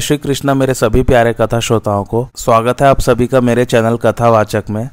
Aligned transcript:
श्री 0.00 0.16
कृष्णा 0.16 0.54
मेरे 0.54 0.74
सभी 0.74 1.02
प्यारे 1.02 1.32
कथा 1.32 1.60
श्रोताओं 1.60 2.04
को 2.04 2.28
स्वागत 2.36 2.82
है 2.82 2.88
आप 2.88 3.00
सभी 3.00 3.26
का 3.26 3.40
मेरे 3.40 3.64
चैनल 3.64 3.96
कथावाचक 3.96 4.64
में। 4.70 4.88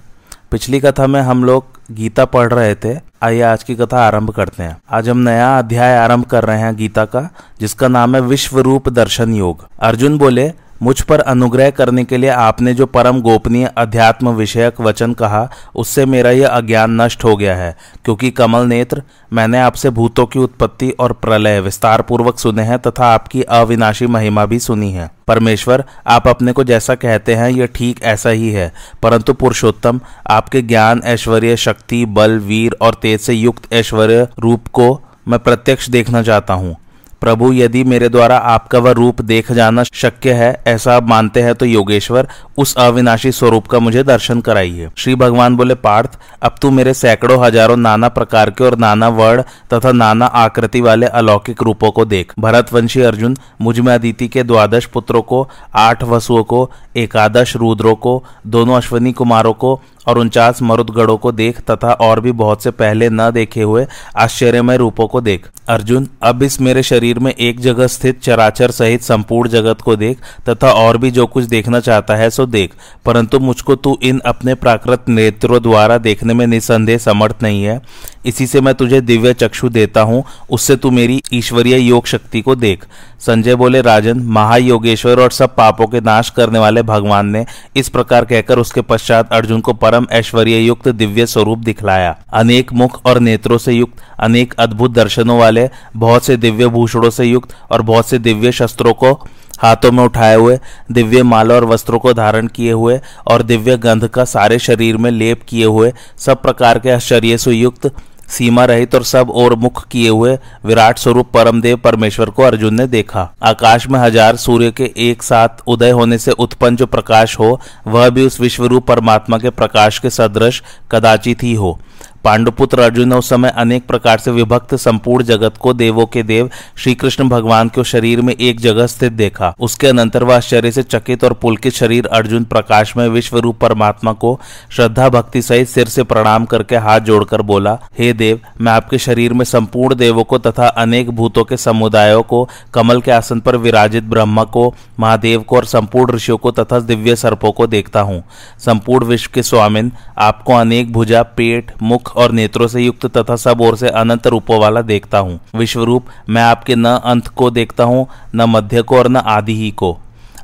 पिछली 0.51 0.79
कथा 0.79 1.07
में 1.07 1.21
हम 1.21 1.43
लोग 1.43 1.65
गीता 1.91 2.25
पढ़ 2.25 2.53
रहे 2.53 2.75
थे। 2.75 2.99
आइए 3.21 3.41
आज 3.41 3.63
की 3.63 3.75
कथा 3.75 4.07
आरंभ 4.07 4.31
करते 4.31 4.63
हैं। 4.63 4.77
आज 4.91 5.09
हम 5.09 5.17
नया 5.17 5.57
अध्याय 5.57 5.97
आरंभ 5.97 6.25
कर 6.25 6.43
रहे 6.43 6.59
हैं 6.59 6.75
गीता 6.75 7.05
का, 7.05 7.29
जिसका 7.59 7.87
नाम 7.87 8.15
है 8.15 8.21
विश्व 8.21 8.59
रूप 8.59 8.89
दर्शन 8.89 9.33
योग। 9.33 9.67
अर्जुन 9.79 10.17
बोले 10.17 10.53
मुझ 10.83 11.01
पर 11.01 11.19
अनुग्रह 11.19 11.69
करने 11.69 12.03
के 12.03 12.17
लिए 12.17 12.29
आपने 12.29 12.73
जो 12.73 12.85
परम 12.85 13.19
गोपनीय 13.21 13.65
अध्यात्म 13.77 14.29
विषयक 14.29 14.81
वचन 14.81 15.13
कहा, 15.13 15.47
उससे 15.75 16.05
मेरा 16.05 16.31
यह 16.31 16.47
अज्ञान 16.47 17.01
नष्ट 17.01 17.23
हो 17.23 17.35
गया 17.35 17.55
है, 17.55 17.75
क्योंकि 18.05 18.31
कमल 18.31 18.65
नेत्र 18.67 19.03
मैंने 19.33 19.59
आपसे 19.59 19.89
भूतों 19.89 20.25
की 20.25 20.39
उत्पत्ति 20.39 20.89
और 20.99 21.13
प्रलय 21.13 21.59
विस्तार 21.59 22.01
पूर्वक 22.01 22.39
सुने 22.39 22.63
हैं 22.63 22.79
तथा 22.79 23.05
आपकी 23.05 23.41
अविनाशी 23.41 24.07
महिमा 24.07 24.45
भी 24.45 24.59
सुनी 24.59 24.91
है। 24.91 25.09
परमेश्वर, 25.27 25.83
आप 26.07 26.27
अपने 26.27 26.51
को 26.51 26.63
जैसा 26.63 26.95
कहते 26.95 27.35
हैं, 27.35 27.49
यह 27.49 27.69
ठीक 27.75 28.03
ऐसा 28.03 28.29
ही 28.29 28.51
है, 28.51 28.71
परंतु 29.03 29.33
पुरुषोत्तम, 29.33 29.99
आपके 30.29 30.61
ज्ञान, 30.61 31.01
ऐश्वर्य, 31.05 31.57
शक्ति, 31.57 32.05
बल, 32.05 32.37
वीर 32.39 32.77
और 32.81 32.93
तेज 32.93 33.19
से 33.21 33.33
युक्त 33.33 33.73
ऐश्वर्य 33.73 34.27
रूप 34.39 34.67
को 34.67 34.99
मैं 35.27 35.39
प्रत्यक्ष 35.39 35.89
देखना 35.89 36.21
चाहता 36.23 36.53
हूँ। 36.53 36.75
प्रभु, 37.23 37.51
यदि 37.53 37.83
मेरे 37.83 38.07
द्वारा 38.09 38.37
आपका 38.37 38.79
वह 38.79 38.91
रूप 38.91 39.21
देख 39.23 39.51
जाना 39.51 39.83
शक्य 39.83 40.31
है, 40.33 40.51
ऐसा 40.67 40.95
आप 40.95 41.07
मानते 41.07 41.41
हैं 41.41 41.53
तो 41.55 41.65
योगेश्वर, 41.65 42.27
उस 42.57 42.75
अविनाशी 42.75 43.31
स्वरूप 43.31 43.67
का 43.67 43.79
मुझे 43.79 44.03
दर्शन 44.03 44.41
कराइए। 44.41 44.89
श्री 44.97 45.15
भगवान 45.15 45.55
बोले, 45.55 45.75
पार्थ, 45.75 46.17
अब 46.41 46.55
तू 46.61 46.71
मेरे 46.71 46.93
सैकड़ों 46.93 47.39
हज़ारों 47.45 47.77
नाना 47.77 48.09
प्रकार 48.09 48.49
के 48.49 48.63
और 48.63 48.77
नाना 48.77 49.07
वर्ण 49.09 49.41
तथा 49.73 49.91
नाना 49.91 50.25
आकृति 50.25 50.81
वाले 50.81 51.05
अलौकिक 51.05 51.61
रूपों 51.61 51.91
को 51.91 52.05
देख। 52.05 52.33
भरतवंशी 52.39 53.01
अर्जुन, 53.01 53.37
मुझमें 53.61 53.93
अदिति 53.93 54.27
के 54.27 54.43
द्वादश 54.43 54.85
पुत्रों 54.85 55.21
को, 55.21 55.47
आठ 55.75 56.03
वसुओं 56.03 56.43
को, 56.43 56.69
एकादश 56.95 57.55
रुद्रों 57.55 57.95
को, 57.95 58.23
दोनों 58.47 58.77
अश्वनी 58.77 59.11
कुमारों 59.13 59.53
को 59.53 59.79
और 60.07 60.19
उनचास 60.19 60.61
मरुदगढ़ों 60.61 61.17
को 61.17 61.31
देख 61.31 61.59
तथा 61.61 61.93
और 62.01 62.19
भी 62.19 62.31
बहुत 62.33 62.63
से 62.63 62.71
पहले 62.73 63.09
न 63.09 63.29
देखे 63.31 63.61
हुए 63.61 63.85
आश्चर्यमय 64.17 64.77
रूपों 64.77 65.07
को 65.07 65.21
देख। 65.21 65.49
अर्जुन, 65.69 66.07
अब 66.23 66.43
इस 66.43 66.59
मेरे 66.61 66.83
शरीर 66.83 67.19
में 67.19 67.31
एक 67.31 67.59
जगह 67.59 67.87
स्थित 67.87 68.19
चराचर 68.21 68.71
सहित 68.71 69.01
संपूर्ण 69.01 69.49
जगत 69.49 69.81
को 69.81 69.95
देख 69.95 70.21
तथा 70.49 70.71
और 70.73 70.97
भी 70.97 71.11
जो 71.11 71.25
कुछ 71.27 71.45
देखना 71.45 71.79
चाहता 71.79 72.15
है 72.15 72.29
सो 72.29 72.45
देख, 72.45 72.73
परंतु 73.05 73.39
मुझको 73.39 73.75
तू 73.75 73.97
इन 74.03 74.19
अपने 74.25 74.55
प्राकृत 74.55 75.09
नेत्रों 75.09 75.61
द्वारा 75.61 75.97
देखने 75.99 76.33
में 76.33 76.45
निसंदेह 76.47 76.97
समर्थ 76.97 77.43
नहीं 77.43 77.63
है। 77.63 77.81
इसी 78.25 78.47
से 78.47 78.61
मैं 78.61 78.73
तुझे 78.75 78.99
दिव्य 79.01 79.33
चक्षु 79.33 79.69
देता 79.69 80.01
हूँ, 80.01 80.23
उससे 80.49 80.75
तू 80.75 80.91
मेरी 80.91 81.21
ईश्वरीय 81.33 81.77
योग 81.77 82.05
शक्ति 82.07 82.41
को 82.41 82.55
देख। 82.55 82.85
संजय 83.19 83.55
बोले, 83.55 83.81
राजन, 83.81 84.19
महायोगेश्वर 84.27 85.19
और 85.19 85.31
सब 85.31 85.55
पापों 85.55 85.87
के 85.87 86.01
नाश 86.01 86.29
करने 86.29 86.59
वाले 86.59 86.81
भगवान 86.83 87.27
ने 87.27 87.45
इस 87.75 87.89
प्रकार 87.89 88.25
कहकर 88.25 88.59
उसके 88.59 88.81
पश्चात 88.83 89.31
अर्जुन 89.33 89.61
को 89.61 89.73
परम 89.93 90.05
ऐश्वर्य 90.11 90.57
युक्त 90.57 90.87
दिव्य 90.89 91.25
स्वरूप 91.25 91.59
दिखलाया। 91.59 92.15
अनेक 92.33 92.71
मुख 92.73 92.99
और 93.05 93.19
नेत्रों 93.19 93.57
से 93.57 93.73
युक्त, 93.73 94.01
अनेक 94.19 94.53
अद्भुत 94.53 94.91
दर्शनों 94.91 95.37
वाले, 95.39 95.69
बहुत 95.95 96.25
से 96.25 96.37
दिव्य 96.37 96.67
भूषणों 96.67 97.09
से 97.09 97.25
युक्त 97.25 97.53
और 97.71 97.81
बहुत 97.81 98.07
से 98.07 98.19
दिव्य 98.19 98.51
शस्त्रों 98.51 98.93
को 98.93 99.11
हाथों 99.59 99.91
में 99.91 100.03
उठाए 100.03 100.35
हुए, 100.35 100.57
दिव्य 100.91 101.23
माल 101.23 101.51
और 101.51 101.65
वस्त्रों 101.65 101.99
को 101.99 102.13
धारण 102.13 102.47
किए 102.47 102.71
हुए 102.71 102.99
और 103.27 103.41
दिव्य 103.41 103.77
गंध 103.77 104.07
का 104.07 104.25
सारे 104.25 104.59
शरीर 104.59 104.97
में 104.97 105.11
लेप 105.11 105.43
किए 105.47 105.65
हुए, 105.65 105.93
सब 106.17 106.41
प्रकार 106.41 106.79
के 106.79 106.91
आश्चर्य 106.91 107.37
से 107.37 107.51
युक्त 107.51 107.91
सीमा 108.33 108.65
रहित 108.65 108.95
और 108.95 109.03
सब 109.03 109.29
और 109.31 109.55
मुख 109.55 109.85
किए 109.87 110.09
हुए 110.09 110.37
विराट 110.65 110.97
स्वरूप 110.97 111.29
परमदेव 111.33 111.77
परमेश्वर 111.77 112.29
को 112.29 112.43
अर्जुन 112.43 112.75
ने 112.75 112.87
देखा। 112.87 113.29
आकाश 113.43 113.87
में 113.87 113.99
हज़ार 113.99 114.35
सूर्य 114.35 114.71
के 114.71 114.91
एक 114.99 115.23
साथ 115.23 115.61
उदय 115.67 115.91
होने 115.91 116.17
से 116.17 116.31
उत्पन्न 116.31 116.75
जो 116.75 116.85
प्रकाश 116.87 117.37
हो, 117.39 117.59
वह 117.87 118.09
भी 118.09 118.25
उस 118.25 118.39
विश्वरूप 118.39 118.87
परमात्मा 118.87 119.37
के 119.37 119.49
प्रकाश 119.51 119.99
के 119.99 120.09
सदृश 120.09 120.61
कदाचित 120.91 121.43
ही 121.43 121.53
हो। 121.53 121.79
पांडुपुत्र 122.23 122.79
अर्जुन 122.79 123.13
उस 123.13 123.29
समय 123.29 123.49
अनेक 123.49 123.85
प्रकार 123.85 124.17
से 124.17 124.31
विभक्त 124.31 124.73
संपूर्ण 124.75 125.23
जगत 125.23 125.57
को, 125.57 125.73
देवों 125.73 126.05
के 126.05 126.23
देव 126.23 126.49
श्री 126.77 126.93
कृष्ण 126.95 127.27
भगवान 127.29 127.69
के 127.69 127.83
शरीर 127.83 128.21
में 128.21 128.33
एक 128.33 128.59
जगह 128.59 128.87
स्थित 128.87 129.13
देखा। 129.13 129.53
उसके 129.59 129.87
अनंतर 129.87 130.23
वह 130.23 130.35
आश्चर्य 130.35 130.71
से 130.71 130.83
चकित 130.83 131.23
और 131.23 131.33
पुलकित 131.33 131.73
शरीर 131.73 132.05
अर्जुन 132.07 132.43
प्रकाश 132.43 132.95
में 132.97 133.07
विश्व 133.07 133.37
रूप 133.37 133.59
परमात्मा 133.59 134.13
को 134.13 134.39
श्रद्धा 134.75 135.09
भक्ति 135.09 135.41
सहित 135.41 135.67
सिर 135.67 135.87
से 135.87 136.03
प्रणाम 136.03 136.45
करके 136.45 136.75
हाथ 136.75 136.99
जोड़कर 136.99 137.41
बोला, 137.41 137.77
हे 137.99 138.13
देव, 138.13 138.39
मैं 138.61 138.71
आपके 138.71 138.97
शरीर 138.97 139.33
में 139.33 139.45
संपूर्ण 139.45 139.95
देवों 139.95 140.23
को 140.23 140.37
तथा 140.37 140.67
अनेक 140.67 141.09
भूतों 141.11 141.43
के 141.43 141.57
समुदायों 141.57 142.23
को, 142.23 142.47
कमल 142.73 143.01
के 143.01 143.11
आसन 143.11 143.39
पर 143.39 143.57
विराजित 143.57 144.03
ब्रह्मा 144.03 144.43
को, 144.43 144.73
महादेव 144.99 145.41
को 145.41 145.55
और 145.55 145.65
संपूर्ण 145.65 146.13
ऋषियों 146.13 146.37
को 146.37 146.51
तथा 146.51 146.79
दिव्य 146.79 147.15
सर्पों 147.15 147.51
को 147.51 147.67
देखता 147.67 148.01
हूँ। 148.01 148.23
संपूर्ण 148.59 149.05
विश्व 149.05 149.31
के 149.33 149.43
स्वामिन, 149.43 149.91
आपको 150.17 150.53
अनेक 150.53 150.93
भुजा, 150.93 151.23
पेट, 151.23 151.71
मुख 151.81 152.12
और 152.15 152.31
नेत्रों 152.31 152.67
से 152.67 152.81
युक्त 152.81 153.05
तथा 153.17 153.35
सब 153.35 153.61
ओर 153.61 153.77
से 153.77 153.89
अनंत 153.89 154.27
रूपों 154.27 154.59
वाला 154.59 154.81
देखता 154.81 155.17
हूँ। 155.17 155.39
विश्वरूप, 155.55 156.05
मैं 156.29 156.43
आपके 156.43 156.75
न 156.75 156.85
अंत 156.85 157.27
को 157.27 157.49
देखता 157.51 157.83
हूँ, 157.83 158.07
न 158.35 158.49
मध्य 158.49 158.81
को 158.81 158.97
और 158.97 159.07
न 159.07 159.17
आदि 159.17 159.55
ही 159.55 159.71
को। 159.71 159.97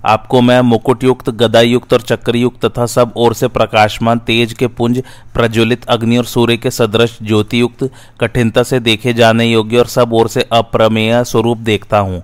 आपको 0.06 0.41
मैं 0.41 0.59
मुकुट 0.62 1.03
युक्त 1.03 1.29
गदा 1.29 1.62
युक्त 1.62 1.94
और 1.94 2.02
चक्र 2.02 2.35
युक्त 2.35 2.66
तथा 2.66 2.85
सब 2.85 3.13
ओर 3.16 3.34
से 3.34 3.47
प्रकाशमान, 3.47 4.19
तेज 4.19 4.53
के 4.53 4.68
पुंज, 4.68 5.02
प्रज्वलित 5.34 5.85
अग्नि 5.85 6.18
और 6.18 6.25
सूर्य 6.25 6.58
के 6.58 6.72
सदृश 6.72 7.18
ज्योति 7.24 7.62
युक्त 7.62 7.90
कठिनता 8.22 8.63
से 8.63 8.79
देखे 8.79 9.13
जाने 9.13 9.46
योग्य 9.46 9.79
और 9.79 9.88
सब 9.88 10.13
ओर 10.13 10.28
से 10.28 10.47
अप्रमेय 10.52 11.24
स्वरूप 11.24 11.58
देखता 11.58 12.00
हूँ। 12.00 12.24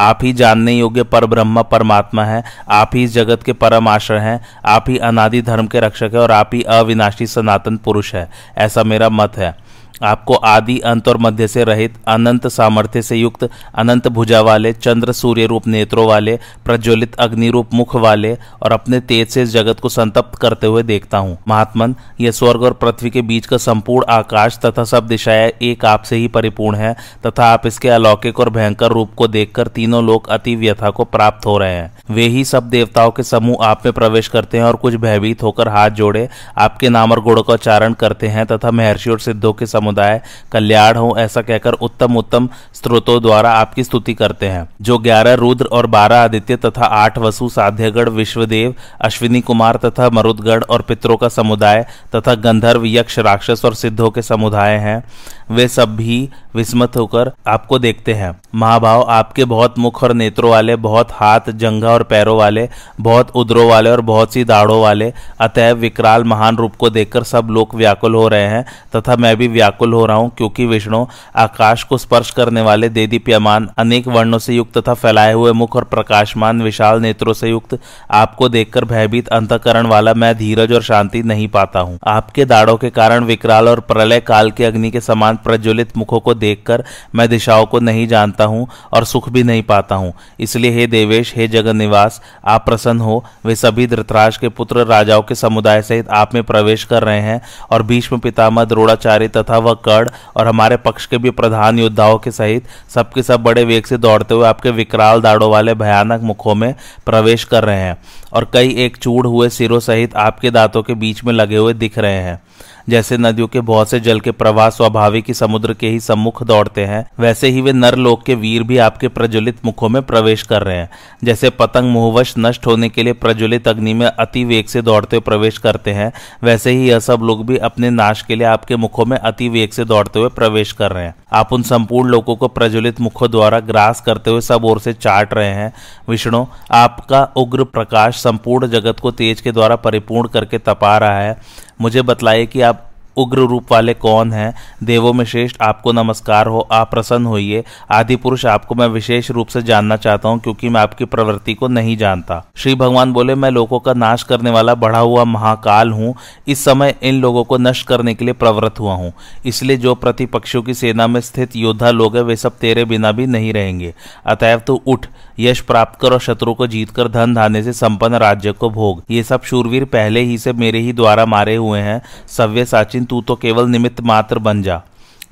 आप 0.00 0.18
ही 0.22 0.32
जानने 0.32 0.72
योग्य 0.72 1.02
पर 1.02 1.26
ब्रह्म 1.26 1.62
परमात्मा 1.62 2.24
है, 2.24 2.44
आप 2.68 2.90
ही 2.94 3.06
जगत 3.06 3.42
के 3.42 3.52
परम 3.52 3.88
आश्रय 3.88 4.18
हैं, 4.18 4.40
आप 4.66 4.84
ही 4.88 4.98
अनादि 4.98 5.42
धर्म 5.42 5.66
के 5.66 5.80
रक्षक 5.80 6.10
है 6.14 6.20
और 6.20 6.30
आप 6.30 6.50
ही 6.54 6.62
अविनाशी 6.62 7.26
सनातन 7.26 7.76
पुरुष 7.76 8.14
है। 8.14 8.30
ऐसा 8.58 8.82
मेरा 8.82 9.08
मत 9.08 9.36
है। 9.36 9.56
आपको 10.02 10.34
आदि 10.34 10.78
अंत 10.78 11.08
और 11.08 11.18
मध्य 11.18 11.48
से 11.48 11.64
रहित, 11.64 11.94
अनंत 12.08 12.46
सामर्थ्य 12.46 13.02
से 13.02 13.16
युक्त, 13.16 13.48
अनंत 13.74 14.08
भुजा 14.08 14.40
वाले, 14.40 14.72
चंद्र, 14.72 15.12
सूर्य 15.12 15.46
रूप 15.46 15.66
नेत्रों 15.66 16.06
वाले, 16.06 16.38
प्रज्वलित 16.64 17.14
अग्नि 17.14 17.50
रूप 17.50 17.74
मुख 17.74 17.94
वाले 17.96 18.32
और 18.62 18.72
अपने 18.72 19.00
तेज 19.00 19.28
से 19.28 19.46
जगत 19.46 19.80
को 19.80 19.88
संतप्त 19.88 20.38
करते 20.38 20.66
हुए 20.66 20.82
देखता 20.82 21.18
हूँ। 21.18 21.36
महात्मन, 21.48 21.94
यह 22.20 22.30
स्वर्ग 22.30 22.62
और 22.62 22.72
पृथ्वी 22.72 23.10
के 23.10 23.22
बीच 23.22 23.46
का 23.46 23.56
संपूर्ण 23.56 24.04
आकाश 24.12 24.58
तथा 24.58 24.84
सब 24.84 25.06
दिशाएँ 25.06 25.52
एक 25.62 25.84
आपसे 25.84 26.16
ही 26.16 26.28
परिपूर्ण 26.28 26.76
है, 26.76 26.94
तथा 27.26 27.44
आप 27.44 27.66
इसके 27.66 27.88
अलौकिक 27.88 28.40
और 28.40 28.50
भयंकर 28.50 28.92
रूप 28.92 29.14
को 29.14 29.28
देखकर 29.28 29.66
तीनों 29.66 30.04
लोग 30.04 30.28
अति 30.28 30.56
व्यथा 30.56 30.90
को 30.90 31.04
प्राप्त 31.04 31.46
हो 31.46 31.58
रहे 31.58 31.74
हैं। 31.74 31.92
वे 32.10 32.26
ही 32.26 32.44
सब 32.44 32.68
देवताओं 32.70 33.10
के 33.10 33.22
समूह 33.22 33.64
आप 33.64 33.86
में 33.86 33.92
प्रवेश 33.92 34.28
करते 34.28 34.58
हैं 34.58 34.64
और 34.64 34.76
कुछ 34.76 34.94
भयभीत 34.94 35.42
होकर 35.42 35.68
हाथ 35.68 35.90
जोड़े 35.90 36.28
आपके 36.58 36.88
नाम 36.88 37.12
और 37.12 37.20
गुणों 37.20 37.42
का 37.42 37.54
उच्चारण 37.54 37.92
करते 37.92 38.28
हैं 38.28 38.46
तथा 38.46 38.70
महर्षि 38.70 39.10
और 39.10 39.18
सिद्धों 39.20 39.52
के 39.52 39.66
समूह 39.66 39.89
समुदाय, 39.90 40.20
कल्याण 40.52 40.96
हो 40.96 41.14
ऐसा 41.18 41.42
कहकर 41.42 41.72
उत्तम 41.72 42.16
उत्तम 42.16 42.48
स्त्रोतों 42.74 43.20
द्वारा 43.22 43.52
आपकी 43.52 43.84
स्तुति 43.84 44.14
करते 44.14 44.48
हैं। 44.48 44.68
जो 44.80 44.98
ग्यारह 44.98 45.34
रुद्र 45.34 45.66
और 45.66 45.86
बारह 45.86 46.22
आदित्य 46.22 46.56
तथा 46.56 46.84
आठ 46.84 47.18
वसु 47.18 47.48
साध्यगढ़ 47.48 48.08
विश्वदेव, 48.08 48.74
अश्विनी 49.00 49.40
कुमार 49.40 49.76
तथा 49.76 50.10
मरुदगढ़ 50.10 50.64
और 50.64 50.82
पितरों 50.82 51.16
का 51.16 51.28
समुदाय 51.28 51.86
तथा 52.16 52.34
गंधर्व, 52.34 52.86
यक्ष, 52.86 53.18
राक्षस 53.18 53.64
और 53.64 53.74
सिद्धों 53.74 54.10
के 54.10 54.22
समुदाय 54.22 54.76
हैं, 54.76 55.02
वे 55.50 55.68
सब 55.68 55.96
भी 55.96 56.28
विस्मत 56.54 56.96
होकर 56.96 57.30
आपको 57.46 57.78
देखते 57.78 58.14
हैं। 58.14 58.40
महाभाव 58.54 59.04
आपके 59.08 59.44
बहुत 59.44 59.78
मुख 59.78 60.02
और 60.04 60.12
नेत्रों 60.12 60.50
वाले, 60.50 60.76
बहुत 60.76 61.08
हाथ, 61.12 61.50
जंघा 61.50 61.88
और 61.88 62.02
पैरों 62.02 62.36
वाले, 62.38 62.68
बहुत 63.00 63.30
उदरों 63.34 63.68
वाले 63.68 63.90
और 63.90 64.00
बहुत 64.00 64.32
सी 64.32 64.44
दाढ़ों 64.44 64.80
वाले, 64.82 65.12
अतएव 65.40 65.76
विकराल 65.76 66.24
महान 66.24 66.56
रूप 66.56 66.76
को 66.76 66.90
देखकर 66.90 67.22
सब 67.22 67.48
लोग 67.50 67.74
व्याकुल 67.74 68.14
हो 68.14 68.28
रहे 68.28 68.46
हैं 68.46 68.64
तथा 68.96 69.16
मैं 69.16 69.36
भी 69.36 69.48
व्याकुल 69.48 69.79
हो 69.82 70.04
रहा 70.06 70.16
हूँ, 70.16 70.30
क्योंकि 70.36 70.66
विष्णु 70.66 71.04
आकाश 71.36 71.82
को 71.82 71.98
स्पर्श 71.98 72.30
करने 72.30 72.62
वाले 72.62 72.88
देदीप्यमान 72.90 73.68
अनेक 73.78 74.08
वर्णों 74.08 74.38
से 74.38 74.54
युक्त 74.54 74.76
तथा 74.78 74.94
फैलाए 74.94 75.32
हुए 75.32 75.52
मुख 75.52 75.76
और 75.76 75.84
प्रकाशमान 75.86 76.62
विशाल 76.62 77.00
नेत्रों 77.00 77.32
से 77.32 77.48
युक्त 77.48 77.78
आपको 78.12 78.48
देखकर 78.48 78.84
भयभीत 78.84 79.28
अंतकरण 79.30 79.86
वाला 79.86 80.14
मैं 80.14 80.34
धीरज 80.36 80.72
और 80.72 80.82
शांति 80.82 81.22
नहीं 81.22 81.48
पाता 81.48 81.80
हूँ। 81.80 81.98
आपके 82.08 82.44
दाढ़ों 82.44 82.76
के 82.76 82.90
कारण 82.90 83.24
विकराल 83.24 83.68
और 83.68 83.80
प्रलय 83.82 84.20
काल 84.22 84.50
के 84.50 84.64
अग्नि 84.64 84.90
के 84.90 85.00
समान 85.00 85.36
प्रज्वलित 85.44 85.96
मुखों 85.96 86.20
को 86.20 86.34
देखकर 86.36 86.84
मैं 87.14 87.28
दिशाओं 87.28 87.66
को 87.66 87.80
नहीं 87.80 88.06
जानता 88.08 88.44
हूँ 88.44 88.66
और 88.92 89.04
सुख 89.04 89.28
भी 89.28 89.42
नहीं 89.42 89.62
पाता 89.64 89.94
हूँ। 89.94 90.12
इसलिए 90.40 90.70
हे 90.72 90.86
देवेश, 90.88 91.32
हे 91.36 91.48
जगन 91.48 91.76
निवास 91.76 92.20
आप 92.46 92.64
प्रसन्न 92.64 93.00
हो। 93.00 93.24
वे 93.46 93.54
सभी 93.56 93.86
धृतराज 93.86 94.36
के 94.36 94.48
पुत्र 94.50 94.84
राजाओं 94.86 95.22
के 95.22 95.34
समुदाय 95.34 95.82
सहित 95.82 96.08
आप 96.10 96.34
में 96.34 96.42
प्रवेश 96.44 96.84
कर 96.84 97.02
रहे 97.02 97.20
हैं 97.20 97.40
और 97.70 97.82
भीष्म 97.82 98.18
पितामह 98.18 98.64
द्रोणाचार्य 98.64 99.28
तथा 99.30 99.58
वह 99.58 99.69
कर्ण 99.74 100.10
और 100.36 100.46
हमारे 100.48 100.76
पक्ष 100.76 101.06
के 101.06 101.18
भी 101.18 101.30
प्रधान 101.30 101.78
योद्धाओं 101.78 102.18
के 102.18 102.30
सहित 102.30 102.64
सबके 102.94 103.22
सब 103.22 103.42
बड़े 103.42 103.64
वेग 103.64 103.84
से 103.84 103.96
दौड़ते 103.96 104.34
हुए 104.34 104.46
आपके 104.46 104.70
विकराल 104.70 105.20
दाड़ों 105.20 105.50
वाले 105.50 105.74
भयानक 105.74 106.20
मुखों 106.20 106.54
में 106.54 106.74
प्रवेश 107.06 107.44
कर 107.44 107.64
रहे 107.64 107.80
हैं 107.80 107.98
और 108.32 108.50
कई 108.52 108.74
एक 108.74 108.96
चूड़ 108.96 109.26
हुए 109.26 109.48
सिरों 109.48 109.80
सहित 109.80 110.16
आपके 110.16 110.50
दांतों 110.50 110.82
के 110.82 110.94
बीच 110.94 111.24
में 111.24 111.32
लगे 111.32 111.56
हुए 111.56 111.72
दिख 111.72 111.98
रहे 111.98 112.20
हैं। 112.20 112.42
जैसे 112.88 113.16
नदियों 113.16 113.46
के 113.48 113.60
बहुत 113.60 113.90
से 113.90 114.00
जल 114.00 114.20
के 114.20 114.30
प्रवाह 114.30 114.68
स्वाभाविक 114.70 115.24
ही 115.28 115.34
समुद्र 115.34 115.74
के 115.74 115.88
ही 115.88 116.00
सम्मुख 116.00 116.42
दौड़ते 116.42 116.84
हैं, 116.84 117.04
वैसे 117.20 117.48
ही 117.48 117.60
वे 117.60 117.72
नर 117.72 117.96
लोक 117.96 118.22
के 118.22 118.34
वीर 118.34 118.62
भी 118.62 118.78
आपके 118.78 119.08
प्रज्वलित 119.08 119.64
मुखों 119.64 119.88
में 119.88 120.02
प्रवेश 120.02 120.42
कर 120.42 120.62
रहे 120.62 120.76
हैं। 120.76 120.90
जैसे 121.24 121.50
पतंग 121.50 121.90
मुहवश 121.90 122.34
नष्ट 122.38 122.66
होने 122.66 122.88
के 122.88 123.02
लिए 123.02 123.12
प्रज्वलित 123.12 123.68
अग्नि 123.68 123.94
में 123.94 124.06
अति 124.06 124.44
वेग 124.44 124.66
से 124.66 124.82
दौड़ते 124.82 125.16
हुए 125.16 125.22
प्रवेश 125.22 125.58
करते 125.58 125.92
हैं, 125.92 126.12
वैसे 126.42 126.70
ही 126.70 126.88
यह 126.88 126.98
सब 126.98 127.20
लोग 127.22 127.46
भी 127.46 127.56
अपने 127.58 127.90
नाश 127.90 128.22
के 128.22 128.34
लिए 128.34 128.46
आपके 128.46 128.76
मुखों 128.76 129.04
में 129.04 129.16
अति 129.18 129.48
वेग 129.48 129.70
से 129.70 129.84
दौड़ते 129.84 130.18
हुए 130.18 130.28
प्रवेश 130.28 130.72
कर 130.72 130.92
रहे 130.92 131.04
हैं। 131.04 131.14
आप 131.32 131.52
उन 131.52 131.62
संपूर्ण 131.62 132.08
लोगों 132.08 132.36
को 132.36 132.48
प्रज्वलित 132.48 133.00
मुखों 133.00 133.30
द्वारा 133.30 133.60
ग्रास 133.60 134.00
करते 134.00 134.30
हुए 134.30 134.40
सब 134.40 134.64
ओर 134.64 134.80
से 134.80 134.92
चाट 134.92 135.34
रहे 135.34 135.48
हैं। 135.48 135.72
विष्णु, 136.08 136.44
आपका 136.72 137.22
उग्र 137.36 137.64
प्रकाश 137.64 138.16
संपूर्ण 138.16 138.66
जगत 138.66 139.00
को 139.00 139.10
तेज 139.10 139.40
के 139.40 139.52
द्वारा 139.52 139.76
परिपूर्ण 139.76 140.28
करके 140.28 140.58
तपा 140.58 140.96
रहा 140.98 141.18
है। 141.18 141.38
मुझे 141.80 142.02
बतलाइए 142.02 142.46
कि 142.46 142.60
आप 142.60 142.89
उग्र 143.20 143.40
रूप 143.40 143.72
वाले 143.72 143.94
कौन 143.94 144.32
हैं? 144.32 144.54
देवों 144.82 145.12
में 145.12 145.24
श्रेष्ठ 145.24 145.62
आपको 145.62 145.92
नमस्कार 145.92 146.46
हो, 146.46 146.68
आप 146.72 146.90
प्रसन्न 146.90 147.26
होइए। 147.26 147.64
आदि 147.90 148.16
पुरुष 148.16 148.46
आपको 148.46 148.74
मैं 148.74 148.86
विशेष 148.86 149.30
रूप 149.30 149.48
से 149.48 149.62
जानना 149.62 149.96
चाहता 149.96 150.28
हूँ, 150.28 150.38
क्योंकि 150.40 150.68
मैं 150.68 150.80
आपकी 150.80 151.04
प्रवृत्ति 151.04 151.54
को 151.54 151.68
नहीं 151.68 151.96
जानता। 151.96 152.42
श्री 152.56 152.74
भगवान 152.74 153.12
बोले, 153.12 153.34
मैं 153.34 153.50
लोगों 153.50 153.80
का 153.80 153.92
नाश 153.92 154.22
करने 154.22 154.50
वाला 154.50 154.74
बढ़ा 154.74 154.98
हुआ 154.98 155.24
महाकाल 155.24 155.92
हूँ। 155.92 156.14
इस 156.48 156.64
समय 156.64 156.94
इन 157.02 157.20
लोगों 157.20 157.44
को 157.44 157.58
नष्ट 157.58 157.86
करने 157.86 158.14
के 158.14 158.24
लिए 158.24 158.34
प्रवृत्त 158.34 158.80
हुआ 158.80 158.94
हूँ। 158.94 159.12
इसलिए 159.46 159.76
जो 159.76 159.94
प्रतिपक्षियों 159.94 160.62
की 160.62 160.74
सेना 160.74 161.06
में 161.06 161.20
स्थित 161.20 161.56
योद्धा 161.56 161.90
लोग 161.90 162.16
हैं, 162.16 162.22
वे 162.22 162.36
सब 162.36 162.58
तेरे 162.58 162.84
बिना 162.84 163.12
भी 163.12 163.26
नहीं 163.26 163.52
रहेंगे। 163.52 163.94
अतएव 164.26 164.58
तो 164.58 164.82
उठ, 164.86 165.06
यश 165.38 165.60
प्राप्त 165.60 166.00
कर 166.00 166.12
और 166.12 166.20
शत्रु 166.20 166.54
को 166.54 166.66
जीतकर 166.66 167.08
धन 167.08 167.34
धाने 167.34 167.62
से 167.62 167.72
संपन्न 167.72 168.14
राज्य 168.14 168.52
को 168.52 168.70
भोग। 168.70 169.02
ये 169.10 169.22
सब 169.22 169.42
शूरवीर 169.42 169.84
पहले 169.84 170.20
ही 170.20 170.38
से 170.38 170.52
मेरे 170.52 170.78
ही 170.78 170.92
द्वारा 170.92 171.26
मारे 171.26 171.54
हुए 171.56 171.78
हैं। 171.78 172.00
सव्य 172.28 172.64
साचिन 172.64 173.04
तू 173.10 173.20
तो 173.20 173.34
केवल 173.36 173.68
निमित्त 173.68 174.00
मात्र 174.02 174.38
बन 174.38 174.62
जा। 174.62 174.82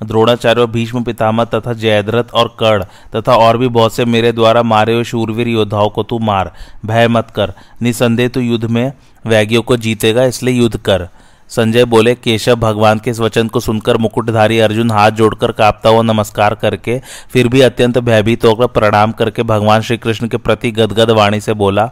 द्रोणाचार्य 0.03 0.65
भीष्म 0.65 1.03
पितामह 1.03 1.45
तथा 1.45 1.73
जयद्रथ 1.73 2.31
और 2.33 2.55
कर्ण 2.59 2.83
तथा 3.15 3.35
और 3.37 3.57
भी 3.57 3.67
बहुत 3.69 3.93
से 3.93 4.05
मेरे 4.05 4.31
द्वारा 4.31 4.63
मारे 4.63 4.93
हुए 4.93 5.03
शूरवीर 5.03 5.47
योद्धाओं 5.47 5.89
को 5.89 6.03
तू 6.03 6.19
मार। 6.19 6.51
भय 6.85 7.07
मत 7.07 7.31
कर। 7.35 7.53
निसंदेह 7.81 8.27
तू 8.27 8.39
युद्ध 8.39 8.65
में 8.65 8.91
वैज्ञों 9.25 9.61
को 9.61 9.77
जीतेगा, 9.77 10.23
इसलिए 10.23 10.53
युद्ध 10.53 10.77
कर। 10.77 11.07
संजय 11.49 11.85
बोले, 11.85 12.13
केशव, 12.15 12.55
भगवान 12.55 12.99
के 12.99 13.11
इस 13.11 13.19
वचन 13.19 13.47
को 13.47 13.59
सुनकर 13.59 13.97
मुकुटधारी 13.97 14.59
अर्जुन 14.59 14.91
हाथ 14.91 15.11
जोड़कर 15.11 15.51
कांपता 15.51 15.89
हुआ 15.89 16.01
नमस्कार 16.01 16.55
करके, 16.55 16.99
फिर 17.29 17.47
भी 17.47 17.61
अत्यंत 17.61 17.97
भयभीत 17.99 18.45
होकर 18.45 18.67
प्रणाम 18.69 19.11
करके 19.11 19.43
भगवान 19.43 19.81
श्री 19.81 19.97
कृष्ण 19.97 20.27
के 20.27 20.37
प्रति 20.37 20.71
गदगद 20.71 21.11
वाणी 21.11 21.39
से 21.41 21.53
बोला 21.53 21.89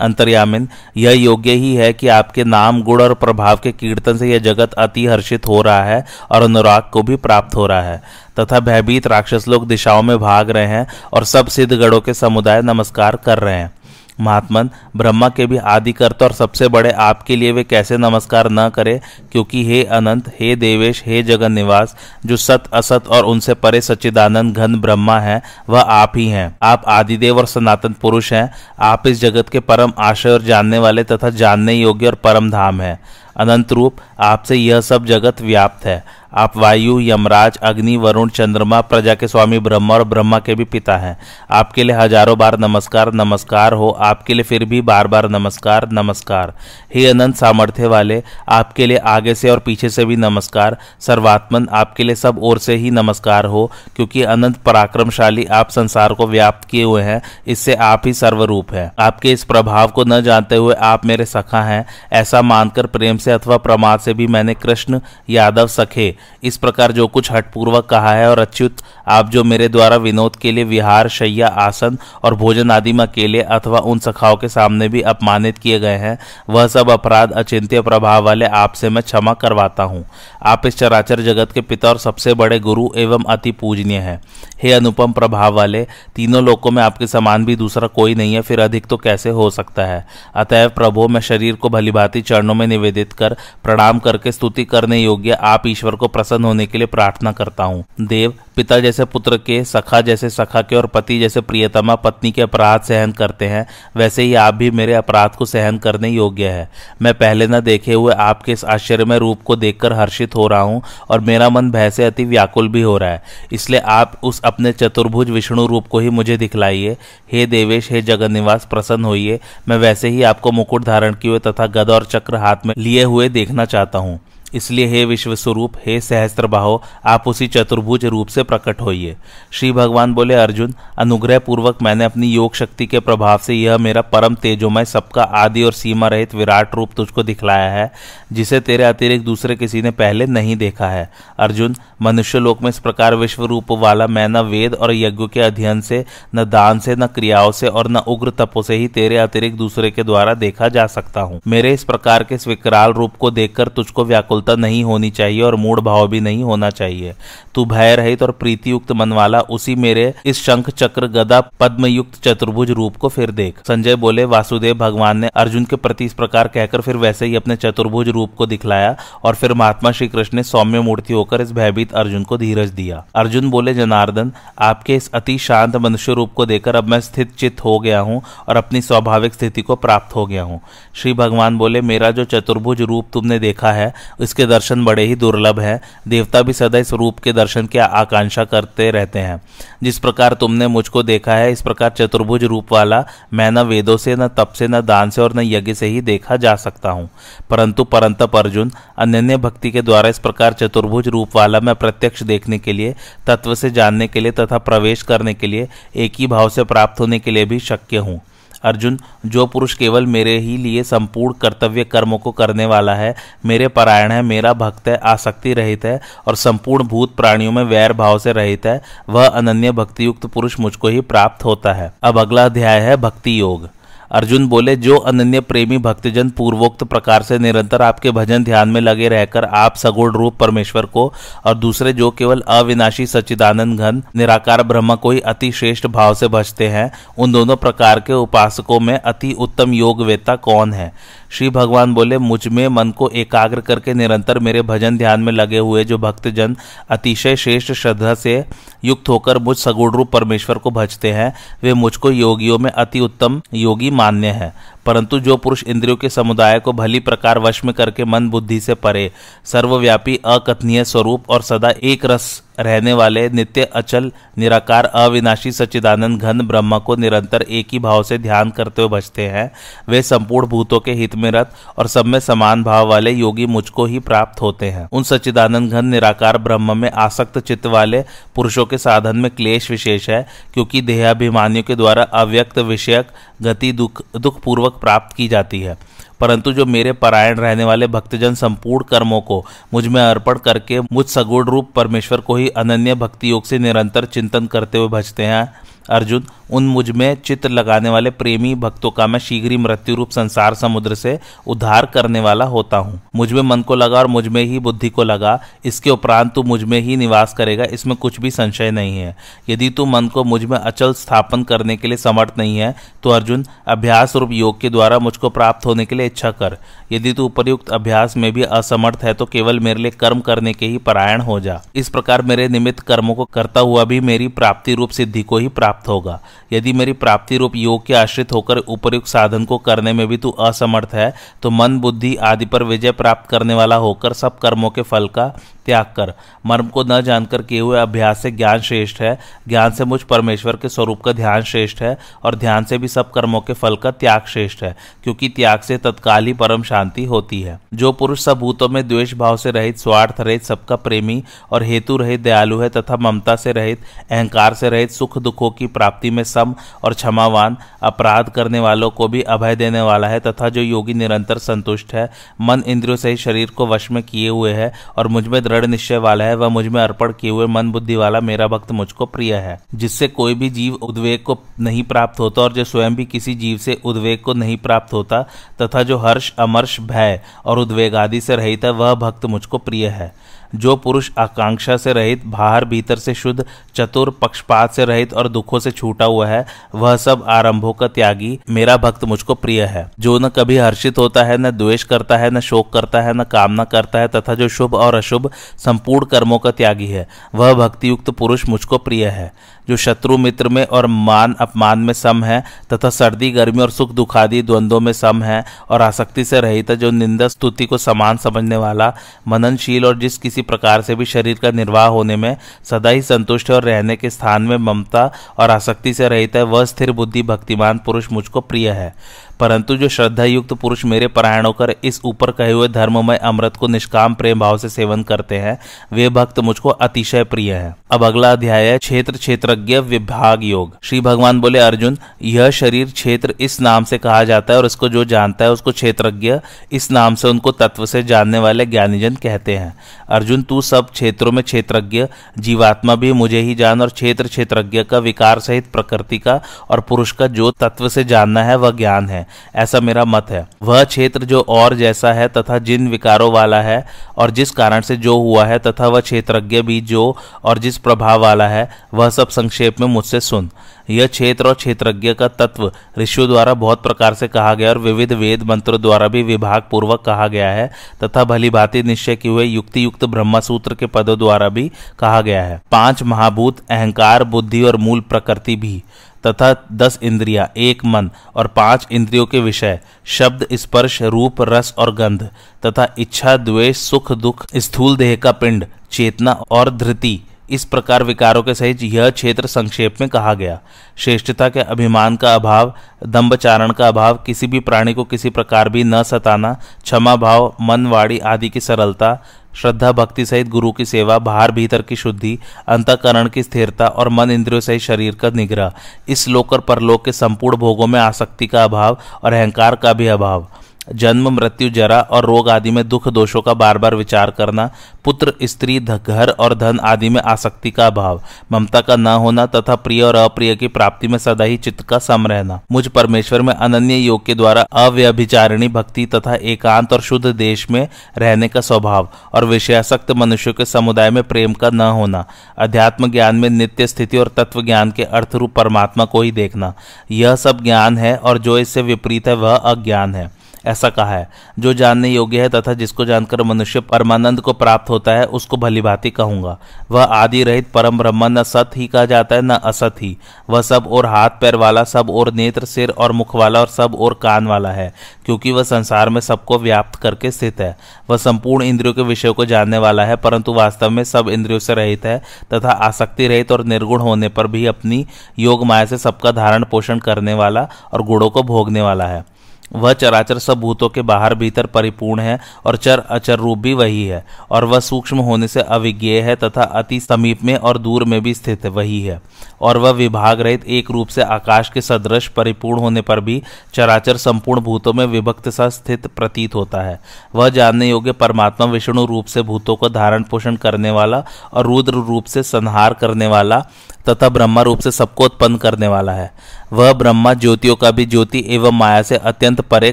अंतर्यामिन। 0.00 0.68
यह 0.96 1.12
योग्य 1.12 1.50
ही 1.50 1.74
है 1.74 1.92
कि 1.92 2.08
आपके 2.08 2.44
नाम, 2.44 2.82
गुण 2.82 3.02
और 3.02 3.14
प्रभाव 3.14 3.56
के 3.56 3.72
कीर्तन 3.72 4.16
से 4.16 4.30
यह 4.30 4.38
जगत 4.38 4.72
अति 4.72 5.06
हर्षित 5.06 5.46
हो 5.46 5.62
रहा 5.62 5.84
है 5.84 6.04
और 6.30 6.42
अनुराग 6.42 6.82
को 6.92 7.02
भी 7.02 7.16
प्राप्त 7.16 7.54
हो 7.54 7.66
रहा 7.66 7.82
है। 7.82 8.02
तथा 8.40 8.60
भयभीत 8.60 9.06
राक्षस 9.06 9.48
लोग 9.48 9.68
दिशाओं 9.68 10.02
में 10.02 10.18
भाग 10.18 10.50
रहे 10.50 10.66
हैं 10.66 10.86
और 11.12 11.24
सब 11.24 11.46
सिद्धगढ़ों 11.46 12.00
के 12.00 12.14
समुदाय 12.14 12.62
नमस्कार 12.62 13.16
कर 13.16 13.38
रहे 13.38 13.54
हैं। 13.54 13.77
महात्मन, 14.20 14.70
ब्रह्मा 14.96 15.28
के 15.28 15.46
भी 15.46 15.56
आदि 15.56 15.92
कर्ता 15.92 16.26
और 16.26 16.32
सबसे 16.32 16.68
बड़े 16.68 16.90
आपके 16.90 17.36
लिए 17.36 17.52
वे 17.52 17.64
कैसे 17.64 17.96
नमस्कार 17.96 18.48
न 18.50 18.68
करे, 18.68 19.00
क्योंकि 19.32 19.64
हे 19.64 19.84
अनंत, 19.84 20.28
हे 20.40 20.56
देवेश, 20.56 21.02
हे 21.06 21.22
जगन 21.22 21.52
निवास, 21.52 21.96
जो 22.26 22.36
सत, 22.36 22.64
असत 22.72 23.08
और 23.08 23.24
उनसे 23.24 23.54
परे 23.54 23.80
सच्चिदानंद, 23.80 24.56
घन 24.56 24.80
ब्रह्मा 24.80 25.20
है, 25.20 25.42
वह 25.68 25.80
आप 25.80 26.12
ही 26.16 26.28
हैं। 26.28 26.56
आप 26.62 26.82
आदिदेव 26.86 27.38
और 27.38 27.46
सनातन 27.46 27.92
पुरुष 27.92 28.32
हैं। 28.32 28.54
आप 28.80 29.06
इस 29.06 29.20
जगत 29.20 29.48
के 29.48 29.60
परम 29.60 29.92
आशय 29.98 30.30
और 30.30 30.42
जानने 30.42 30.78
वाले 30.78 31.04
तथा 31.04 31.30
जानने 31.30 31.74
योग्य 31.74 32.06
और 32.06 32.14
परम 32.14 32.50
धाम 32.50 32.80
है। 32.80 33.00
अनंत 33.36 33.72
रूप, 33.72 33.96
आपसे 34.20 34.56
यह 34.56 34.80
सब 34.80 35.06
जगत 35.06 35.40
व्याप्त 35.40 35.86
है। 35.86 36.04
आप 36.32 36.56
वायु, 36.56 36.98
यमराज, 37.00 37.56
अग्नि, 37.56 37.96
वरुण, 37.96 38.28
चंद्रमा, 38.28 38.80
प्रजा 38.80 39.14
के 39.14 39.28
स्वामी, 39.28 39.58
ब्रह्मा 39.58 39.94
और 39.94 40.04
ब्रह्मा 40.04 40.38
के 40.38 40.54
भी 40.54 40.64
पिता 40.64 40.96
हैं। 40.96 41.16
आपके 41.50 41.84
लिए 41.84 41.96
हज़ारों 41.96 42.36
बार 42.38 42.58
नमस्कार 42.58 43.12
नमस्कार 43.12 43.72
हो। 43.72 43.90
आपके 43.90 44.34
लिए 44.34 44.42
फिर 44.42 44.64
भी 44.64 44.80
बार 44.80 45.06
बार 45.06 45.28
नमस्कार 45.28 45.88
नमस्कार। 45.92 46.52
हे 46.94 47.06
अनंत 47.06 47.36
सामर्थ्य 47.36 47.86
वाले, 47.86 48.22
आपके 48.48 48.86
लिए 48.86 48.96
आगे 48.96 49.34
से 49.34 49.50
और 49.50 49.58
पीछे 49.58 49.88
से 49.88 50.04
भी 50.04 50.16
नमस्कार। 50.16 50.76
सर्वात्मन, 51.00 51.68
आपके 51.72 52.04
लिए 52.04 52.14
सब 52.14 52.38
ओर 52.38 52.58
से 52.58 52.76
ही 52.76 52.90
नमस्कार 52.90 53.44
हो, 53.44 53.70
क्योंकि 53.96 54.22
अनंत 54.22 54.56
पराक्रमशाली 54.56 55.44
आप 55.44 55.70
संसार 55.70 56.12
को 56.12 56.26
व्याप्त 56.26 56.68
किए 56.68 56.84
हुए 56.84 57.02
हैं, 57.02 57.20
इससे 57.46 57.74
आप 57.74 58.02
ही 58.06 58.14
सर्वरूप 58.14 58.72
है। 58.72 58.90
आपके 58.98 59.32
इस 59.32 59.44
प्रभाव 59.44 59.88
को 59.88 60.04
न 60.04 60.20
जानते 60.20 60.56
हुए 60.56 60.74
आप 60.74 61.04
मेरे 61.04 61.24
सखा 61.24 61.62
हैं। 61.62 61.84
ऐसा 62.12 62.42
मानकर 62.42 62.86
प्रेम 62.86 63.16
से 63.16 63.32
अथवा 63.32 63.56
प्रमाद 63.56 64.00
से 64.00 64.14
भी 64.14 64.26
मैंने 64.26 64.54
कृष्ण, 64.54 65.00
यादव, 65.30 65.66
सखे 65.66 66.14
इस 66.42 66.56
प्रकार 66.56 66.92
जो 66.92 67.06
कुछ 67.06 67.32
हटपूर्वक 67.32 67.86
कहा 67.86 68.12
है 68.12 68.30
और 68.30 68.38
अच्युत, 68.38 68.76
आप 69.08 69.28
जो 69.28 69.44
मेरे 69.44 69.68
द्वारा 69.68 69.96
विनोद 69.96 70.36
के 70.36 70.52
लिए 70.52 70.64
विहार, 70.64 71.08
शैया, 71.08 71.48
आसन 71.48 71.98
और 72.24 72.34
भोजन 72.34 72.70
आदि 72.70 72.92
में 72.92 73.04
अकेले 73.06 73.42
अथवा 73.42 73.78
उन 73.78 73.98
सखाओं 73.98 74.36
के 74.36 74.48
सामने 74.48 74.88
भी 74.88 75.00
अपमानित 75.02 75.58
किए 75.58 75.80
गए 75.80 75.96
हैं, 75.96 76.18
वह 76.50 76.66
सब 76.66 76.90
अपराध, 76.90 77.32
अचिंत्य 77.32 77.80
प्रभाव 77.80 78.24
वाले 78.24 78.46
आपसे 78.46 78.88
मैं 78.88 79.02
क्षमा 79.02 79.32
करवाता 79.32 79.82
हूँ। 79.82 80.04
आप 80.42 80.66
इस 80.66 80.78
चराचर 80.78 81.20
जगत 81.20 81.52
के 81.52 81.60
पिता 81.60 81.88
और 81.88 81.98
सबसे 81.98 82.34
बड़े 82.34 82.58
गुरु 82.58 82.88
एवं 82.96 83.24
अति 83.28 83.52
पूजनीय 83.52 83.98
है। 83.98 84.20
हे 84.62 84.72
अनुपम 84.72 85.12
प्रभाव 85.12 85.54
वाले, 85.54 85.86
तीनों 86.16 86.44
लोकों 86.44 86.70
में 86.70 86.82
आपके 86.82 87.06
समान 87.06 87.44
भी 87.44 87.56
दूसरा 87.56 87.86
कोई 87.88 88.14
नहीं 88.14 88.34
है, 88.34 88.40
फिर 88.40 88.60
अधिक 88.60 88.86
तो 88.86 88.96
कैसे 88.96 89.30
हो 89.30 89.50
सकता 89.50 89.84
है? 89.84 90.06
अतएव 90.34 90.68
प्रभो, 90.68 91.08
मैं 91.08 91.20
शरीर 91.20 91.54
को 91.54 91.68
भलीभांति 91.68 92.22
चरणों 92.22 92.54
में 92.54 92.66
निवेदित 92.66 93.12
कर, 93.12 93.36
प्रणाम 93.64 93.98
करके 93.98 94.32
स्तुति 94.32 94.64
करने 94.64 94.98
योग्य 94.98 95.32
आप 95.32 95.66
ईश्वर 95.66 95.94
को 95.94 96.07
प्रसन्न 96.08 96.44
होने 96.44 96.66
के 96.66 96.78
लिए 96.78 96.86
प्रार्थना 96.86 97.32
करता 97.32 97.64
हूँ। 97.64 97.84
देव, 98.00 98.34
पिता 98.56 98.78
जैसे 98.78 99.04
पुत्र 99.04 99.36
के, 99.36 99.62
सखा 99.64 100.00
जैसे 100.00 100.30
सखा 100.30 100.62
के 100.62 100.76
और 100.76 100.86
पति 100.86 101.18
जैसे 101.18 101.40
प्रियतमा 101.40 101.94
पत्नी 101.94 102.30
के 102.32 102.42
अपराध 102.42 102.82
सहन 102.82 103.12
करते 103.12 103.46
हैं, 103.46 103.66
वैसे 103.96 104.22
ही 104.22 104.34
आप 104.34 104.54
भी 104.54 104.70
मेरे 104.70 104.94
अपराध 104.94 105.34
को 105.34 105.44
सहन 105.44 105.78
करने 105.78 106.08
योग्य 106.08 106.48
है। 106.48 106.68
मैं 107.02 107.14
पहले 107.14 107.46
न 107.46 107.60
देखे 107.60 107.92
हुए 107.92 108.14
आपके 108.14 108.52
इस 108.52 108.64
आश्चर्यमय 108.64 109.18
रूप 109.18 109.42
को 109.42 109.56
देखकर 109.56 109.92
हर्षित 109.92 110.34
हो 110.34 110.46
रहा 110.46 110.60
हूँ 110.60 110.82
और 111.10 111.20
मेरा 111.20 111.48
मन 111.48 111.70
भय 111.70 111.90
से 111.90 112.04
अति 112.04 112.24
व्याकुल 112.24 112.68
भी 112.68 112.82
हो 112.82 112.96
रहा 112.98 113.10
है। 113.10 113.22
इसलिए 113.52 113.80
आप 113.80 114.20
उस 114.22 114.40
अपने 114.44 114.72
चतुर्भुज 114.72 115.30
विष्णु 115.30 115.66
रूप 115.66 115.86
को 115.86 115.98
ही 115.98 116.10
मुझे 116.10 116.36
दिखलाइए। 116.36 116.96
हे 117.32 117.46
देवेश, 117.46 117.90
हे 117.92 118.02
जगन 118.02 118.32
निवास 118.32 118.66
प्रसन्न 118.70 119.04
होइए। 119.04 119.40
मैं 119.68 119.76
वैसे 119.76 120.08
ही 120.08 120.22
आपको 120.22 120.52
मुकुट 120.52 120.84
धारण 120.84 121.14
किए 121.14 121.38
तथा 121.38 121.66
गद 121.66 121.90
और 121.90 122.04
चक्र 122.04 122.36
हाथ 122.36 122.66
में 122.66 122.74
लिए 122.78 123.04
हुए 123.04 123.28
देखना 123.28 123.64
चाहता 123.64 123.98
हूँ। 123.98 124.18
इसलिए 124.54 124.86
हे 124.86 125.04
विश्व 125.04 125.34
स्वरूप 125.34 125.72
हे 125.86 126.00
सहस्त्र 126.00 126.46
बाहो 126.46 126.82
आप 127.06 127.26
उसी 127.26 127.46
चतुर्भुज 127.46 128.04
रूप 128.04 128.28
से 128.28 128.42
प्रकट 128.42 128.80
होइए। 128.80 129.16
श्री 129.50 129.72
भगवान 129.72 130.14
बोले, 130.14 130.34
अर्जुन 130.34 130.74
अनुग्रह 130.98 131.38
पूर्वक 131.38 131.82
मैंने 131.82 132.04
अपनी 132.04 132.30
योग 132.30 132.54
शक्ति 132.54 132.86
के 132.86 133.00
प्रभाव 133.00 133.38
से 133.38 133.54
यह 133.54 133.78
मेरा 133.78 134.02
परम 134.02 134.34
तेजोमय, 134.34 134.84
सबका 134.84 135.22
आदि 135.22 135.62
और 135.62 135.72
सीमा 135.72 136.08
रहित 136.08 136.34
विराट 136.34 136.74
रूप 136.74 136.90
तुझको 136.96 137.22
दिखलाया 137.22 137.70
है, 137.70 137.90
जिसे 138.32 138.60
तेरे 138.60 138.84
अतिरिक्त 138.84 139.24
दूसरे 139.24 139.56
किसी 139.56 139.82
ने 139.82 139.90
पहले 139.90 140.26
नहीं 140.26 140.56
देखा 140.56 140.88
है। 140.88 141.10
अर्जुन 141.38 141.76
मनुष्य 142.02 142.38
लोक 142.38 142.62
में 142.62 142.68
इस 142.68 142.78
प्रकार 142.78 143.14
विश्व 143.14 143.44
रूप 143.44 143.72
वाला 143.72 144.06
मैं 144.06 144.28
न 144.28 144.40
वेद 144.40 144.74
और 144.74 144.92
यज्ञों 144.92 145.28
के 145.28 145.40
अध्ययन 145.40 145.80
से, 145.80 146.04
न 146.34 146.44
दान 146.44 146.78
से, 146.78 146.96
न 146.96 147.06
क्रियाओं 147.06 147.52
से 147.52 147.68
और 147.68 147.88
न 147.88 147.96
उग्र 147.96 148.30
तपो 148.30 148.62
से 148.62 148.74
ही 148.74 148.88
तेरे 148.88 149.16
अतिरिक्त 149.16 149.56
दूसरे 149.58 149.90
के 149.90 150.02
द्वारा 150.02 150.34
देखा 150.34 150.68
जा 150.68 150.86
सकता 150.86 151.20
हूँ। 151.20 151.40
मेरे 151.46 151.72
इस 151.72 151.84
प्रकार 151.84 152.24
के 152.24 152.36
विकराल 152.46 152.92
रूप 152.92 153.16
को 153.16 153.30
देखकर 153.30 153.68
तुझको 153.68 154.04
व्याकुल 154.04 154.37
व्याकुलता 154.38 154.54
नहीं 154.58 154.82
होनी 154.84 155.10
चाहिए 155.10 155.42
और 155.42 155.54
मूड 155.56 155.80
भाव 155.80 156.08
भी 156.08 156.20
नहीं 156.20 156.42
होना 156.42 156.70
चाहिए। 156.70 157.14
तू 157.54 157.64
भय 157.64 157.94
रहित 157.96 158.22
और 158.22 158.30
प्रीति 158.32 158.70
युक्त 158.70 158.92
मन 158.92 159.12
वाला 159.12 159.40
उसी 159.50 159.74
मेरे 159.76 160.12
इस 160.26 160.42
शंख 160.44 160.70
चक्र 160.72 161.06
गदा 161.08 161.40
पद्म 161.60 161.86
युक्त 161.86 162.22
चतुर्भुज 162.24 162.70
रूप 162.70 162.96
को 162.96 163.08
फिर 163.08 163.30
देख। 163.30 163.58
संजय 163.68 163.96
बोले, 163.96 164.24
वासुदेव, 164.24 164.74
भगवान 164.78 165.18
ने 165.18 165.28
अर्जुन 165.34 165.64
के 165.64 165.76
प्रति 165.76 166.04
इस 166.04 166.14
प्रकार 166.14 166.48
कहकर 166.48 166.80
फिर 166.80 166.96
वैसे 166.96 167.26
ही 167.26 167.36
अपने 167.36 167.56
चतुर्भुज 167.56 168.08
रूप 168.08 168.34
को 168.34 168.46
दिखलाया 168.46 168.96
और 169.24 169.34
फिर 169.34 169.52
महात्मा 169.54 169.92
श्री 169.92 170.08
कृष्ण 170.08 170.36
ने 170.36 170.42
सौम्य 170.42 170.80
मूर्ति 170.80 171.12
होकर 171.12 171.40
इस 171.40 171.52
भयभीत 171.52 171.92
अर्जुन 171.94 172.24
को 172.24 172.38
धीरज 172.38 172.70
दिया। 172.70 173.04
अर्जुन 173.14 173.50
बोले, 173.50 173.74
जनार्दन, 173.74 174.32
आपके 174.60 174.96
इस 174.96 175.10
अति 175.14 175.38
शांत 175.38 175.76
मनुष्य 175.78 176.14
रूप 176.14 176.32
को 176.32 176.46
देखकर 176.46 176.76
अब 176.76 176.88
मैं 176.88 177.00
स्थित 177.00 177.34
चित 177.34 177.64
हो 177.64 177.78
गया 177.78 178.00
हूँ 178.00 178.22
और 178.48 178.56
अपनी 178.56 178.80
स्वाभाविक 178.80 179.34
स्थिति 179.34 179.62
को 179.62 179.76
प्राप्त 179.76 180.14
हो 180.16 180.26
गया 180.26 180.42
हूँ। 180.42 180.60
श्री 180.94 181.12
भगवान 181.14 181.58
बोले, 181.58 181.80
मेरा 181.80 182.10
जो 182.10 182.24
चतुर्भुज 182.26 182.80
रूप 182.82 183.06
तुमने 183.12 183.38
देखा 183.38 183.72
है 183.72 183.92
इसके 184.28 184.46
दर्शन 184.46 184.84
बड़े 184.84 185.04
ही 185.04 185.14
दुर्लभ 185.14 185.58
है। 185.60 185.80
देवता 186.08 186.42
भी 186.42 186.52
सदा 186.52 186.78
इस 186.78 186.92
रूप 186.92 187.18
के 187.18 187.32
दर्शन 187.32 187.66
की 187.66 187.78
आकांक्षा 187.78 188.44
करते 188.44 188.90
रहते 188.90 189.18
हैं। 189.18 189.40
जिस 189.82 189.98
प्रकार 189.98 190.32
तुमने 190.32 190.66
मुझको 190.66 191.02
देखा 191.02 191.34
है, 191.34 191.52
इस 191.52 191.62
प्रकार 191.62 191.90
चतुर्भुज 191.90 192.44
रूप 192.44 192.72
वाला 192.72 193.04
मैं 193.34 193.50
न 193.50 193.58
वेदों 193.58 193.96
से, 193.96 194.16
न 194.16 194.28
तप 194.28 194.52
से, 194.52 194.68
न 194.68 194.80
दान 194.80 195.10
से 195.10 195.22
और 195.22 195.34
न 195.34 195.40
यज्ञ 195.40 195.74
से 195.74 195.86
ही 195.86 196.00
देखा 196.00 196.36
जा 196.36 196.54
सकता 196.56 196.90
हूँ। 196.90 197.08
परंतु 197.50 197.84
परंतप 197.84 198.36
अर्जुन 198.36 198.72
अन्य 198.98 199.36
भक्ति 199.36 199.70
के 199.70 199.82
द्वारा 199.82 200.08
इस 200.08 200.18
प्रकार 200.18 200.52
चतुर्भुज 200.52 201.08
रूप 201.08 201.36
वाला 201.36 201.60
मैं 201.60 201.74
प्रत्यक्ष 201.74 202.22
देखने 202.22 202.58
के 202.58 202.72
लिए, 202.72 202.94
तत्व 203.26 203.54
से 203.54 203.70
जानने 203.70 204.08
के 204.08 204.20
लिए 204.20 204.32
तथा 204.32 204.58
प्रवेश 204.58 205.02
करने 205.02 205.34
के 205.34 205.46
लिए, 205.46 205.68
एक 205.96 206.12
ही 206.18 206.26
भाव 206.26 206.48
से 206.48 206.64
प्राप्त 206.64 207.00
होने 207.00 207.18
के 207.18 207.30
लिए 207.30 207.44
भी 207.44 207.58
शक्य 207.60 207.96
हूँ। 207.96 208.20
अर्जुन, 208.62 208.98
जो 209.26 209.46
पुरुष 209.46 209.74
केवल 209.74 210.06
मेरे 210.06 210.38
ही 210.38 210.56
लिए 210.56 210.82
संपूर्ण 210.82 211.34
कर्तव्य 211.34 211.84
कर्मों 211.84 212.18
को 212.18 212.32
करने 212.32 212.66
वाला 212.66 212.94
है, 212.94 213.14
मेरे 213.46 213.68
परायण 213.68 214.12
है, 214.12 214.22
मेरा 214.22 214.52
भक्त 214.52 214.88
है, 214.88 214.96
आसक्ति 214.96 215.54
रहित 215.54 215.84
है 215.84 216.00
और 216.26 216.36
संपूर्ण 216.36 216.84
भूत 216.84 217.16
प्राणियों 217.16 217.52
में 217.52 217.62
वैर 217.62 217.92
भाव 217.92 218.18
से 218.18 218.32
रहित 218.32 218.66
है, 218.66 218.82
वह 219.08 219.26
अनन्य 219.26 219.72
भक्तियुक्त 219.72 220.26
पुरुष 220.26 220.60
मुझको 220.60 220.88
ही 220.88 221.00
प्राप्त 221.00 221.44
होता 221.44 221.72
है। 221.72 221.92
अब 222.02 222.18
अगला 222.18 222.44
अध्याय 222.44 222.80
है 222.80 222.96
भक्ति 222.96 223.40
योग। 223.40 223.68
अर्जुन 224.10 224.46
बोले, 224.48 224.74
जो 224.76 224.96
अनन्य 224.96 225.40
प्रेमी 225.40 225.78
भक्तजन 225.78 226.28
पूर्वोक्त 226.30 226.84
प्रकार 226.84 227.22
से 227.22 227.38
निरंतर 227.38 227.82
आपके 227.82 228.10
भजन 228.10 228.44
ध्यान 228.44 228.68
में 228.68 228.80
लगे 228.80 229.08
रहकर 229.08 229.44
आप 229.44 229.76
सगुण 229.76 230.12
रूप 230.12 230.36
परमेश्वर 230.36 230.86
को 230.86 231.12
और 231.44 231.54
दूसरे 231.54 231.92
जो 231.92 232.10
केवल 232.10 232.40
अविनाशी 232.48 233.06
सच्चिदानंद 233.06 233.78
घन, 233.78 234.02
निराकार 234.16 234.62
ब्रह्म 234.62 234.94
को 234.94 235.10
ही 235.10 235.20
अति 235.20 235.52
श्रेष्ठ 235.52 235.86
भाव 235.86 236.14
से 236.14 236.28
भजते 236.28 236.68
हैं, 236.68 236.90
उन 237.18 237.32
दोनों 237.32 237.56
प्रकार 237.56 238.00
के 238.00 238.12
उपासकों 238.12 238.80
में 238.80 238.98
अति 238.98 239.32
उत्तम 239.32 239.72
योग 239.72 240.02
वेता 240.02 240.36
कौन 240.36 240.72
है? 240.72 240.92
श्री 241.30 241.48
भगवान 241.50 241.92
बोले, 241.94 242.18
मुझमें 242.18 242.66
मन 242.68 242.90
को 242.90 243.08
एकाग्र 243.10 243.60
करके 243.60 243.94
निरंतर 243.94 244.38
मेरे 244.38 244.62
भजन 244.62 244.96
ध्यान 244.98 245.20
में 245.20 245.32
लगे 245.32 245.58
हुए 245.58 245.84
जो 245.84 245.98
भक्तजन 245.98 246.56
अतिशय 246.90 247.36
श्रेष्ठ 247.36 247.72
श्रद्धा 247.72 248.14
से 248.14 248.44
युक्त 248.84 249.08
होकर 249.08 249.38
मुझ 249.38 249.56
सगुण 249.56 249.92
रूप 249.92 250.10
परमेश्वर 250.10 250.58
को 250.58 250.70
भजते 250.70 251.12
हैं, 251.12 251.32
वे 251.62 251.74
मुझको 251.74 252.10
योगियों 252.10 252.58
में 252.58 252.70
अति 252.70 253.00
उत्तम 253.00 253.40
योगी 253.54 253.90
मान्य 253.90 254.26
है। 254.26 254.52
परंतु 254.88 255.18
जो 255.20 255.36
पुरुष 255.36 255.62
इंद्रियों 255.64 255.96
के 255.96 256.08
समुदाय 256.08 256.58
को 256.60 256.72
भली 256.72 257.00
प्रकार 257.00 257.38
वश 257.38 257.64
में 257.64 257.74
करके 257.74 258.04
मन 258.06 258.28
बुद्धि 258.30 258.60
से 258.60 258.74
परे, 258.76 259.10
सर्वव्यापी 259.44 260.18
अकथनीय 260.26 260.84
स्वरूप 260.84 261.30
और 261.30 261.42
सदा 261.42 261.72
एक 261.82 262.04
रस 262.04 262.42
रहने 262.60 262.92
वाले 262.92 263.28
नित्य, 263.30 263.64
अचल, 263.64 264.10
निराकार, 264.38 264.84
अविनाशी 264.84 265.50
सच्चिदानंद 265.52 266.20
घन 266.20 266.40
ब्रह्म 266.40 266.78
को 266.78 266.94
निरंतर 266.96 267.42
एक 267.42 267.66
ही 267.72 267.78
भाव 267.78 268.02
से 268.02 268.18
ध्यान 268.18 268.50
करते 268.50 268.82
हुए 268.82 268.90
बचते 268.90 269.26
हैं, 269.26 269.50
वे 269.88 270.00
संपूर्ण 270.02 270.46
भूतों 270.46 270.80
के 270.80 270.92
हित 270.92 271.14
में 271.14 271.30
रत 271.30 271.52
और 271.78 271.86
सब 271.86 272.06
में 272.06 272.18
समान 272.20 272.62
भाव 272.64 272.88
वाले 272.88 273.10
योगी 273.10 273.46
मुझको 273.46 273.84
ही 273.84 273.98
प्राप्त 274.00 274.40
होते 274.42 274.70
हैं। 274.70 274.88
उन 274.92 275.02
सच्चिदानंद 275.02 275.70
घन 275.70 275.86
निराकार 275.86 276.38
ब्रह्म 276.38 276.76
में 276.78 276.90
आसक्त 276.90 277.38
चित्त 277.38 277.66
वाले 277.66 278.02
पुरुषों 278.34 278.64
के 278.66 278.78
साधन 278.78 279.16
में 279.16 279.30
क्लेश 279.30 279.70
विशेष 279.70 280.08
है, 280.10 280.26
क्योंकि 280.54 280.80
देहाभिमानियों 280.82 281.64
के 281.64 281.76
द्वारा 281.76 282.02
अव्यक्त 282.14 282.58
विषयक 282.58 283.08
गति, 283.42 283.72
दुख, 283.72 284.02
दुखपूर्वक 284.16 284.72
प्राप्त 284.72 285.16
की 285.16 285.28
जाती 285.28 285.60
है। 285.60 285.78
परंतु 286.20 286.52
जो 286.52 286.66
मेरे 286.66 286.92
परायण 286.92 287.38
रहने 287.38 287.64
वाले 287.64 287.86
भक्तजन 287.86 288.34
संपूर्ण 288.34 288.84
कर्मों 288.84 289.20
को 289.20 289.46
मुझमें 289.74 290.00
अर्पण 290.02 290.38
करके 290.38 290.80
मुझ 290.80 291.06
सगुण 291.06 291.44
रूप 291.44 291.70
परमेश्वर 291.76 292.20
को 292.20 292.36
ही 292.36 292.48
अनन्य 292.48 292.94
भक्ति 292.94 293.30
योग 293.30 293.44
से 293.44 293.58
निरंतर 293.58 294.04
चिंतन 294.04 294.46
करते 294.46 294.78
हुए 294.78 294.88
भजते 294.88 295.24
हैं, 295.24 295.52
अर्जुन 295.90 296.24
उन 296.50 296.66
मुझमें 296.66 297.16
चित्त 297.24 297.46
लगाने 297.46 297.88
वाले 297.88 298.10
प्रेमी 298.10 298.54
भक्तों 298.56 298.90
का 298.90 299.06
मैं 299.06 299.18
शीघ्र 299.18 299.50
ही 299.50 299.56
मृत्यु 299.56 299.94
रूप 299.94 300.10
संसार 300.10 300.54
समुद्र 300.54 300.94
से 300.94 301.18
उद्धार 301.46 301.86
करने 301.86 302.20
वाला 302.20 302.44
होता 302.46 302.76
हूँ। 302.76 303.00
मुझमें 303.16 303.42
मन 303.42 303.62
को 303.62 303.74
लगा 303.74 303.98
और 303.98 304.06
मुझमें 304.06 304.42
ही 304.42 304.58
बुद्धि 304.58 304.88
को 304.90 305.04
लगा। 305.04 305.38
इसके 305.64 305.90
उपरांत 305.90 306.32
तू 306.34 306.42
मुझमें 306.42 306.80
ही 306.80 306.96
निवास 306.96 307.34
करेगा। 307.34 307.64
इसमें 307.64 307.96
कुछ 307.96 308.20
भी 308.20 308.30
संशय 308.30 308.70
नहीं 308.70 308.98
है। 308.98 309.16
यदि 309.48 309.70
तू 309.70 309.86
मन 309.86 310.08
को 310.08 310.24
मुझमें 310.24 310.58
अचल 310.58 310.92
स्थापन 310.94 311.42
करने 311.42 311.76
के 311.76 311.88
लिए 311.88 311.96
समर्थ 311.98 312.38
नहीं 312.38 312.58
है 312.58 312.74
तो 313.02 313.10
अर्जुन, 313.10 313.44
अभ्यास 313.66 314.14
रूप 314.16 314.30
योग 314.32 314.60
के 314.60 314.70
द्वारा 314.70 314.98
मुझको 314.98 315.28
प्राप्त 315.30 315.66
होने 315.66 315.84
के 315.84 315.94
लिए 315.94 316.06
इच्छा 316.06 316.30
कर। 316.32 316.56
यदि 316.92 317.12
तू 317.12 317.24
उपयुक्त 317.24 317.70
अभ्यास 317.70 318.16
में 318.16 318.32
भी 318.32 318.42
असमर्थ 318.42 319.04
है 319.04 319.14
तो 319.14 319.26
केवल 319.26 319.60
मेरे 319.60 319.80
लिए 319.80 319.90
कर्म 319.90 320.20
करने 320.20 320.52
के 320.52 320.66
ही 320.66 320.78
परायण 320.78 321.20
हो 321.20 321.38
जा। 321.40 321.60
इस 321.74 321.88
प्रकार 321.88 322.22
मेरे 322.22 322.48
निमित्त 322.48 322.80
कर्मों 322.80 323.14
को 323.14 323.24
करता 323.24 323.60
हुआ 323.60 323.84
भी 323.84 324.00
मेरी 324.00 324.28
प्राप्ति 324.30 324.74
रूप 324.74 324.90
सिद्धि 324.90 325.22
को 325.22 325.38
ही 325.38 325.48
प्राप्त 325.50 325.88
होगा। 325.88 326.20
यदि 326.52 326.72
मेरी 326.72 326.92
प्राप्ति 326.92 327.36
रूप 327.36 327.56
योग 327.56 327.86
के 327.86 327.94
आश्रित 327.94 328.32
होकर 328.32 328.58
उपयुक्त 328.58 329.06
साधन 329.06 329.44
को 329.44 329.58
करने 329.58 329.92
में 329.92 330.06
भी 330.08 330.16
तू 330.16 330.30
असमर्थ 330.30 330.94
है 330.94 331.14
तो 331.42 331.50
मन, 331.50 331.78
बुद्धि 331.78 332.16
आदि 332.16 332.46
पर 332.46 332.62
विजय 332.62 332.92
प्राप्त 332.92 333.30
करने 333.30 333.54
वाला 333.54 333.76
होकर 333.76 334.12
सब 334.12 334.38
कर्मों 334.38 334.70
के 334.70 334.82
फल 334.82 335.08
का 335.08 335.32
त्याग 335.68 335.86
कर। 335.96 336.12
मर्म 336.46 336.66
को 336.68 336.82
न 336.84 337.00
जानकर 337.00 337.42
किए 337.42 337.60
हुए 337.60 337.78
अभ्यास 337.78 338.22
से 338.22 338.30
ज्ञान 338.30 338.60
श्रेष्ठ 338.60 339.00
है। 339.00 339.18
ज्ञान 339.48 339.70
से 339.70 339.84
मुझ 339.84 340.00
परमेश्वर 340.04 340.56
के 340.56 340.68
स्वरूप 340.68 341.00
का 341.00 341.12
ध्यान 341.12 341.42
श्रेष्ठ 341.44 341.82
है 341.82 341.96
और 342.24 342.34
ध्यान 342.36 342.64
से 342.64 342.78
भी 342.78 342.88
सब 342.88 343.10
कर्मों 343.10 343.40
के 343.40 343.52
फल 343.52 343.76
का 343.76 343.90
त्याग 343.92 344.26
श्रेष्ठ 344.28 344.62
है, 344.62 344.74
क्योंकि 345.04 345.28
त्याग 345.28 345.60
से 345.60 345.76
तत्काल 345.78 346.26
ही 346.26 346.32
परम 346.34 346.62
शांति 346.62 347.04
होती 347.04 347.40
है। 347.42 347.58
जो 347.74 347.92
पुरुष 347.92 348.20
सब 348.20 348.38
भूतों 348.38 348.68
में 348.68 348.86
द्वेष 348.88 349.14
भाव 349.14 349.36
से 349.36 349.50
रहित, 349.50 349.78
स्वार्थ 349.78 350.20
रहित, 350.20 350.44
सबका 350.44 350.76
प्रेमी 350.78 351.22
और 351.52 351.62
हेतु 351.62 351.96
रहित, 351.96 352.20
दयालु 352.20 352.58
है 352.58 352.68
तथा 352.68 352.96
ममता 352.98 353.36
से 353.36 353.52
रहित, 353.52 353.82
अहंकार 354.10 354.54
से 354.54 354.70
रहित, 354.70 354.90
सुख 354.90 355.18
दुखों 355.18 355.50
की 355.50 355.66
प्राप्ति 355.68 356.10
में 356.10 356.22
सम 356.24 356.54
और 356.84 356.94
क्षमावान, 356.94 357.56
अपराध 357.82 358.28
करने 358.28 358.60
वालों 358.60 358.90
को 358.90 359.08
भी 359.08 359.22
अभय 359.28 359.56
देने 359.56 359.80
वाला 359.82 360.08
है 360.08 360.20
तथा 360.20 360.48
जो 360.48 360.62
योगी 360.62 360.94
निरंतर 360.94 361.38
संतुष्ट 361.40 361.94
है, 361.94 362.08
मन 362.40 362.62
इंद्रियों 362.66 362.96
सहित 362.96 363.18
शरीर 363.18 363.50
को 363.50 363.66
वश 363.66 363.90
में 363.90 364.02
किए 364.02 364.28
हुए 364.28 364.52
है 364.52 364.72
और 364.96 365.08
मुझमें 365.08 365.42
दृढ़ 365.42 365.57
निश्चय 365.66 365.96
वाला 365.96 366.24
है, 366.24 366.34
वह 366.34 366.48
मुझमें 366.48 366.82
अर्पण 366.82 367.12
किए 367.12 367.30
हुए 367.30 367.46
मन 367.46 367.70
बुद्धि 367.70 367.96
वाला 367.96 368.20
मेरा 368.20 368.46
भक्त 368.46 368.72
मुझको 368.72 369.06
प्रिय 369.06 369.34
है, 369.34 369.60
जिससे 369.74 370.08
कोई 370.08 370.34
भी 370.34 370.50
जीव 370.50 370.74
उद्वेग 370.74 371.22
को 371.22 371.38
नहीं 371.60 371.82
प्राप्त 371.82 372.20
होता 372.20 372.42
और 372.42 372.52
जो 372.52 372.64
स्वयं 372.64 372.94
भी 372.94 373.04
किसी 373.04 373.34
जीव 373.34 373.58
से 373.58 373.80
उद्वेग 373.84 374.20
को 374.20 374.34
नहीं 374.34 374.56
प्राप्त 374.56 374.92
होता, 374.92 375.22
तथा 375.62 375.82
जो 375.82 375.98
हर्ष, 375.98 376.32
अमर्ष, 376.38 376.80
भय 376.80 377.20
और 377.44 377.58
उद्वेग 377.58 377.94
आदि 377.94 378.20
से 378.20 378.36
रहित 378.36 378.64
है, 378.64 378.70
वह 378.70 378.94
भक्त 378.94 379.26
मुझको 379.26 379.58
प्रिय 379.58 379.88
है। 379.88 380.27
जो 380.54 380.76
पुरुष 380.76 381.10
आकांक्षा 381.18 381.76
से 381.76 381.92
रहित, 381.92 382.22
बाहर 382.26 382.64
भीतर 382.64 382.96
से 382.96 383.14
शुद्ध, 383.14 383.44
चतुर, 383.74 384.10
पक्षपात 384.10 384.72
से 384.72 384.84
रहित 384.84 385.14
और 385.14 385.28
दुखों 385.28 385.58
से 385.58 385.70
छूटा 385.70 386.04
हुआ 386.04 386.26
है, 386.26 386.46
वह 386.74 386.96
सब 386.96 387.24
आरंभों 387.28 387.72
का 387.72 387.88
त्यागी, 387.88 388.38
मेरा 388.50 388.76
भक्त 388.76 389.04
मुझको 389.04 389.34
प्रिय 389.34 389.64
है। 389.64 389.90
जो 390.00 390.18
न 390.18 390.28
कभी 390.28 390.56
हर्षित 390.56 390.98
होता 390.98 391.24
है, 391.24 391.38
न 391.38 391.50
द्वेष 391.50 391.82
करता 391.82 392.16
है, 392.16 392.30
न 392.30 392.40
शोक 392.40 392.72
करता 392.72 393.00
है, 393.00 393.12
न 393.12 393.24
कामना 393.24 393.64
करता 393.64 393.98
है, 393.98 394.08
तथा 394.08 394.34
जो 394.34 394.48
शुभ 394.48 394.74
और 394.74 394.94
अशुभ, 394.94 395.30
संपूर्ण 395.58 396.06
कर्मों 396.06 396.38
का 396.38 396.50
त्यागी 396.50 396.86
है, 396.86 397.08
वह 397.34 397.54
भक्तियुक्त 397.54 398.10
पुरुष 398.10 398.48
मुझको 398.48 398.78
प्रिय 398.78 399.06
है। 399.06 399.32
जो 399.68 399.76
शत्रु 399.76 400.18
मित्र 400.18 400.48
में 400.48 400.64
और 400.66 400.86
मान, 400.86 401.34
अपमान 401.40 401.78
में 401.78 401.92
सम 401.94 402.24
है, 402.24 402.44
तथा 402.72 402.90
सर्दी, 402.90 403.30
गर्मी 403.30 403.62
और 403.62 403.70
सुख 403.70 403.92
दुखादि 403.92 404.42
द्वंद्व 404.42 404.80
में 404.80 404.92
सम 404.92 405.22
है 405.22 405.44
और 405.70 405.82
आसक्ति 405.82 406.24
से 406.24 406.40
रहित 406.40 406.72
जो 406.72 406.90
निंदा 406.90 407.28
स्तुति 407.28 407.66
को 407.66 407.78
समान 407.78 408.16
समझने 408.16 408.56
वाला, 408.56 408.92
मननशील 409.28 409.84
और 409.84 409.98
जिस 409.98 410.18
किसी 410.18 410.42
प्रकार 410.42 410.82
से 410.82 410.94
भी 410.94 411.04
शरीर 411.04 411.38
का 411.38 411.50
निर्वाह 411.50 411.86
होने 411.86 412.16
में 412.16 412.36
सदा 412.64 412.88
ही 412.88 413.02
संतुष्ट 413.02 413.50
और 413.50 413.62
रहने 413.62 413.96
के 413.96 414.10
स्थान 414.10 414.42
में 414.42 414.56
ममता 414.56 415.12
और 415.38 415.50
आसक्ति 415.50 415.94
से 415.94 416.08
रहित 416.08 416.36
है, 416.36 416.42
वह 416.42 416.64
स्थिर 416.64 416.92
बुद्धि 416.92 417.22
भक्तिमान 417.22 417.78
पुरुष 417.78 418.12
मुझको 418.12 418.40
प्रिय 418.40 418.70
है। 418.70 418.94
परंतु 419.40 419.76
जो 419.76 419.88
श्रद्धा 419.88 420.24
युक्त 420.24 420.52
पुरुष 420.52 420.84
मेरे 420.84 421.06
परायण 421.06 421.46
होकर 421.46 421.74
इस 421.84 422.00
ऊपर 422.04 422.30
कहे 422.30 422.52
हुए 422.52 422.68
धर्ममय 422.68 423.16
अमृत 423.16 423.56
को 423.56 423.66
निष्काम 423.66 424.14
प्रेम 424.14 424.40
भाव 424.40 424.58
से 424.58 424.68
सेवन 424.68 425.02
करते 425.02 425.38
हैं, 425.38 425.58
वे 425.92 426.08
भक्त 426.08 426.38
मुझको 426.38 426.68
अतिशय 426.68 427.24
प्रिय 427.24 427.54
है। 427.54 427.76
अब 427.90 428.04
अगला 428.04 428.32
अध्याय 428.32 428.64
है, 428.64 428.78
क्षेत्र 428.78 429.12
क्षेत्रज्ञ 429.12 429.78
विभाग 429.78 430.44
योग। 430.44 430.76
श्री 430.82 431.00
भगवान 431.00 431.40
बोले, 431.40 431.58
अर्जुन, 431.58 431.98
यह 432.22 432.50
शरीर 432.50 432.90
क्षेत्र 432.90 433.34
इस 433.40 433.60
नाम 433.60 433.84
से 433.84 433.98
कहा 433.98 434.24
जाता 434.24 434.52
है 434.52 434.58
और 434.58 434.66
इसको 434.66 434.88
जो 434.88 435.04
जानता 435.04 435.44
है 435.44 435.52
उसको 435.52 435.72
क्षेत्रज्ञ 435.72 436.40
इस 436.72 436.90
नाम 436.90 437.14
से 437.14 437.28
उनको 437.28 437.52
तत्व 437.52 437.86
से 437.86 438.02
जानने 438.02 438.38
वाले 438.38 438.66
ज्ञानीजन 438.66 439.14
कहते 439.14 439.56
हैं। 439.56 439.76
अर्जुन, 440.08 440.42
तू 440.42 440.60
सब 440.60 440.90
क्षेत्रों 440.90 441.32
में 441.32 441.44
क्षेत्रज्ञ, 441.44 442.06
जीवात्मा 442.38 442.94
भी 442.94 443.12
मुझे 443.12 443.40
ही 443.40 443.54
जान 443.54 443.80
और 443.80 443.88
क्षेत्र 443.88 444.28
क्षेत्रज्ञ 444.28 444.84
का 444.84 444.98
विकार 444.98 445.38
सहित 445.38 445.66
प्रकृति 445.72 446.18
का 446.18 446.40
और 446.70 446.80
पुरुष 446.80 447.12
का 447.12 447.26
जो 447.26 447.50
तत्व 447.50 447.88
से 447.88 448.04
जानना 448.04 448.44
है 448.44 448.56
वह 448.56 448.70
ज्ञान 448.70 449.08
है। 449.08 449.26
ऐसा 449.56 449.80
मेरा 449.80 450.04
मत 450.04 450.26
है। 450.30 450.46
वह 450.62 450.84
क्षेत्र 450.84 451.24
जो 451.24 451.40
और 451.48 451.74
जैसा 451.74 452.12
है 452.12 452.28
तथा 452.28 452.58
जिन 452.58 452.88
विकारों 452.88 453.32
वाला 453.32 453.60
है 453.60 453.84
और 454.16 454.30
जिस 454.30 454.50
कारण 454.50 454.80
से 454.80 454.96
जो 454.96 455.16
हुआ 455.16 455.44
है 455.44 455.58
तथा 455.58 455.88
वह 455.88 456.00
क्षेत्रज्ञ 456.00 456.62
भी 456.62 456.80
जो 456.80 457.16
और 457.44 457.58
जिस 457.58 457.78
प्रभाव 457.78 458.20
वाला 458.20 458.48
है, 458.48 458.68
वह 458.94 459.10
सब 459.10 459.28
संक्षेप 459.28 459.80
में 459.80 459.86
मुझसे 459.86 460.20
सुन। 460.20 460.50
यह 460.90 461.06
क्षेत्र 461.06 461.46
और 461.46 461.54
क्षेत्रज्ञ 461.54 462.14
का 462.14 462.28
तत्व 462.28 462.72
ऋषियों 462.98 463.28
द्वारा 463.28 463.54
बहुत 463.54 463.82
प्रकार 463.82 464.14
से 464.14 464.28
कहा 464.28 464.54
गया 464.54 464.68
और 464.68 464.78
विविध 464.78 465.12
वेद 465.12 465.42
मंत्रों 465.42 465.80
द्वारा 465.80 466.08
भी 466.08 466.22
विभाग 466.22 466.62
पूर्वक 466.70 467.02
कहा 467.06 467.26
गया 467.28 467.50
है 467.50 467.70
तथा 468.04 468.24
भली 468.24 468.50
भांति 468.50 468.82
निश्चय 468.82 469.16
किए 469.16 469.32
हुए 469.32 469.44
युक्ति 469.44 469.84
युक्त 469.84 470.04
ब्रह्मसूत्र 470.04 470.74
के 470.74 470.86
पदों 470.86 471.18
द्वारा 471.18 471.48
भी 471.48 471.70
कहा 471.98 472.20
गया 472.20 472.42
है। 472.42 472.60
पाँच 472.72 473.02
महाभूत, 473.02 473.56
अहंकार, 473.70 474.24
बुद्धि 474.24 474.62
और 474.62 474.76
मूल 474.76 475.00
प्रकृति 475.00 475.56
भी। 475.56 475.82
तथा 476.26 476.66
दस 476.72 476.98
इंद्रिया, 477.02 477.48
एक 477.56 477.84
मन 477.84 478.10
और 478.36 478.46
पाँच 478.46 478.86
इंद्रियों 478.92 479.26
के 479.26 479.40
विषय, 479.40 479.80
शब्द, 480.04 480.46
स्पर्श, 480.52 481.02
रूप, 481.02 481.36
रस 481.40 481.74
और 481.78 481.94
गंध, 481.94 482.30
तथा 482.66 482.94
इच्छा, 482.98 483.36
द्वेष, 483.36 483.76
सुख, 483.76 484.12
दुख, 484.12 484.46
स्थूल 484.56 484.96
देह 484.96 485.16
का 485.16 485.32
पिंड, 485.32 485.66
चेतना 485.90 486.32
और 486.32 486.70
धृति। 486.70 487.20
इस 487.50 487.64
प्रकार 487.64 488.02
विकारों 488.02 488.42
के 488.42 488.54
सहित 488.54 488.82
यह 488.82 489.10
क्षेत्र 489.10 489.46
संक्षेप 489.46 489.94
में 490.00 490.08
कहा 490.08 490.34
गया। 490.34 490.60
श्रेष्ठता 490.96 491.48
के 491.48 491.60
अभिमान 491.60 492.16
का 492.16 492.34
अभाव 492.34 492.74
दम्बचारण 493.06 493.72
का 493.72 493.88
अभाव, 493.88 494.14
किसी 494.26 494.46
भी 494.46 494.60
प्राणी 494.60 494.94
को 494.94 495.04
किसी 495.04 495.30
प्रकार 495.30 495.68
भी 495.68 495.84
न 495.84 496.02
सताना, 496.02 496.56
क्षमा 496.82 497.16
भाव, 497.16 497.54
मन 497.60 497.86
वाणी 497.86 498.18
आदि 498.18 498.48
की 498.48 498.60
सरलता, 498.60 499.24
श्रद्धा 499.54 499.92
भक्ति 499.92 500.26
सहित 500.26 500.48
गुरु 500.48 500.72
की 500.72 500.84
सेवा, 500.84 501.18
बाहर 501.18 501.52
भीतर 501.52 501.82
की 501.82 501.96
शुद्धि, 501.96 502.38
अंतकरण 502.68 503.28
की 503.28 503.42
स्थिरता 503.42 503.88
और 503.88 504.08
मन 504.08 504.30
इंद्रियों 504.30 504.60
सहित 504.60 504.80
शरीर 504.80 505.14
का 505.14 505.30
निग्रह, 505.30 505.72
इस 506.08 506.28
लोक 506.28 506.52
और 506.52 506.60
परलोक 506.60 507.04
के 507.04 507.12
संपूर्ण 507.12 507.56
भोगों 507.56 507.86
में 507.86 508.00
आसक्ति 508.00 508.46
का 508.46 508.64
अभाव 508.64 508.98
और 509.22 509.32
अहंकार 509.32 509.76
का 509.76 509.92
भी 509.92 510.06
अभाव। 510.06 510.48
जन्म, 510.94 511.28
मृत्यु, 511.28 511.70
जरा 511.70 512.00
और 512.00 512.24
रोग 512.24 512.48
आदि 512.48 512.70
में 512.70 512.88
दुख 512.88 513.08
दोषों 513.08 513.42
का 513.42 513.54
बार 513.54 513.78
बार 513.78 513.94
विचार 513.94 514.30
करना, 514.30 514.70
पुत्र, 515.04 515.32
स्त्री 515.42 515.78
घर 515.80 516.28
और 516.30 516.54
धन 516.54 516.78
आदि 516.78 517.08
में 517.08 517.20
आसक्ति 517.22 517.70
का 517.70 517.86
अभाव, 517.86 518.22
ममता 518.52 518.80
का 518.80 518.96
न 518.96 519.06
होना 519.06 519.46
तथा 519.46 519.74
प्रिय 519.76 520.02
और 520.02 520.16
अप्रिय 520.16 520.56
की 520.56 520.68
प्राप्ति 520.68 521.08
में 521.08 521.18
सदा 521.18 521.44
ही 521.44 521.56
चित्त 521.56 521.82
का 521.82 521.98
सम 521.98 522.26
रहना। 522.26 522.60
मुझ 522.72 522.86
परमेश्वर 522.88 523.42
में 523.42 523.54
अनन्य 523.54 523.94
योग 523.94 524.26
के 524.26 524.34
द्वारा 524.34 524.62
अव्यभिचारिणी 524.62 525.68
भक्ति 525.68 526.06
तथा 526.06 526.34
एकांत 526.34 526.92
और 526.92 527.00
शुद्ध 527.00 527.26
देश 527.26 527.70
में 527.70 527.88
रहने 528.18 528.48
का 528.48 528.60
स्वभाव 528.60 529.08
और 529.34 529.44
विषयासक्त 529.44 530.10
मनुष्यों 530.10 530.54
के 530.54 530.64
समुदाय 530.64 531.10
में 531.10 531.22
प्रेम 531.22 531.52
का 531.52 531.70
न 531.70 531.80
होना, 531.80 532.24
अध्यात्म 532.58 533.10
ज्ञान 533.10 533.36
में 533.36 533.50
नित्य 533.50 533.86
स्थिति 533.86 534.18
और 534.18 534.28
तत्व 534.28 534.62
ज्ञान 534.62 534.90
के 534.90 535.04
अर्थ 535.04 535.34
रूप 535.34 535.54
परमात्मा 535.54 536.04
को 536.04 536.22
ही 536.22 536.32
देखना। 536.32 536.74
यह 537.10 537.36
सब 537.36 537.62
ज्ञान 537.62 537.98
है 537.98 538.16
और 538.16 538.38
जो 538.38 538.58
इससे 538.58 538.82
विपरीत 538.82 539.28
है 539.28 539.34
वह 539.34 539.56
अज्ञान 539.56 540.14
है। 540.14 540.37
ऐसा 540.68 540.88
कहा 540.90 541.14
है। 541.14 541.28
जो 541.58 541.72
जानने 541.74 542.08
योग्य 542.08 542.40
है 542.40 542.48
तथा 542.48 542.72
जिसको 542.74 543.04
जानकर 543.04 543.42
मनुष्य 543.42 543.80
परमानंद 543.80 544.40
को 544.40 544.52
प्राप्त 544.52 544.90
होता 544.90 545.12
है, 545.12 545.24
उसको 545.26 545.56
भली 545.56 545.82
भांति 545.82 546.10
कहूँगा। 546.10 546.56
वह 546.90 547.04
आदि 547.04 547.42
रहित 547.44 547.70
परम 547.72 547.98
ब्रह्म 547.98 548.24
न 548.30 548.42
सत 548.42 548.70
ही 548.76 548.86
कहा 548.86 549.04
जाता 549.04 549.34
है, 549.34 549.42
न 549.42 549.50
असत 549.50 550.02
ही। 550.02 550.16
वह 550.50 550.62
सब 550.62 550.86
और 550.88 551.06
हाथ 551.06 551.30
पैर 551.40 551.56
वाला, 551.56 551.84
सब 551.84 552.10
और 552.10 552.32
नेत्र, 552.32 552.64
सिर 552.64 552.90
और 552.90 553.12
मुख 553.12 553.34
वाला 553.36 553.60
और 553.60 553.66
सब 553.68 553.94
और 553.94 554.18
कान 554.22 554.46
वाला 554.46 554.70
है, 554.70 554.92
क्योंकि 555.24 555.52
वह 555.52 555.62
संसार 555.62 556.08
में 556.08 556.20
सबको 556.20 556.58
व्याप्त 556.58 556.96
करके 556.96 557.30
स्थित 557.30 557.60
है। 557.60 557.76
वह 558.10 558.16
संपूर्ण 558.16 558.64
इंद्रियों 558.64 558.94
के 558.94 559.02
विषयों 559.02 559.34
को 559.34 559.44
जानने 559.44 559.78
वाला 559.78 560.04
है, 560.04 560.16
परंतु 560.16 560.54
वास्तव 560.54 560.90
में 560.90 561.02
सब 561.04 561.28
इंद्रियों 561.28 561.58
से 561.58 561.74
रहित 561.74 562.06
है 562.06 562.18
तथा 562.54 562.70
आसक्ति 562.70 563.28
रहित 563.28 563.52
और 563.52 563.64
निर्गुण 563.64 564.00
होने 564.00 564.28
पर 564.28 564.46
भी 564.46 564.66
अपनी 564.66 565.06
योग 565.38 565.64
माया 565.66 565.84
से 565.84 565.98
सबका 565.98 566.32
धारण 566.32 566.64
पोषण 566.64 566.98
करने 566.98 567.34
वाला 567.34 567.68
और 567.92 568.02
गुणों 568.02 568.30
को 568.30 568.42
भोगने 568.42 568.82
वाला 568.82 569.06
है। 569.06 569.24
वह 569.72 569.92
चराचर 569.92 570.38
सब 570.38 570.60
भूतों 570.60 570.88
के 570.88 571.02
बाहर 571.02 571.34
भीतर 571.34 571.66
परिपूर्ण 571.66 572.20
है 572.20 572.38
और 572.66 572.76
चर 572.76 572.98
अचर 573.00 573.38
रूप 573.38 573.58
भी 573.58 573.74
वही 573.74 574.04
है, 574.04 574.24
और 574.50 574.64
वह 574.64 574.80
सूक्ष्म 574.80 575.18
होने 575.18 575.48
से 575.48 575.60
अविज्ञेय 575.60 576.20
है 576.20 576.36
तथा 576.36 576.62
अति 576.62 577.00
समीप 577.00 577.44
में 577.44 577.54
और 577.56 577.78
दूर 577.78 578.04
में 578.04 578.20
भी 578.22 578.34
स्थित 578.34 578.66
वही 578.66 579.00
है। 579.02 579.20
और 579.60 579.76
वह 579.76 579.90
विभाग 579.90 580.40
रहित 580.40 580.64
एक 580.66 580.90
रूप 580.90 581.08
से 581.08 581.22
आकाश 581.22 581.68
के 581.68 581.80
सदृश 581.80 582.26
परिपूर्ण 582.28 582.80
होने 582.80 583.00
पर 583.00 583.20
भी 583.20 583.42
चराचर 583.74 584.16
संपूर्ण 584.16 584.60
भूतों 584.60 584.92
में 584.92 585.04
विभक्त 585.06 585.48
सा 585.48 585.68
स्थित 585.68 586.06
प्रतीत 586.06 586.54
होता 586.54 586.82
है। 586.82 586.98
वह 587.34 587.48
जानने 587.48 587.88
योग्य 587.90 588.12
परमात्मा 588.12 588.66
विष्णु 588.66 589.04
रूप 589.06 589.26
से 589.26 589.42
भूतों 589.42 589.76
को 589.76 589.88
धारण 589.88 590.22
पोषण 590.22 590.56
करने 590.56 590.90
वाला 590.90 591.22
और 591.52 591.66
रुद्र 591.66 591.92
रूप 591.92 592.24
से 592.24 592.42
संहार 592.42 592.94
करने 592.94 593.26
वाला 593.26 593.64
तथा 594.08 594.28
ब्रह्मा 594.28 594.62
रूप 594.62 594.80
से 594.80 594.90
सबको 594.90 595.24
उत्पन्न 595.24 595.56
करने 595.56 595.88
वाला 595.88 596.12
है। 596.12 596.30
वह 596.72 596.92
ब्रह्मा 596.92 597.32
ज्योतियों 597.34 597.76
का 597.76 597.90
भी 597.90 598.06
ज्योति 598.06 598.44
एवं 598.48 598.72
माया 598.72 599.02
से 599.02 599.16
अत्यंत 599.16 599.60
परे 599.60 599.92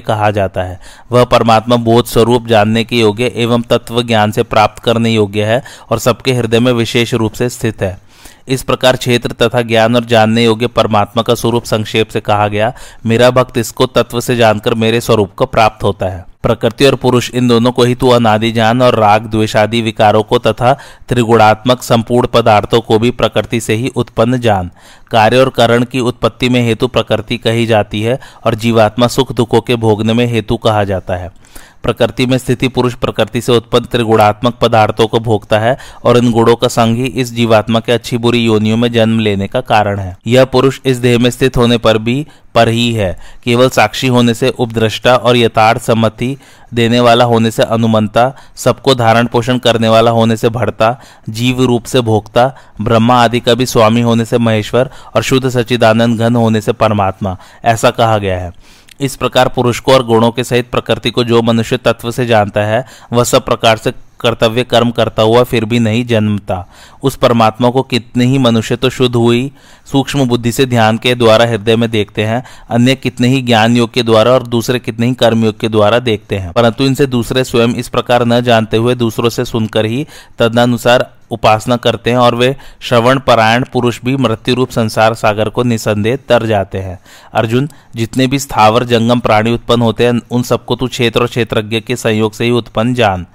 कहा 0.00 0.30
जाता 0.30 0.62
है। 0.62 0.80
वह 1.12 1.24
परमात्मा 1.24 1.76
बोध 1.76 2.06
स्वरूप 2.06 2.46
जानने 2.46 2.84
के 2.84 2.96
योग्य 2.96 3.32
एवं 3.36 3.62
तत्व 3.62 4.02
ज्ञान 4.02 4.30
से 4.30 4.42
प्राप्त 4.42 4.82
करने 4.82 5.10
योग्य 5.10 5.44
है 5.44 5.62
और 5.90 5.98
सबके 5.98 6.32
हृदय 6.32 6.60
में 6.60 6.72
विशेष 6.72 7.14
रूप 7.14 7.32
से 7.32 7.48
स्थित 7.48 7.82
है। 7.82 7.98
इस 8.48 8.62
प्रकार 8.62 8.96
क्षेत्र 8.96 9.32
तथा 9.32 9.62
ज्ञान 9.62 9.96
और 9.96 10.04
जानने 10.04 10.44
योग्य 10.44 10.66
परमात्मा 10.66 11.22
का 11.22 11.34
स्वरूप 11.34 11.64
संक्षेप 11.64 12.08
से 12.08 12.20
कहा 12.20 12.48
गया, 12.48 12.72
मेरा 13.06 13.30
भक्त 13.30 13.58
इसको 13.58 13.86
तत्व 13.86 14.20
से 14.20 14.36
जानकर 14.36 14.74
मेरे 14.74 15.00
स्वरूप 15.00 15.34
को 15.34 15.46
प्राप्त 15.46 15.82
होता 15.82 16.06
है। 16.06 16.24
प्रकृति 16.46 16.86
और 16.86 16.94
पुरुष, 16.94 17.30
इन 17.30 17.48
दोनों 17.48 17.72
को 17.72 17.82
ही 17.82 17.94
तू 17.94 18.08
अनादि 18.08 18.50
जान 18.52 18.82
और 18.82 18.94
राग, 18.94 19.26
द्वेषादि 19.26 19.80
विकारों 19.82 20.22
को 20.22 20.38
तथा 20.38 20.72
त्रिगुणात्मक 21.08 21.82
संपूर्ण 21.82 22.26
पदार्थों 22.26 22.80
को 22.80 22.98
भी 22.98 23.10
प्रकृति 23.12 23.60
से 23.60 23.74
ही 23.74 23.92
उत्पन्न 23.96 24.38
जान 24.40 24.70
कार्य 25.10 25.38
और 25.38 25.48
करण 25.50 25.84
की 25.84 26.00
उत्पत्ति 26.00 26.48
में 26.48 26.60
हेतु 26.62 26.88
प्रकृति 26.88 27.38
कही 27.38 27.66
जाती 27.66 28.02
है 28.02 28.18
और 28.44 28.54
जीवात्मा 28.54 29.06
सुख 29.06 29.32
दुखों 29.32 29.60
के 29.60 29.76
भोगने 29.76 30.12
में 30.12 30.26
हेतु 30.26 30.56
कहा 30.56 30.84
जाता 30.84 31.16
है। 31.16 31.30
प्रकृति 31.86 32.26
में 32.26 32.36
स्थिति 32.38 32.68
पुरुष 32.68 32.94
प्रकृति 32.94 33.40
से 33.40 33.52
उत्पन्न 33.52 33.84
त्रिगुणात्मक 33.84 34.54
पदार्थों 34.54 35.06
को 35.06 35.20
भोगता 35.20 35.58
है 35.58 35.76
और 36.04 36.16
इन 36.16 36.30
गुणों 36.32 36.56
का 36.56 36.68
संग 36.68 36.96
ही 36.96 37.06
इस 37.06 37.32
जीवात्मा 37.34 37.80
के 37.80 37.92
अच्छी 37.92 38.18
बुरी 38.18 38.44
योनियों 38.44 38.76
में 38.76 38.92
जन्म 38.92 39.18
लेने 39.18 39.48
का 39.48 39.60
कारण 39.60 39.98
है। 39.98 40.16
यह 40.26 40.44
पुरुष 40.44 40.80
इस 40.84 40.96
देह 40.96 41.18
में 41.18 41.30
स्थित 41.30 41.56
होने 41.56 41.78
पर 41.78 41.98
भी 41.98 42.26
पर 42.54 42.68
ही 42.68 42.92
है। 42.92 43.18
केवल 43.44 43.68
साक्षी 43.68 44.06
होने 44.06 44.34
से 44.34 44.48
उपद्रष्टा 44.48 45.16
और 45.16 45.36
यथार्थ 45.36 45.82
सम्मति 45.82 46.36
देने 46.74 47.00
वाला 47.00 47.24
होने 47.24 47.50
से 47.50 47.62
अनुमंता, 47.62 48.32
सबको 48.56 48.94
धारण 48.94 49.26
पोषण 49.26 49.58
करने 49.58 49.88
वाला 49.88 50.10
होने 50.10 50.36
से 50.36 50.48
भरता, 50.48 50.96
जीव 51.28 51.62
रूप 51.62 51.84
से 51.84 52.00
भोक्ता, 52.00 52.46
ब्रह्मा 52.80 53.22
आदि 53.24 53.40
का 53.40 53.54
भी 53.54 53.66
स्वामी 53.66 54.00
होने 54.00 54.24
से 54.24 54.38
महेश्वर 54.38 54.90
और 55.16 55.22
शुद्ध 55.22 55.48
सचिदानंद 55.48 56.18
घन 56.18 56.36
होने 56.36 56.60
से 56.60 56.72
परमात्मा, 56.72 57.36
ऐसा 57.64 57.90
कहा 57.90 58.18
गया 58.18 58.38
है। 58.38 58.52
इस 59.00 59.16
प्रकार 59.16 59.48
पुरुष 59.48 59.80
को 59.80 59.92
और 59.92 60.06
गुणों 60.06 60.30
के 60.30 60.44
सहित 60.44 60.70
प्रकृति 60.70 61.10
को 61.10 61.24
जो 61.24 61.42
मनुष्य 61.42 61.76
तत्व 61.76 62.10
से 62.10 62.26
जानता 62.26 62.60
है, 62.60 62.86
वह 63.12 63.24
सब 63.24 63.44
प्रकार 63.44 63.76
से 63.76 63.92
कर्तव्य 64.20 64.64
कर्म 64.64 64.90
करता 64.90 65.22
हुआ 65.22 65.42
फिर 65.42 65.64
भी 65.64 65.78
नहीं 65.78 66.06
जन्मता। 66.06 66.68
उस 67.02 67.16
परमात्मा 67.16 67.70
को 67.70 67.82
कितने 67.82 68.24
ही 68.24 68.38
मनुष्य 68.38 68.76
तो 68.76 68.90
शुद्ध 68.90 69.16
हुई, 69.16 69.52
सूक्ष्म 69.92 70.28
बुद्धि 70.28 70.52
से 70.52 70.66
ध्यान 70.66 70.98
के 70.98 71.14
द्वारा 71.14 71.46
हृदय 71.46 71.76
में 71.76 71.90
देखते 71.90 72.24
हैं, 72.24 72.42
अन्य 72.70 72.94
कितने 72.94 73.28
ही 73.28 73.42
ज्ञान 73.42 73.76
योग 73.76 73.92
के 73.92 74.02
द्वारा 74.02 74.30
और 74.30 74.46
दूसरे 74.46 74.78
कितने 74.78 75.06
ही 75.06 75.14
कर्म 75.14 75.44
योग 75.44 75.60
के 75.60 75.68
द्वारा 75.68 75.98
देखते 75.98 76.38
हैं। 76.38 76.52
परंतु 76.52 76.84
इनसे 76.84 77.06
दूसरे 77.06 77.44
स्वयं 77.44 77.68
इस 77.68 77.88
प्रकार 77.88 78.24
न 78.24 78.40
जानते 78.40 78.76
हुए 78.76 78.94
दूसरों 78.94 79.28
से 79.28 79.44
सुनकर 79.44 79.84
ही 79.84 80.06
तदनुसार 80.38 81.15
उपासना 81.30 81.76
करते 81.76 82.10
हैं 82.10 82.18
और 82.18 82.34
वे 82.34 82.56
श्रवण, 82.80 83.18
परायण, 83.18 83.64
पुरुष 83.72 84.00
भी 84.04 84.16
मृत्यु 84.16 84.54
रूप 84.54 84.70
संसार 84.70 85.14
सागर 85.14 85.48
को 85.48 85.62
निसंदेह 85.62 86.16
तर 86.16 86.46
जाते 86.46 86.78
हैं। 86.78 86.98
अर्जुन, 87.34 87.68
जितने 87.96 88.26
भी 88.26 88.38
स्थावर, 88.38 88.84
जंगम 88.84 89.20
प्राणी 89.20 89.54
उत्पन्न 89.54 89.82
होते 89.82 90.06
हैं, 90.06 90.20
उन 90.30 90.42
सबको 90.42 90.76
तू 90.76 90.88
क्षेत्र 90.88 91.20
और 91.20 91.26
क्षेत्रज्ञ 91.26 91.80
के 91.80 91.96
संयोग 91.96 92.32
से 92.32 92.44
ही 92.44 92.50
उत्पन्न 92.50 92.94
जान। 92.94 93.26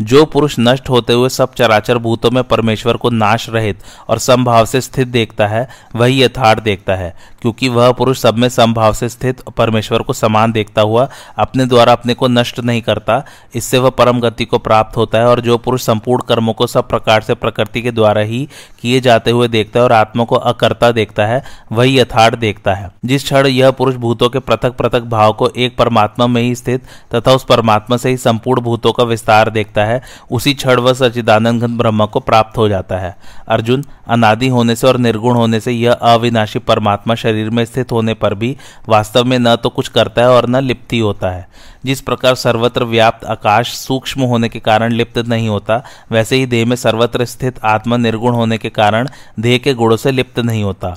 जो 0.00 0.24
पुरुष 0.24 0.54
नष्ट 0.58 0.88
होते 0.88 1.12
हुए 1.12 1.28
सब 1.28 1.54
चराचर 1.54 1.98
भूतों 1.98 2.30
में 2.30 2.42
परमेश्वर 2.44 2.96
को 2.96 3.10
नाश 3.10 3.48
रहित 3.50 3.78
और 4.08 4.18
संभाव 4.18 4.66
से 4.66 4.80
स्थित 4.80 5.08
देखता 5.08 5.46
है, 5.46 5.68
वही 5.96 6.22
यथार्थ 6.22 6.62
देखता 6.62 6.94
है, 6.94 7.14
क्योंकि 7.42 7.68
वह 7.68 7.90
पुरुष 7.92 8.20
सब 8.20 8.36
में 8.36 8.48
संभाव 8.48 8.92
से 8.92 9.08
स्थित 9.08 9.40
परमेश्वर 9.56 10.02
को 10.02 10.12
समान 10.12 10.52
देखता 10.52 10.82
हुआ 10.82 11.08
अपने 11.38 11.64
द्वारा 11.66 11.92
अपने 11.92 12.14
को 12.14 12.28
नष्ट 12.28 12.60
नहीं 12.60 12.82
करता, 12.82 13.22
इससे 13.54 13.78
वह 13.78 13.90
परम 13.90 14.20
गति 14.20 14.44
को 14.44 14.58
प्राप्त 14.58 14.96
होता 14.96 15.18
है 15.18 15.26
और 15.26 15.40
जो 15.40 15.58
पुरुष 15.58 15.82
संपूर्ण 15.82 16.22
कर्मों 16.28 16.52
को 16.54 16.66
सब 16.66 16.88
प्रकार 16.88 17.22
से 17.22 17.34
प्रकृति 17.36 17.82
के 17.82 17.90
द्वारा 17.90 18.20
ही 18.22 18.48
किए 18.82 19.00
जाते 19.00 19.30
हुए 19.30 19.48
देखता 19.48 19.78
है 19.78 19.84
और 19.84 19.92
आत्मा 19.92 20.24
को 20.24 20.36
अकर्ता 20.36 20.90
देखता 20.92 21.26
है, 21.26 21.42
वही 21.72 21.98
यथार्थ 21.98 22.38
देखता 22.38 22.74
है। 22.74 22.90
जिस 23.04 23.24
क्षण 23.24 23.46
यह 23.46 23.70
पुरुष 23.72 23.94
भूतों 23.96 24.28
के 24.28 24.38
पृथक 24.40 24.76
पृथक 24.76 25.02
भाव 25.08 25.32
को 25.32 25.48
एक 25.48 25.76
परमात्मा 25.76 26.26
में 26.26 26.40
ही 26.42 26.54
स्थित 26.54 26.82
तथा 27.14 27.32
उस 27.32 27.44
परमात्मा 27.44 27.96
से 27.96 28.10
ही 28.10 28.16
संपूर्ण 28.18 28.62
भूतों 28.62 28.92
का 28.92 29.04
विस्तार 29.04 29.50
देखता 29.50 29.80
है 29.80 29.87
उसी 30.30 30.54
क्षण 30.54 30.80
वह 30.80 30.92
सचिदानंद 30.92 31.64
ब्रह्म 31.64 32.06
को 32.06 32.20
प्राप्त 32.20 32.58
हो 32.58 32.68
जाता 32.68 32.98
है। 32.98 33.16
अर्जुन, 33.48 33.84
अनादि 34.08 34.48
होने 34.48 34.76
से 34.76 34.86
और 34.86 34.96
निर्गुण 34.96 35.36
होने 35.36 35.60
से 35.60 35.72
यह 35.72 35.92
अविनाशी 35.92 36.58
परमात्मा 36.58 37.14
शरीर 37.14 37.50
में 37.50 37.64
स्थित 37.64 37.92
होने 37.92 38.14
पर 38.14 38.34
भी 38.34 38.56
वास्तव 38.88 39.24
में 39.24 39.38
न 39.38 39.56
तो 39.56 39.68
कुछ 39.68 39.88
करता 39.88 40.22
है 40.22 40.28
और 40.28 40.48
न 40.48 40.56
लिप्ति 40.56 40.98
होता 40.98 41.30
है। 41.30 41.48
जिस 41.84 42.00
प्रकार 42.00 42.34
सर्वत्र 42.34 42.84
व्याप्त 42.84 43.24
आकाश 43.24 43.74
सूक्ष्म 43.74 44.22
होने 44.22 44.48
के 44.48 44.60
कारण 44.60 44.92
लिप्त 44.92 45.18
नहीं 45.18 45.48
होता, 45.48 45.82
वैसे 46.10 46.36
ही 46.36 46.46
देह 46.46 46.66
में 46.66 46.76
सर्वत्र 46.76 47.24
स्थित 47.24 47.60
आत्मा 47.64 47.96
निर्गुण 47.96 48.34
होने 48.34 48.58
के 48.58 48.68
कारण 48.68 49.08
देह 49.40 49.58
के 49.58 49.74
गुणों 49.74 49.96
से 49.96 50.10
लिप्त 50.10 50.38
नहीं 50.38 50.64
होता। 50.64 50.96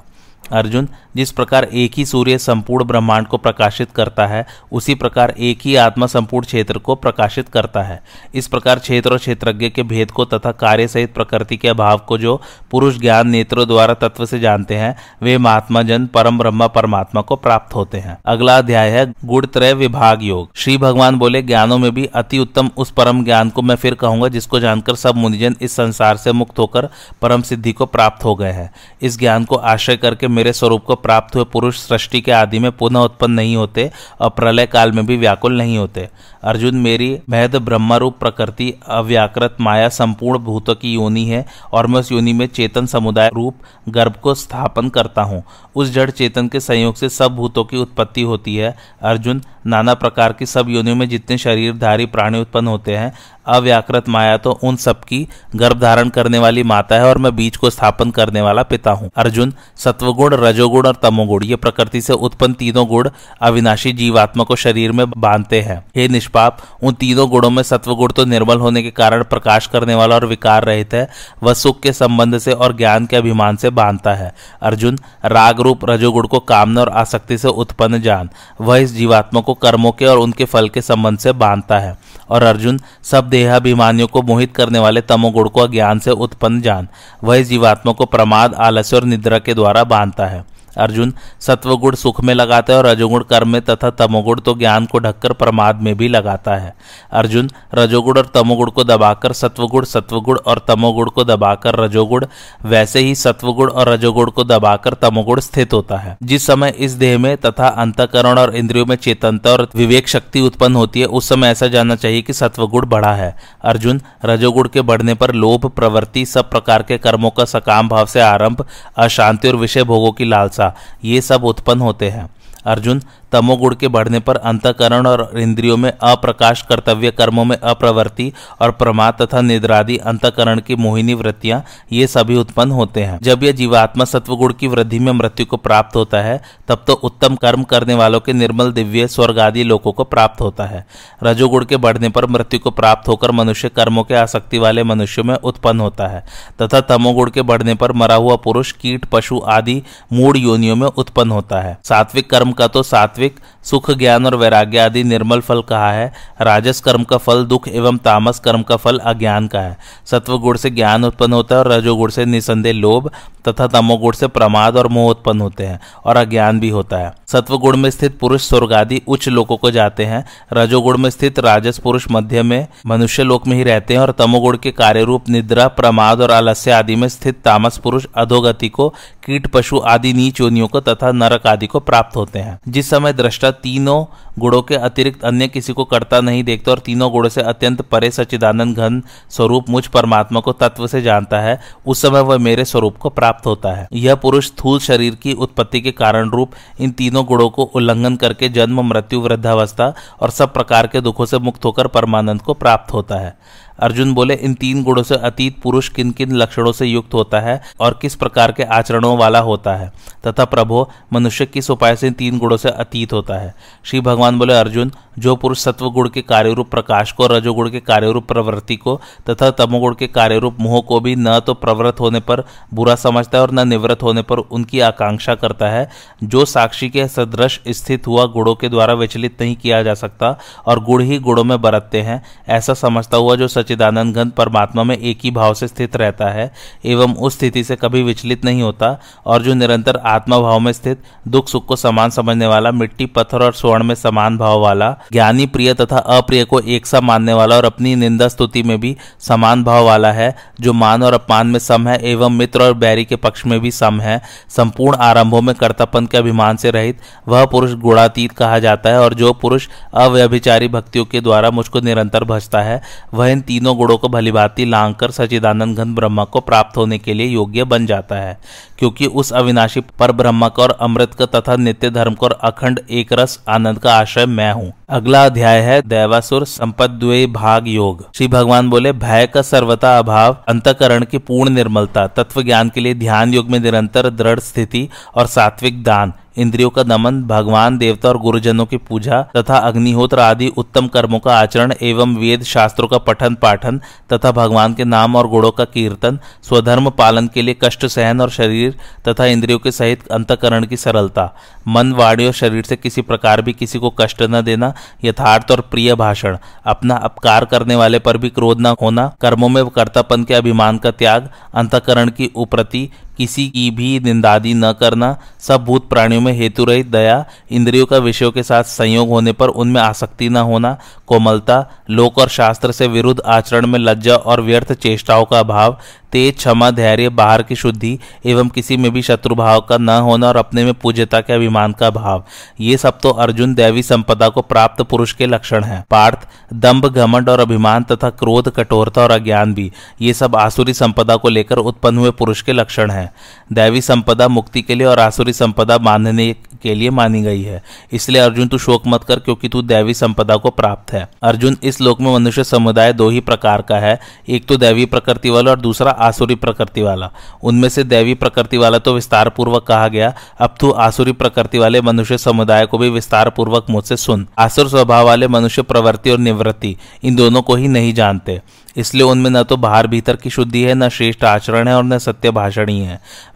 अर्जुन, 0.51 0.87
जिस 1.15 1.31
प्रकार 1.31 1.63
एक 1.63 1.91
ही 1.97 2.05
सूर्य 2.05 2.37
संपूर्ण 2.37 2.85
ब्रह्मांड 2.85 3.27
को 3.27 3.37
प्रकाशित 3.37 3.91
करता 3.91 4.27
है, 4.27 4.45
उसी 4.71 4.95
प्रकार 4.95 5.33
एक 5.37 5.59
ही 5.63 5.75
आत्मा 5.75 6.05
संपूर्ण 6.05 6.45
क्षेत्र 6.45 6.77
को 6.77 6.95
प्रकाशित 6.95 7.49
करता 7.49 7.83
है। 7.83 8.03
इस 8.35 8.47
प्रकार 8.47 8.79
क्षेत्र 8.79 9.11
और 9.11 9.17
क्षेत्रज्ञ 9.17 9.69
के 9.69 9.83
भेद 9.83 10.11
को 10.11 10.25
तथा 10.25 10.51
कार्य 10.51 10.87
सहित 10.87 11.13
प्रकृति 11.13 11.57
के 11.57 11.67
अभाव 11.67 11.97
को 11.97 12.17
जो 12.17 12.41
पुरुष 12.71 12.99
ज्ञान 12.99 13.29
नेत्रों 13.29 13.67
द्वारा 13.67 13.93
तत्व 13.93 14.25
से 14.25 14.39
जानते 14.39 14.75
हैं, 14.75 14.95
वे 15.21 15.37
महात्मा 15.37 15.81
जन 15.81 16.05
परम 16.05 16.37
ब्रह्मा 16.37 16.67
परमात्मा 16.67 17.21
को 17.21 17.35
प्राप्त 17.35 17.75
होते 17.75 17.97
हैं। 17.97 18.17
अगला 18.25 18.57
अध्याय 18.57 18.89
है 18.89 19.13
गुड़ 19.25 19.45
त्रय 19.45 19.73
विभाग 19.73 20.23
योग। 20.23 20.49
श्री 20.55 20.77
भगवान 20.77 21.15
बोले, 21.15 21.41
ज्ञानों 21.41 21.77
में 21.77 21.93
भी 21.93 22.05
अति 22.05 22.39
उत्तम 22.39 22.69
उस 22.77 22.91
परम 22.91 23.23
ज्ञान 23.23 23.49
को 23.49 23.61
मैं 23.61 23.75
फिर 23.75 23.93
कहूँगा 23.93 24.27
जिसको 24.27 24.59
जानकर 24.59 24.95
सब 24.95 25.15
मुनिजन 25.15 25.55
इस 25.61 25.71
संसार 25.71 26.17
से 26.17 26.31
मुक्त 26.31 26.59
होकर 26.59 26.89
परम 27.21 27.41
सिद्धि 27.41 27.71
को 27.71 27.85
प्राप्त 27.85 28.23
हो 28.23 28.35
गए 28.35 28.51
हैं। 28.51 28.71
इस 29.01 29.19
ज्ञान 29.19 29.45
को 29.45 29.55
आश्रय 29.55 29.97
करके 29.97 30.27
मेरे 30.31 30.53
स्वरूप 30.53 30.83
को 30.83 30.95
प्राप्त 30.95 31.35
हुए 31.35 31.43
पुरुष 31.43 31.77
सृष्टि 31.77 32.21
के 32.21 32.31
आदि 32.31 32.59
में 32.59 32.71
पुनः 32.71 32.99
उत्पन्न 32.99 33.33
नहीं 33.33 33.55
होते 33.55 33.89
और 34.19 34.29
प्रलय 34.29 34.65
काल 34.65 34.91
में 34.91 35.05
भी 35.05 35.17
व्याकुल 35.17 35.57
नहीं 35.57 35.77
होते। 35.77 36.09
अर्जुन, 36.43 36.75
मेरी 36.75 37.19
महद 37.29 37.55
ब्रह्मरूप 37.55 38.17
प्रकृति 38.19 38.73
अव्याकृत 38.87 39.57
माया 39.61 39.89
संपूर्ण 39.89 40.39
भूतों 40.39 40.75
की 40.75 40.93
योनि 40.93 41.25
है 41.25 41.45
और 41.73 41.87
मैं 41.87 41.99
उस 41.99 42.11
योनि 42.11 42.33
में 42.33 42.45
चेतन 42.47 42.85
समुदाय 42.85 43.29
रूप 43.33 43.55
गर्भ 43.89 44.15
को 44.15 44.33
स्थापन 44.33 44.89
करता 44.89 45.21
हूँ। 45.21 45.43
उस 45.75 45.91
जड़ 45.91 46.09
चेतन 46.09 46.47
के 46.47 46.59
संयोग 46.59 46.95
से 46.95 47.09
सब 47.09 47.35
भूतों 47.35 47.63
की 47.63 47.77
उत्पत्ति 47.77 48.21
होती 48.21 48.55
है। 48.55 48.75
अर्जुन, 49.01 49.41
नाना 49.67 49.93
प्रकार 49.93 50.33
की 50.33 50.45
सब 50.45 50.69
योनियों 50.69 50.95
में 50.95 51.07
जितने 51.09 51.37
शरीरधारी 51.37 52.05
प्राणी 52.05 52.39
उत्पन्न 52.41 52.67
होते 52.67 52.95
हैं 52.95 53.13
अव्याकृत 53.45 54.09
माया 54.09 54.37
तो 54.37 54.51
उन 54.63 54.75
सबकी 54.75 55.27
गर्भ 55.55 55.79
धारण 55.79 56.09
करने 56.09 56.39
वाली 56.39 56.63
माता 56.63 56.95
है 56.95 57.05
और 57.05 57.17
मैं 57.17 57.35
बीज 57.35 57.57
को 57.57 57.69
स्थापन 57.69 58.11
करने 58.11 58.41
वाला 58.41 58.63
पिता 58.63 58.91
हूँ। 58.91 59.09
अर्जुन, 59.15 59.53
सत्वगुण, 59.77 60.33
रजोगुण 60.33 60.87
और 60.87 60.97
तमोगुण, 61.03 61.43
ये 61.43 61.55
प्रकृति 61.55 62.01
से 62.01 62.13
उत्पन्न 62.13 62.53
तीनों 62.53 62.87
गुण 62.87 63.09
अविनाशी 63.41 63.91
जीवात्मा 63.93 64.43
को 64.43 64.55
शरीर 64.55 64.91
में 64.91 65.05
बांधते 65.11 65.61
हैं। 65.61 65.77
हे 65.95 66.07
निष्पाप, 66.07 66.57
उन 66.83 66.93
तीनों 66.93 67.29
गुणों 67.29 67.49
में 67.49 67.63
सत्वगुण 67.63 68.11
तो 68.11 68.25
निर्मल 68.25 68.57
होने 68.57 68.83
के 68.83 68.91
कारण 68.91 69.23
प्रकाश 69.23 69.67
करने 69.67 69.95
वाला 69.95 70.15
और 70.15 70.25
विकार 70.25 70.65
रहित 70.65 70.93
है, 70.93 71.07
वह 71.43 71.53
सुख 71.53 71.79
के 71.79 71.93
संबंध 71.93 72.37
से 72.37 72.51
और 72.51 72.75
ज्ञान 72.77 73.05
के 73.05 73.15
अभिमान 73.15 73.55
से 73.55 73.69
बांधता 73.69 74.13
है। 74.13 74.33
अर्जुन 74.61 74.99
राग 75.25 75.61
रूप 75.61 75.89
रजोगुण 75.89 76.27
को 76.27 76.39
कामना 76.39 76.81
और 76.81 76.89
आसक्ति 76.89 77.37
से 77.37 77.47
उत्पन्न 77.47 78.01
जान, 78.01 78.29
वह 78.61 78.77
इस 78.77 78.93
जीवात्मा 78.93 79.41
को 79.41 79.53
कर्मों 79.53 79.91
के 79.91 80.05
और 80.05 80.17
उनके 80.17 80.45
फल 80.45 80.69
के 80.69 80.81
संबंध 80.81 81.19
से 81.19 81.31
बांधता 81.31 81.79
है। 81.79 81.97
और 82.29 82.43
अर्जुन, 82.43 82.79
सब 83.03 83.29
देहाभिमानियों 83.31 84.07
को 84.07 84.21
मोहित 84.21 84.55
करने 84.55 84.79
वाले 84.79 85.01
तमोगुण 85.01 85.49
को 85.49 85.67
ज्ञान 85.67 85.99
से 85.99 86.11
उत्पन्न 86.11 86.61
जान, 86.61 86.87
वह 87.23 87.43
जीवात्मा 87.43 87.93
को 87.93 88.05
प्रमाद, 88.05 88.53
आलस्य 88.53 88.95
और 88.95 89.03
निद्रा 89.03 89.39
के 89.39 89.53
द्वारा 89.53 89.83
बांधता 89.83 90.25
है। 90.25 90.43
अर्जुन, 90.77 91.13
सत्वगुण 91.39 91.95
सुख 91.95 92.21
में 92.21 92.33
लगाता 92.33 92.73
है 92.73 92.79
और 92.79 92.85
रजोगुण 92.85 93.23
कर्म 93.23 93.49
में 93.49 93.61
तथा 93.61 93.89
तमोगुण 93.89 94.39
तो 94.39 94.53
ज्ञान 94.53 94.85
को 94.85 94.99
ढककर 94.99 95.33
प्रमाद 95.33 95.81
में 95.81 95.97
भी 95.97 96.07
लगाता 96.07 96.55
है। 96.55 96.73
अर्जुन, 97.11 97.49
रजोगुण 97.73 98.17
और 98.17 98.31
तमोगुण 98.33 98.69
को 98.69 98.83
दबाकर 98.83 99.33
सत्वगुण 99.33 99.85
सत्वगुण 99.85 100.37
और 100.37 100.65
तमोगुण 100.67 101.09
को 101.09 101.23
दबाकर 101.23 101.75
रजोगुण, 101.75 102.25
वैसे 102.65 102.99
ही 102.99 103.15
सत्वगुण 103.15 103.69
और 103.69 103.89
रजोगुण 103.89 104.29
को 104.29 104.43
दबाकर 104.43 104.93
तमोगुण 104.93 105.39
स्थित 105.39 105.73
होता 105.73 105.97
है। 105.97 106.17
जिस 106.23 106.47
समय 106.47 106.75
इस 106.79 106.91
देह 106.91 107.17
में 107.17 107.37
तथा 107.37 107.67
अंतकरण 107.67 108.37
और 108.37 108.55
इंद्रियों 108.55 108.85
में 108.85 108.95
चेतनता 108.95 109.49
और 109.49 109.69
विवेक 109.75 110.07
शक्ति 110.07 110.41
उत्पन्न 110.41 110.75
होती 110.75 110.99
है, 110.99 111.05
उस 111.05 111.29
समय 111.29 111.47
ऐसा 111.47 111.67
जानना 111.67 111.95
चाहिए 111.95 112.21
कि 112.21 112.33
सत्वगुण 112.33 112.85
बढ़ा 112.85 113.13
है। 113.13 113.35
अर्जुन, 113.61 114.01
रजोगुण 114.25 114.67
के 114.67 114.81
बढ़ने 114.81 115.13
पर 115.13 115.31
लोभ, 115.31 115.65
प्रवृत्ति 115.65 116.25
सब 116.25 116.49
प्रकार 116.49 116.83
के 116.83 116.97
कर्मों 116.97 117.29
का 117.29 117.45
सकाम 117.45 117.89
भाव 117.89 118.05
से 118.05 118.21
आरंभ, 118.21 118.65
अशांति 118.97 119.47
और 119.47 119.55
विषय 119.55 119.83
भोगों 119.83 120.11
की 120.11 120.25
लालसा 120.25 120.60
ये 121.03 121.21
सब 121.21 121.43
उत्पन्न 121.43 121.81
होते 121.81 122.09
हैं। 122.09 122.29
अर्जुन 122.65 123.01
तमोगुण 123.31 123.75
के 123.75 123.87
बढ़ने 123.87 124.19
पर 124.19 124.35
अंतकरण 124.35 125.07
और 125.07 125.31
इंद्रियों 125.37 125.77
में 125.77 125.91
अप्रकाश, 125.91 126.61
कर्तव्य 126.61 127.11
कर्मों 127.11 127.45
में 127.45 127.55
अप्रवृत्ति 127.57 128.31
और 128.61 128.71
प्रमाद 128.71 129.17
तथा 129.21 129.41
निद्रादि 129.41 129.97
अंतकरण 129.97 130.59
की 130.59 130.75
मोहिनी 130.75 131.13
वृत्तियाँ 131.13 131.63
ये 131.91 132.07
सभी 132.07 132.35
उत्पन्न 132.35 132.71
होते 132.71 133.03
हैं। 133.03 133.19
जब 133.21 133.43
यह 133.43 133.51
जीवात्मा 133.51 134.05
सत्वगुण 134.05 134.53
की 134.53 134.67
वृद्धि 134.67 134.99
में 134.99 135.11
मृत्यु 135.11 135.45
को 135.45 135.57
प्राप्त 135.57 135.95
होता 135.95 136.21
है, 136.21 136.41
तब 136.67 136.83
तो 136.87 136.93
उत्तम 136.93 137.35
कर्म 137.35 137.63
करने 137.63 137.93
वालों 137.93 138.19
के 138.19 138.33
निर्मल, 138.33 138.71
दिव्य 138.71 139.07
स्वर्ग 139.07 139.39
आदि 139.39 139.63
लोगों 139.63 139.91
को 139.91 140.03
प्राप्त 140.03 140.41
होता 140.41 140.65
है। 140.65 140.85
रजोगुण 141.23 141.65
के 141.65 141.77
बढ़ने 141.77 142.09
पर 142.09 142.25
मृत्यु 142.25 142.59
को 142.59 142.71
प्राप्त 142.71 143.07
होकर 143.07 143.31
मनुष्य 143.31 143.69
कर्मों 143.69 144.03
के 144.03 144.15
आसक्ति 144.15 144.57
वाले 144.57 144.83
मनुष्य 144.83 145.23
में 145.23 145.35
उत्पन्न 145.35 145.79
होता 145.79 146.07
है, 146.07 146.23
तथा 146.61 146.81
तमोगुण 146.81 147.29
के 147.29 147.41
बढ़ने 147.41 147.75
पर 147.75 147.91
मरा 147.91 148.15
हुआ 148.15 148.35
पुरुष, 148.35 148.71
कीट, 148.71 149.05
पशु 149.05 149.41
आदि 149.47 149.81
मूड 150.13 150.37
योनियों 150.37 150.75
में 150.75 150.87
उत्पन्न 150.87 151.31
होता 151.31 151.61
है। 151.61 151.77
सात्विक 151.83 152.29
कर्म 152.29 152.51
का 152.51 152.67
तो 152.67 152.83
सात्विक 152.83 153.20
सात्विक 153.21 153.39
सुख 153.63 153.91
ज्ञान 153.91 154.25
और 154.25 154.35
वैराग्य 154.35 154.77
आदि 154.77 155.03
निर्मल 155.03 155.39
फल 155.39 155.61
कहा 155.61 155.91
है। 155.91 156.13
राजस 156.41 156.79
कर्म 156.79 157.03
का 157.03 157.17
फल, 157.17 157.45
दुख 157.45 157.67
एवं 157.67 157.97
तामस 157.97 158.39
कर्म 158.39 158.61
का 158.61 158.75
फल 158.75 158.97
अज्ञान 158.97 159.47
का 159.47 159.59
है। 159.59 159.77
सत्व 160.05 160.37
गुण 160.37 160.57
से 160.57 160.69
ज्ञान 160.69 161.05
उत्पन्न 161.05 161.33
होता 161.33 161.55
है 161.55 161.61
और 161.61 161.71
रजोगुण 161.71 162.09
से 162.09 162.25
निसंदेह 162.25 162.73
लोभ 162.73 163.11
तथा 163.47 163.67
तमोगुण 163.67 164.11
से 164.11 164.27
प्रमाद 164.27 164.77
और 164.77 164.87
मोह 164.87 165.09
उत्पन्न 165.09 165.41
होते 165.41 165.65
हैं 165.65 165.79
और 166.05 166.17
अज्ञान 166.17 166.59
भी 166.59 166.69
होता 166.69 166.97
है। 166.97 167.13
सत्व 167.27 167.57
गुण 167.57 167.77
में 167.77 167.89
स्थित 167.89 168.19
पुरुष 168.19 168.47
स्वर्ग 168.47 168.73
आदि 168.73 169.01
उच्च 169.07 169.27
लोकों 169.29 169.57
को 169.57 169.71
जाते 169.71 170.05
हैं। 170.05 170.25
रजोगुण 170.53 170.97
में 170.97 171.09
स्थित 171.09 171.39
राजस 171.39 171.77
पुरुष 171.77 172.07
मध्य 172.11 172.43
में 172.43 172.67
मनुष्य 172.85 173.23
लोक 173.23 173.47
में 173.47 173.57
ही 173.57 173.63
रहते 173.63 173.93
हैं 173.93 174.01
और 174.01 174.11
तमोगुण 174.11 174.57
के 174.57 174.71
कार्य 174.71 175.03
रूप 175.03 175.29
निद्रा, 175.29 175.67
प्रमाद 175.67 176.21
और 176.21 176.31
आलस्य 176.31 176.71
आदि 176.71 176.95
में 176.95 177.07
स्थित 177.09 177.41
तामस 177.45 177.77
पुरुष 177.77 178.05
अधोगति 178.17 178.69
को, 178.69 178.89
कीट 179.25 179.47
पशु 179.47 179.81
आदि 179.85 180.13
नीच 180.13 180.39
योनियों 180.41 180.67
को 180.67 180.79
तथा 180.79 181.11
नरक 181.11 181.47
आदि 181.47 181.67
को 181.67 181.79
प्राप्त 181.79 182.15
होते 182.15 182.39
हैं। 182.39 182.59
जिस 182.67 182.89
समय 182.89 183.13
दृष्टा 183.13 183.50
तीनों 183.51 184.05
गुणों 184.39 184.61
के 184.61 184.75
अतिरिक्त 184.75 185.23
अन्य 185.25 185.47
किसी 185.47 185.73
को 185.73 185.83
करता 185.83 186.21
नहीं 186.21 186.43
देखता 186.43 186.71
और 186.71 186.79
तीनों 186.79 187.11
गुणों 187.11 187.29
से 187.29 187.41
अत्यंत 187.41 187.81
परे 187.81 188.11
सचिदानंद 188.11 188.77
घन 188.77 189.01
स्वरूप 189.29 189.69
मुझ 189.69 189.87
परमात्मा 189.87 190.39
को 190.39 190.51
तत्व 190.51 190.87
से 190.87 191.01
जानता 191.01 191.39
है, 191.39 191.59
उस 191.87 192.01
समय 192.01 192.21
वह 192.21 192.37
मेरे 192.37 192.65
स्वरूप 192.65 192.97
को 192.97 193.09
प्राप्त 193.09 193.45
होता 193.45 193.73
है। 193.73 193.87
यह 193.93 194.15
पुरुष 194.15 194.51
थूल 194.51 194.79
शरीर 194.79 195.15
की 195.15 195.33
उत्पत्ति 195.33 195.81
के 195.81 195.91
कारण 195.91 196.29
रूप 196.29 196.51
इन 196.79 196.91
तीनों 196.91 197.25
गुणों 197.25 197.49
को 197.49 197.63
उल्लंघन 197.63 198.15
करके 198.15 198.49
जन्म, 198.49 198.81
मृत्यु, 198.81 199.21
वृद्धावस्था 199.21 199.93
और 200.21 200.29
सब 200.29 200.53
प्रकार 200.53 200.87
के 200.87 201.01
दुखों 201.01 201.25
से 201.25 201.39
मुक्त 201.39 201.65
होकर 201.65 201.87
परमानंद 201.87 202.41
को 202.41 202.53
प्राप्त 202.53 202.93
होता 202.93 203.15
है। 203.15 203.37
अर्जुन 203.81 204.13
बोले, 204.13 204.33
इन 204.33 204.53
तीन 204.53 204.83
गुणों 204.83 205.03
से 205.03 205.15
अतीत 205.15 205.59
पुरुष 205.61 205.89
किन 205.89 206.11
किन 206.11 206.31
लक्षणों 206.31 206.71
से 206.71 206.85
युक्त 206.85 207.13
होता 207.13 207.39
है 207.39 207.61
और 207.79 207.99
किस 208.01 208.15
प्रकार 208.15 208.51
के 208.51 208.63
आचरणों 208.63 209.17
वाला 209.17 209.39
होता 209.39 209.75
है? 209.75 209.91
तथा 210.27 210.45
प्रभो, 210.45 210.89
मनुष्य 211.13 211.45
किस 211.45 211.69
उपाय 211.71 211.95
से 211.95 212.07
इन 212.07 212.13
तीन 212.13 212.37
गुणों 212.37 212.57
से 212.57 212.69
अतीत 212.69 213.13
होता 213.13 213.37
है? 213.37 213.53
श्री 213.83 214.01
भगवान 214.01 214.39
बोले, 214.39 214.53
अर्जुन, 214.53 214.91
जो 215.19 215.35
पुरुष 215.35 215.59
सत्व 215.59 215.89
गुण 215.89 216.09
के 216.09 216.21
कार्यरूप 216.21 216.69
प्रकाश 216.71 217.11
को 217.11 217.27
रजोगुण 217.27 217.69
के 217.69 217.79
कार्यरूप 217.79 218.27
प्रवृत्ति 218.27 218.75
को 218.75 218.99
तथा 219.29 219.49
तमोगुण 219.51 219.95
के 219.95 220.07
कार्यरूप 220.07 220.57
मोह 220.59 220.79
को 220.81 220.99
भी 220.99 221.15
न 221.15 221.39
तो 221.39 221.53
प्रवृत्त 221.53 221.99
होने 221.99 222.19
पर 222.19 222.43
बुरा 222.73 222.95
समझता 222.95 223.37
है 223.37 223.41
और 223.41 223.51
न 223.51 223.67
निवृत्त 223.67 224.03
होने 224.03 224.21
पर 224.21 224.37
उनकी 224.37 224.79
आकांक्षा 224.79 225.35
करता 225.35 225.69
है, 225.69 225.89
जो 226.23 226.45
साक्षी 226.45 226.89
के 226.89 227.07
सदृश 227.07 227.59
स्थित 227.67 228.07
हुआ 228.07 228.25
गुणों 228.25 228.55
के 228.55 228.69
द्वारा 228.69 228.93
विचलित 228.93 229.41
नहीं 229.41 229.55
किया 229.55 229.81
जा 229.83 229.93
सकता 229.93 230.37
और 230.65 230.83
गुण 230.83 231.01
ही 231.01 231.19
गुणों 231.19 231.43
में 231.43 231.61
बरतते 231.61 232.01
हैं, 232.01 232.21
ऐसा 232.49 232.73
समझता 232.73 233.17
हुआ 233.17 233.35
जो 233.35 233.47
सचिदानंद 233.71 234.15
घन 234.15 234.29
परमात्मा 234.29 234.83
में 234.83 234.97
एक 234.97 235.19
ही 235.23 235.31
भाव 235.31 235.53
से 235.53 235.67
स्थित 235.67 235.95
रहता 235.95 236.29
है, 236.29 236.51
एवं 236.85 237.13
उस 237.15 237.37
स्थिति 237.37 237.63
से 237.63 237.75
कभी 237.75 238.03
विचलित 238.03 238.45
नहीं 238.45 238.61
होता, 238.61 238.99
और 239.25 239.41
जो 239.41 239.53
निरंतर 239.53 239.97
आत्मा 239.97 240.39
भाव 240.39 240.59
में 240.59 240.73
स्थित, 240.73 241.03
दुख 241.27 241.47
सुख 241.47 241.65
को 241.65 241.75
समान 241.75 242.09
समझने 242.09 242.47
वाला, 242.47 242.71
मिट्टी, 242.71 243.05
पत्थर 243.05 243.43
और 243.43 243.53
स्वर्ण 243.53 243.83
में 243.83 243.95
समान 243.95 244.37
भाव 244.37 244.59
वाला, 244.59 244.95
ज्ञानी, 245.11 245.45
प्रिय 245.45 245.73
तथा 245.73 245.97
अप्रिय 245.97 246.45
को 246.45 246.59
एक 246.59 246.85
सा 246.85 247.01
मानने 247.01 247.33
वाला 247.33 247.55
और 247.55 247.65
अपनी 247.65 247.95
निंदा 247.95 248.27
स्तुति 248.27 248.63
में 248.63 248.79
भी 248.79 248.97
समान 249.19 249.63
भाव 249.63 249.85
वाला 249.85 250.11
है, 250.11 250.35
जो 250.59 250.73
मान 250.73 251.03
और 251.03 251.13
अपमान 251.13 251.47
में 251.47 251.59
सम 251.59 251.87
है, 251.87 251.97
एवं 252.03 252.29
मित्र 252.29 252.61
और 252.61 252.73
बैरी 252.73 253.05
के 253.05 253.15
पक्ष 253.15 253.45
में 253.45 253.59
भी 253.59 253.71
सम 253.71 254.01
है। 254.01 254.21
संपूर्ण 254.49 254.97
आरंभों 254.97 255.41
में 255.41 255.55
कर्तापन 255.55 256.05
के 256.05 256.17
अभिमान 256.17 256.57
से 256.57 256.71
रहित, 256.71 256.99
वह 257.27 257.45
पुरुष 257.45 257.73
गुणातीत 257.73 258.31
कहा 258.31 258.59
जाता 258.59 258.89
है, 258.89 258.99
और 258.99 259.13
जो 259.13 259.33
पुरुष 259.33 259.67
अव्यभिचारी 259.93 260.67
भक्तियों 260.67 261.05
के 261.05 261.21
द्वारा 261.21 261.51
मुझको 261.51 261.79
निरंतर 261.79 262.23
भजता 262.23 262.61
है, 262.61 262.81
वह 263.13 263.27
इन 263.27 263.41
तीनों 263.41 263.60
गुणों 263.63 263.97
को 263.97 264.09
भलीभांति 264.09 264.65
लांग 264.65 264.95
कर 264.95 265.11
सचिदानंद 265.11 265.77
घन 265.77 265.93
ब्रह्मा 265.95 266.23
को 266.25 266.39
प्राप्त 266.41 266.77
होने 266.77 266.97
के 266.97 267.13
लिए 267.13 267.27
योग्य 267.27 267.63
बन 267.63 267.85
जाता 267.85 268.15
है, 268.15 268.37
क्योंकि 268.79 269.05
उस 269.05 269.31
अविनाशी 269.33 269.81
पर 269.99 270.11
ब्रह्म 270.11 270.47
का 270.47 270.63
और 270.63 270.77
अमृत 270.81 271.13
का 271.13 271.25
तथा 271.29 271.55
नित्य 271.55 271.89
धर्म 271.89 272.13
का 272.13 272.27
और 272.27 272.37
अखंड 272.43 272.79
एक 272.91 273.13
रस 273.13 273.39
आनंद 273.49 273.79
का 273.79 273.93
आश्रय 273.95 274.25
मैं 274.27 274.51
हूँ। 274.53 274.71
अगला 274.89 275.25
अध्याय 275.25 275.59
है 275.61 275.81
दैवासुर 275.81 276.45
संपद्वे 276.45 277.25
भाग 277.27 277.67
योग। 277.67 278.05
श्री 278.15 278.27
भगवान 278.27 278.69
बोले, 278.69 278.91
भय 278.93 279.27
का 279.33 279.41
सर्वता 279.41 279.97
अभाव, 279.99 280.37
अंतकरण 280.47 281.05
की 281.05 281.17
पूर्ण 281.19 281.49
निर्मलता 281.51 282.07
तत्व 282.07 282.41
ज्ञान 282.43 282.69
के 282.69 282.81
लिए 282.81 282.93
ध्यान 282.95 283.33
योग 283.33 283.49
में 283.49 283.59
निरंतर 283.59 284.09
दृढ़ 284.11 284.39
स्थिति 284.39 284.87
और 285.15 285.27
सात्विक 285.27 285.83
दान 285.83 286.13
इंद्रियों 286.37 286.69
का 286.69 286.83
दमन 286.83 287.21
भगवान, 287.23 287.77
देवता 287.77 288.09
और 288.09 288.17
गुरुजनों 288.17 288.65
की 288.65 288.77
पूजा 288.77 289.21
तथा 289.37 289.57
अग्निहोत्र 289.57 290.19
आदि 290.19 290.47
उत्तम 290.57 290.87
कर्मों 290.87 291.19
का 291.19 291.37
आचरण 291.39 291.73
एवं 291.81 292.15
वेद 292.15 292.43
शास्त्रों 292.43 292.87
का 292.87 292.97
पठन 292.97 293.35
पाठन 293.35 293.79
तथा 294.13 294.31
भगवान 294.31 294.73
के 294.73 294.83
नाम 294.83 295.15
और 295.15 295.27
गुणों 295.27 295.51
का 295.51 295.65
कीर्तन, 295.65 296.19
स्वधर्म 296.43 296.89
पालन 296.89 297.27
के 297.27 297.41
लिए 297.41 297.55
कष्ट 297.63 297.85
सहन 297.85 298.21
और 298.21 298.29
शरीर 298.29 298.77
तथा 299.07 299.25
इंद्रियों 299.25 299.59
के 299.59 299.71
सहित 299.71 300.07
अंतकरण 300.07 300.65
की 300.65 300.77
सरलता। 300.77 301.29
मन, 301.67 301.91
वाणी 301.91 302.25
और 302.25 302.33
शरीर 302.33 302.63
से 302.63 302.75
किसी 302.75 303.01
प्रकार 303.01 303.41
भी 303.41 303.53
किसी 303.53 303.79
को 303.79 303.89
कष्ट 303.89 304.21
न 304.21 304.41
देना 304.41 304.73
यथार्थ 305.03 305.51
और 305.51 305.61
प्रिय 305.61 305.95
भाषण। 305.95 306.37
अपना 306.65 306.95
अपकार 306.95 307.45
करने 307.45 307.75
वाले 307.75 307.99
पर 307.99 308.17
भी 308.17 308.29
क्रोध 308.29 308.61
न 308.61 308.75
होना, 308.81 309.11
कर्मों 309.21 309.49
में 309.49 309.65
कर्तापन 309.65 310.23
के 310.23 310.33
अभिमान 310.33 310.77
का 310.77 310.91
त्याग, 310.91 311.29
अंतकरण 311.53 312.09
की 312.09 312.31
उप्रति 312.35 312.89
किसी 313.17 313.49
की 313.49 313.71
भी 313.71 313.99
निंदादी 313.99 314.53
न 314.53 314.71
करना, 314.71 315.17
सब 315.39 315.65
भूत 315.65 315.89
प्राणियों 315.89 316.21
में 316.21 316.33
हेतु 316.33 316.65
रहित 316.65 316.87
दया, 316.87 317.25
इंद्रियों 317.51 317.85
का 317.85 317.97
विषयों 317.97 318.31
के 318.31 318.43
साथ 318.43 318.63
संयोग 318.63 319.09
होने 319.09 319.31
पर 319.31 319.47
उनमें 319.47 319.81
आसक्ति 319.81 320.29
न 320.29 320.37
होना, 320.37 320.77
कोमलता, 321.07 321.69
लोक 321.89 322.17
और 322.17 322.29
शास्त्र 322.29 322.71
से 322.71 322.87
विरुद्ध 322.87 323.21
आचरण 323.25 323.67
में 323.67 323.79
लज्जा 323.79 324.15
और 324.15 324.41
व्यर्थ 324.41 324.73
चेष्टाओं 324.73 325.25
का 325.25 325.39
अभाव 325.39 325.77
तेज, 326.11 326.35
क्षमा, 326.35 326.71
धैर्य, 326.71 327.09
बाहर 327.09 327.43
की 327.43 327.55
शुद्धि 327.55 327.99
एवं 328.25 328.47
किसी 328.47 328.77
में 328.77 328.91
भी 328.91 329.01
शत्रु 329.01 329.35
भाव 329.35 329.61
का 329.61 329.77
न 329.77 329.89
होना 329.89 330.27
और 330.27 330.37
अपने 330.37 330.65
में 330.65 330.73
पूज्यता 330.73 331.21
के 331.21 331.33
अभिमान 331.33 331.71
का 331.71 331.89
भाव। 331.89 332.23
ये 332.59 332.77
सब 332.77 332.99
तो 332.99 333.09
अर्जुन 333.09 333.53
दैवी 333.53 333.83
संपदा 333.83 334.29
को 334.29 334.41
प्राप्त 334.41 334.81
पुरुष 334.81 335.13
के 335.13 335.25
लक्षण 335.25 335.63
है। 335.63 335.85
पार्थ, 335.89 336.27
दंभ, 336.53 336.85
घमंड 336.85 337.29
और 337.29 337.39
अभिमान 337.39 337.83
तथा 337.83 338.09
क्रोध, 338.09 338.55
कठोरता 338.55 339.01
और 339.01 339.11
अज्ञान 339.11 339.53
भी, 339.53 339.71
ये 340.01 340.13
सब 340.13 340.35
आसुरी 340.35 340.73
संपदा 340.73 341.15
को 341.15 341.29
लेकर 341.29 341.57
उत्पन्न 341.57 341.97
हुए 341.97 342.11
पुरुष 342.11 342.41
के 342.41 342.53
लक्षण 342.53 342.91
है। 342.91 343.13
दैवी 343.53 343.81
संपदा 343.81 344.27
मुक्ति 344.27 344.61
के 344.61 344.75
लिए 344.75 344.87
और 344.87 344.99
आसुरी 344.99 345.33
संपदा 345.33 345.77
मानने 345.77 346.35
के 346.63 346.75
लिए 346.75 346.89
मानी 346.89 347.21
गई 347.21 347.41
है। 347.41 347.63
इसलिए 347.91 348.21
अर्जुन, 348.21 348.47
तू 348.47 348.57
शोक 348.57 348.83
मत 348.87 349.03
कर 349.03 349.19
क्योंकि 349.19 349.49
तू 349.49 349.61
दैवी 349.61 349.93
संपदा 349.93 350.35
को 350.35 350.49
प्राप्त 350.49 350.93
है। 350.93 351.09
अर्जुन, 351.23 351.57
इस 351.63 351.81
लोक 351.81 352.01
में 352.01 352.13
मनुष्य 352.13 352.43
समुदाय 352.43 352.93
दो 352.93 353.09
ही 353.09 353.19
प्रकार 353.19 353.61
का 353.61 353.75
है। 353.75 353.99
एक 354.29 354.45
तो 354.45 354.57
दैवी 354.57 354.85
प्रकृति 354.85 355.29
वाला 355.29 355.51
और 355.51 355.59
दूसरा 355.59 355.91
आसुरी 356.01 356.35
प्रकृति 356.35 356.81
वाला। 356.81 357.09
उनमें 357.43 357.67
से 357.69 357.83
दैवी 357.83 358.13
प्रकृति 358.13 358.57
वाला 358.57 358.77
तो 358.77 358.93
विस्तार 358.93 359.29
पूर्वक 359.29 359.63
कहा 359.63 359.87
गया। 359.87 360.13
अब 360.39 360.55
तू 360.59 360.71
आसुरी 360.71 361.11
प्रकृति 361.11 361.57
वाले 361.57 361.81
मनुष्य 361.81 362.17
समुदाय 362.17 362.65
को 362.65 362.77
भी 362.77 362.89
विस्तार 362.89 363.29
पूर्वक 363.29 363.65
मुझसे 363.69 363.97
सुन। 363.97 364.27
आसुर 364.37 364.69
स्वभाव 364.69 365.05
वाले 365.05 365.27
मनुष्य 365.27 365.61
प्रवृत्ति 365.61 366.11
और 366.11 366.17
निवृत्ति, 366.19 366.75
इन 367.03 367.15
दोनों 367.15 367.41
को 367.41 367.55
ही 367.55 367.67
नहीं 367.67 367.93
जानते। 367.93 368.41
इसलिए 368.77 369.03
उनमें 369.03 369.29
न 369.29 369.41
तो 369.43 369.55
बाहर 369.57 369.87
भीतर 369.87 370.15
की 370.15 370.29
शुद्धि 370.29 370.61
है, 370.63 370.73
न 370.73 370.87
श्रेष्ठ 370.89 371.23
आचरण 371.23 371.67
है 371.67 371.75
और 371.75 371.83
न 371.83 371.97
सत्य 371.97 372.31
भाषण 372.31 372.69
ही। 372.69 372.87